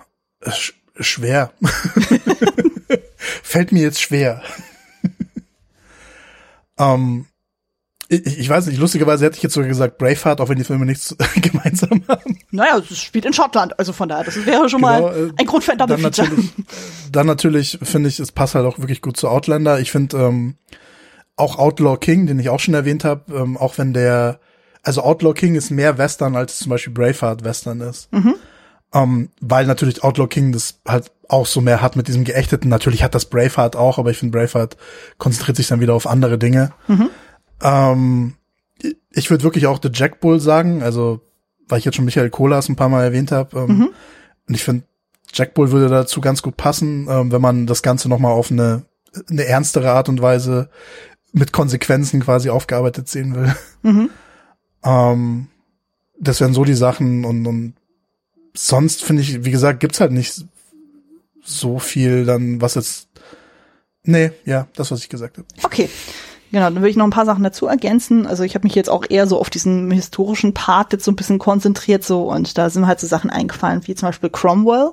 [0.48, 1.52] sch schwer.
[3.48, 4.42] Fällt mir jetzt schwer.
[6.78, 7.24] ähm,
[8.10, 10.84] ich, ich weiß nicht, lustigerweise hätte ich jetzt sogar gesagt Braveheart, auch wenn die Filme
[10.84, 12.38] nichts gemeinsam haben.
[12.50, 15.46] Naja, es spielt in Schottland, also von daher, das wäre schon genau, mal äh, ein
[15.46, 16.52] Grund für ein Double dann natürlich,
[17.10, 19.80] dann natürlich finde ich, es passt halt auch wirklich gut zu Outlander.
[19.80, 20.56] Ich finde ähm,
[21.36, 24.40] auch Outlaw King, den ich auch schon erwähnt habe, ähm, auch wenn der,
[24.82, 28.12] also Outlaw King ist mehr Western, als zum Beispiel Braveheart Western ist.
[28.12, 28.34] Mhm.
[28.92, 32.68] Ähm, weil natürlich Outlaw King das halt auch so mehr hat mit diesem Geächteten.
[32.68, 34.76] Natürlich hat das Braveheart auch, aber ich finde Braveheart
[35.18, 36.72] konzentriert sich dann wieder auf andere Dinge.
[36.86, 37.10] Mhm.
[37.62, 38.34] Ähm,
[39.10, 41.20] ich würde wirklich auch The Jack Bull sagen, also
[41.68, 43.58] weil ich jetzt schon Michael Kolas ein paar Mal erwähnt habe.
[43.58, 43.88] Ähm, mhm.
[44.48, 44.84] Und ich finde,
[45.32, 48.84] Jack Bull würde dazu ganz gut passen, ähm, wenn man das Ganze nochmal auf eine,
[49.28, 50.70] eine ernstere Art und Weise
[51.32, 53.54] mit Konsequenzen quasi aufgearbeitet sehen will.
[53.82, 54.10] Mhm.
[54.82, 55.46] ähm,
[56.18, 57.74] das wären so die Sachen und, und
[58.54, 60.44] sonst finde ich, wie gesagt, gibt's halt nicht
[61.48, 63.08] so viel dann, was jetzt.
[64.04, 65.46] Nee, ja, das, was ich gesagt habe.
[65.62, 65.88] Okay.
[66.50, 68.26] Genau, dann würde ich noch ein paar Sachen dazu ergänzen.
[68.26, 71.16] Also ich habe mich jetzt auch eher so auf diesen historischen Part jetzt so ein
[71.16, 74.92] bisschen konzentriert so und da sind mir halt so Sachen eingefallen, wie zum Beispiel Cromwell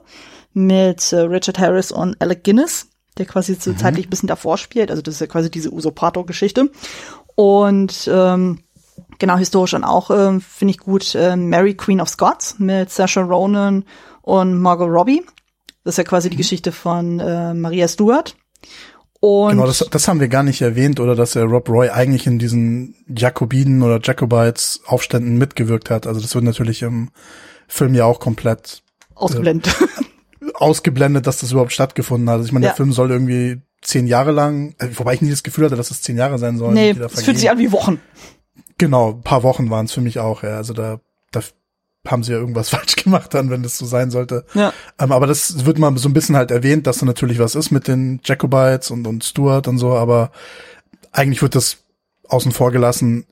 [0.53, 2.88] mit äh, Richard Harris und Alec Guinness,
[3.18, 3.77] der quasi so mhm.
[3.77, 4.90] zeitlich ein bisschen davor spielt.
[4.90, 6.72] Also das ist ja quasi diese Usurpator-Geschichte.
[7.36, 8.60] Und ähm,
[9.19, 13.22] genau, historisch dann auch ähm, finde ich gut äh, Mary Queen of Scots mit Saoirse
[13.22, 13.86] Ronan
[14.22, 15.23] und Margot Robbie.
[15.85, 16.39] Das ist ja quasi die mhm.
[16.39, 18.35] Geschichte von äh, Maria Stuart.
[19.21, 22.27] Und genau, das, das haben wir gar nicht erwähnt, oder dass er Rob Roy eigentlich
[22.27, 26.05] in diesen Jakobinen oder Jacobites Aufständen mitgewirkt hat.
[26.05, 27.11] Also das wird natürlich im
[27.67, 28.83] Film ja auch komplett
[29.13, 29.75] ausgeblendet.
[30.41, 32.37] Äh, ausgeblendet, dass das überhaupt stattgefunden hat.
[32.37, 32.71] Also ich meine, ja.
[32.71, 35.91] der Film soll irgendwie zehn Jahre lang, äh, wobei ich nie das Gefühl hatte, dass
[35.91, 36.73] es zehn Jahre sein sollen.
[36.73, 37.99] Nee, es fühlt sich an wie Wochen.
[38.77, 40.57] Genau, ein paar Wochen waren es für mich auch, ja.
[40.57, 40.99] Also da,
[41.31, 41.41] da
[42.11, 44.45] haben sie ja irgendwas falsch gemacht dann, wenn das so sein sollte.
[44.53, 44.73] Ja.
[44.99, 47.72] Ähm, aber das wird mal so ein bisschen halt erwähnt, dass da natürlich was ist
[47.72, 50.32] mit den Jacobites und, und Stuart und so, aber
[51.11, 51.77] eigentlich wird das
[52.27, 53.26] außen vor gelassen.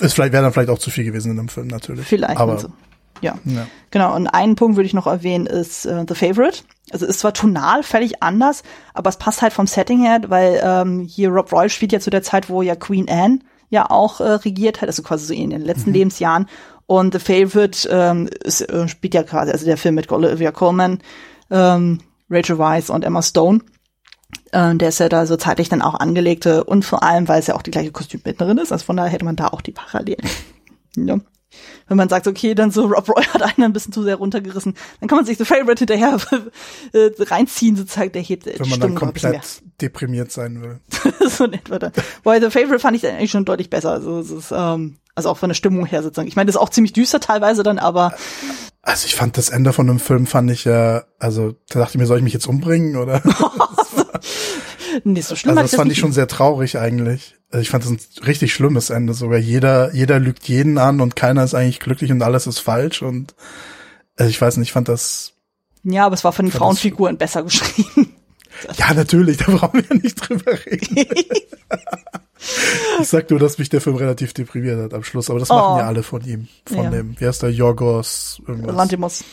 [0.00, 2.06] Es vielleicht wäre dann vielleicht auch zu viel gewesen in dem Film natürlich.
[2.06, 2.38] Vielleicht.
[2.38, 2.68] Aber, also.
[3.20, 3.38] ja.
[3.44, 3.66] ja.
[3.90, 4.14] Genau.
[4.14, 6.62] Und einen Punkt würde ich noch erwähnen ist äh, The Favorite.
[6.90, 8.62] Also ist zwar tonal völlig anders,
[8.94, 12.10] aber es passt halt vom Setting her, weil ähm, hier Rob Roy spielt ja zu
[12.10, 15.50] der Zeit, wo ja Queen Anne ja auch äh, regiert hat, also quasi so in
[15.50, 15.96] den letzten mhm.
[15.96, 16.46] Lebensjahren.
[16.86, 21.00] Und The Favorite ähm, ist, äh, spielt ja quasi, also der Film mit Olivia Colman,
[21.50, 22.00] ähm,
[22.30, 23.60] Rachel Weisz und Emma Stone.
[24.52, 27.46] Äh, der ist ja da so zeitlich dann auch angelegte und vor allem, weil es
[27.46, 30.28] ja auch die gleiche Kostümbildnerin ist, also von daher hätte man da auch die Parallelen.
[30.96, 31.18] ja
[31.88, 34.74] wenn man sagt, okay, dann so Rob Roy hat einen ein bisschen zu sehr runtergerissen,
[35.00, 36.18] dann kann man sich The Favorite hinterher
[36.92, 40.80] äh, reinziehen, sozusagen, der hebt Wenn man dann komplett deprimiert sein will.
[41.28, 41.92] so in etwa dann.
[42.22, 43.92] Wobei The Favorite fand ich dann eigentlich schon deutlich besser.
[43.92, 46.28] Also, es ist, ähm, also auch von der Stimmung her sozusagen.
[46.28, 48.14] Ich meine, das ist auch ziemlich düster teilweise dann, aber.
[48.82, 51.98] Also ich fand das Ende von dem Film fand ich ja, also da dachte ich
[51.98, 53.22] mir, soll ich mich jetzt umbringen oder?
[55.04, 55.50] nee, so schlimm.
[55.50, 57.36] Also das, das fand ich schon sehr traurig eigentlich.
[57.50, 59.14] Also ich fand das ein richtig schlimmes Ende.
[59.14, 63.02] Sogar jeder, jeder lügt jeden an und keiner ist eigentlich glücklich und alles ist falsch
[63.02, 63.34] und
[64.16, 65.32] also ich weiß nicht, ich fand das.
[65.84, 68.14] Ja, aber es war von den Frauenfiguren besser geschrieben.
[68.76, 70.96] Ja, natürlich, da brauchen wir nicht drüber reden.
[73.00, 75.76] ich sag nur, dass mich der Film relativ deprimiert hat am Schluss, aber das machen
[75.76, 75.78] oh.
[75.78, 76.48] ja alle von ihm.
[76.66, 76.90] Von ja.
[76.90, 78.74] dem, wie heißt der, Jorgos irgendwas.
[78.74, 79.24] Lantimos.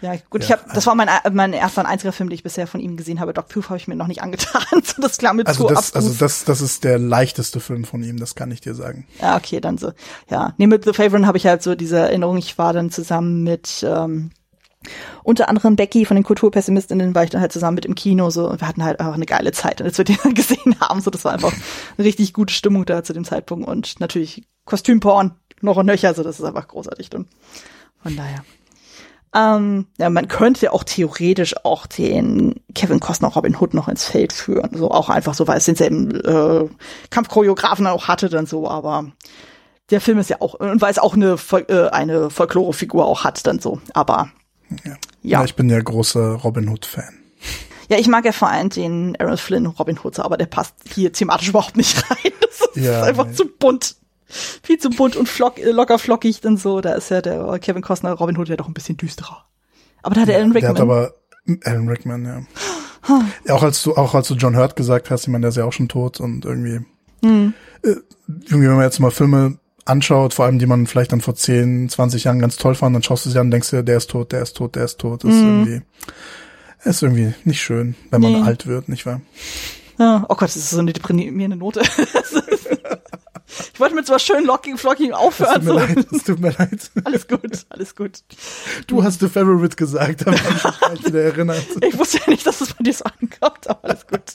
[0.00, 2.42] Ja, gut, ja, ich habe, das war mein, mein erster und einziger Film, den ich
[2.42, 3.32] bisher von ihm gesehen habe.
[3.32, 4.62] Dog Tooth habe ich mir noch nicht angetan.
[4.84, 8.02] so das klar mit also zu das, Also das, das ist der leichteste Film von
[8.02, 9.06] ihm, das kann ich dir sagen.
[9.20, 9.92] Ja, okay, dann so.
[10.30, 12.36] Ja, nee, mit The Favorite habe ich halt so diese Erinnerung.
[12.36, 14.30] Ich war dann zusammen mit ähm,
[15.24, 18.48] unter anderem Becky von den Kulturpessimistinnen war ich dann halt zusammen mit im Kino so
[18.48, 21.00] und wir hatten halt einfach eine geile Zeit, als wir den gesehen haben.
[21.00, 25.32] So, das war einfach eine richtig gute Stimmung da zu dem Zeitpunkt und natürlich Kostümporn
[25.60, 27.14] noch und nöcher, so das ist einfach großartig.
[27.14, 27.28] Und
[28.02, 28.44] von daher.
[29.34, 34.04] Ähm, ja, man könnte ja auch theoretisch auch den Kevin Costner Robin Hood noch ins
[34.04, 34.70] Feld führen.
[34.74, 36.68] So auch einfach so, weil es denselben äh,
[37.10, 39.06] Kampfchoreografen auch hatte dann so, aber
[39.90, 41.36] der Film ist ja auch, und weil es auch eine,
[41.68, 44.30] äh, eine Folklore-Figur auch hat dann so, aber
[44.70, 44.92] ja.
[44.92, 44.96] ja.
[45.22, 47.14] ja ich bin ja großer Robin Hood-Fan.
[47.90, 51.10] Ja, ich mag ja vor allem den Aaron Flynn Robin Hood, aber der passt hier
[51.12, 52.32] thematisch überhaupt nicht rein.
[52.40, 53.32] Das ist ja, einfach nee.
[53.32, 53.96] zu bunt
[54.28, 56.80] viel zu bunt und flock, locker flockig und so.
[56.80, 59.44] Da ist ja der Kevin Costner Robin Hood ja doch ein bisschen düsterer.
[60.02, 60.74] Aber da hat ja, Alan Rickman.
[60.74, 61.14] Der hat aber
[61.64, 62.42] Alan Rickman, ja.
[63.46, 63.54] ja.
[63.54, 65.64] Auch als du, auch als du John Hurt gesagt hast, ich meine, der ist ja
[65.64, 66.84] auch schon tot und irgendwie,
[67.22, 67.96] äh,
[68.26, 71.88] irgendwie, wenn man jetzt mal Filme anschaut, vor allem die man vielleicht dann vor 10,
[71.88, 74.10] 20 Jahren ganz toll fand, dann schaust du sie an und denkst dir, der ist
[74.10, 75.24] tot, der ist tot, der ist tot.
[75.24, 75.36] Das mhm.
[75.36, 75.82] ist irgendwie,
[76.84, 78.42] ist irgendwie nicht schön, wenn man nee.
[78.42, 79.20] alt wird, nicht wahr?
[79.98, 81.82] Ja, oh Gott, das ist so eine deprimierende Note.
[83.78, 85.62] Ich wollte mit so was schön locking, flocking aufhören.
[85.62, 86.90] Es tut mir leid, es tut mir leid.
[87.04, 88.24] Alles gut, alles gut.
[88.88, 91.62] Du hast The Favorite gesagt, habe ich mich wieder erinnert.
[91.82, 94.34] Ich wusste ja nicht, dass es bei dir so ankommt, aber alles gut.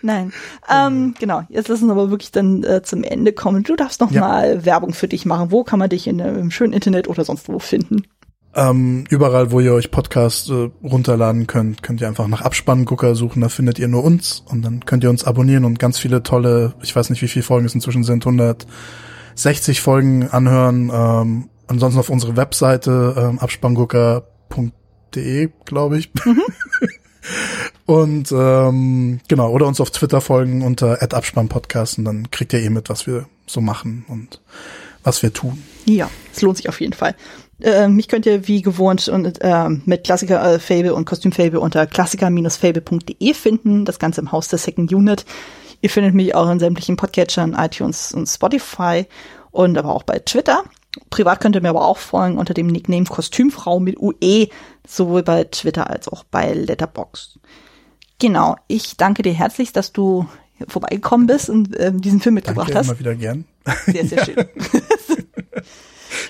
[0.00, 0.32] Nein,
[0.70, 1.42] ähm, genau.
[1.50, 3.64] Jetzt lassen wir aber wirklich dann äh, zum Ende kommen.
[3.64, 4.22] Du darfst noch ja.
[4.22, 5.50] mal Werbung für dich machen.
[5.50, 8.04] Wo kann man dich in, äh, im schönen Internet oder sonst wo finden?
[8.52, 13.42] Ähm, überall, wo ihr euch Podcast äh, runterladen könnt, könnt ihr einfach nach Abspanngucker suchen,
[13.42, 16.74] da findet ihr nur uns und dann könnt ihr uns abonnieren und ganz viele tolle,
[16.82, 20.90] ich weiß nicht, wie viele Folgen es inzwischen sind, 160 Folgen anhören.
[20.92, 26.10] Ähm, ansonsten auf unsere Webseite ähm, abspanngucker.de, glaube ich.
[26.24, 26.42] Mhm.
[27.86, 32.70] und ähm, genau, oder uns auf Twitter folgen unter @abspannpodcast und dann kriegt ihr eh
[32.70, 34.40] mit, was wir so machen und
[35.04, 35.62] was wir tun.
[35.86, 37.14] Ja, es lohnt sich auf jeden Fall.
[37.62, 41.60] Äh, mich könnt ihr wie gewohnt und, äh, mit Klassiker äh, Fable und Kostüm Fable
[41.60, 45.24] unter klassiker-fable.de finden, das Ganze im Haus der Second Unit.
[45.82, 49.06] Ihr findet mich auch in sämtlichen Podcatchern, iTunes und Spotify
[49.50, 50.64] und aber auch bei Twitter.
[51.08, 54.48] Privat könnt ihr mir aber auch folgen unter dem Nickname Kostümfrau mit UE,
[54.86, 57.38] sowohl bei Twitter als auch bei Letterboxd.
[58.18, 60.26] Genau, ich danke dir herzlich, dass du
[60.68, 62.88] vorbeigekommen bist und äh, diesen Film mitgebracht Danke, hast.
[62.88, 63.44] immer wieder gern.
[63.86, 64.36] Sehr, sehr schön.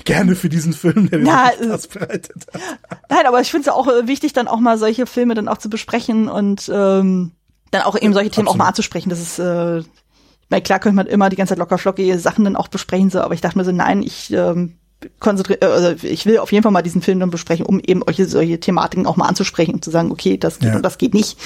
[0.05, 2.61] Gerne für diesen Film, der mir Ja, viel Spaß bereitet hat.
[3.09, 5.49] Nein, aber ich finde es ja auch äh, wichtig, dann auch mal solche Filme dann
[5.49, 7.33] auch zu besprechen und ähm,
[7.71, 8.59] dann auch eben solche Themen auch Absolut.
[8.59, 9.11] mal anzusprechen.
[9.11, 9.83] Das ist, äh,
[10.49, 13.21] na klar könnte man immer die ganze Zeit locker flockige Sachen dann auch besprechen, so,
[13.21, 14.75] aber ich dachte mir so, nein, ich ähm,
[15.21, 18.03] konzentriere, äh, also ich will auf jeden Fall mal diesen Film dann besprechen, um eben
[18.05, 20.77] solche, solche Thematiken auch mal anzusprechen und zu sagen, okay, das geht Ja.
[20.77, 21.39] und das geht nicht.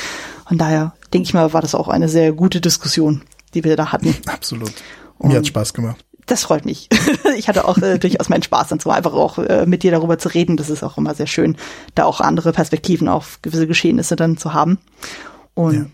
[0.51, 3.93] Und daher denke ich mal, war das auch eine sehr gute Diskussion, die wir da
[3.93, 4.17] hatten.
[4.27, 4.73] Absolut.
[5.19, 6.05] Und- Mir hat Spaß gemacht.
[6.27, 6.89] Das freut mich.
[7.37, 10.19] ich hatte auch äh, durchaus meinen Spaß dann so einfach auch äh, mit dir darüber
[10.19, 10.57] zu reden.
[10.57, 11.57] Das ist auch immer sehr schön,
[11.95, 14.79] da auch andere Perspektiven auf gewisse Geschehnisse dann zu haben.
[15.55, 15.87] Und Ja.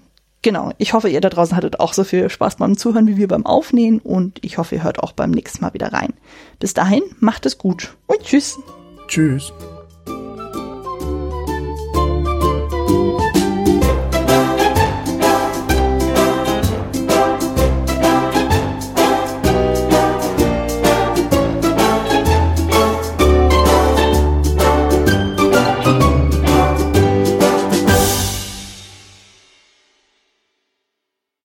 [0.42, 3.28] genau, ich hoffe, ihr da draußen hattet auch so viel Spaß beim Zuhören wie wir
[3.28, 6.14] beim Aufnehmen und ich hoffe, ihr hört auch beim nächsten Mal wieder rein.
[6.58, 8.58] Bis dahin, macht es gut und tschüss.
[9.08, 9.52] Tschüss.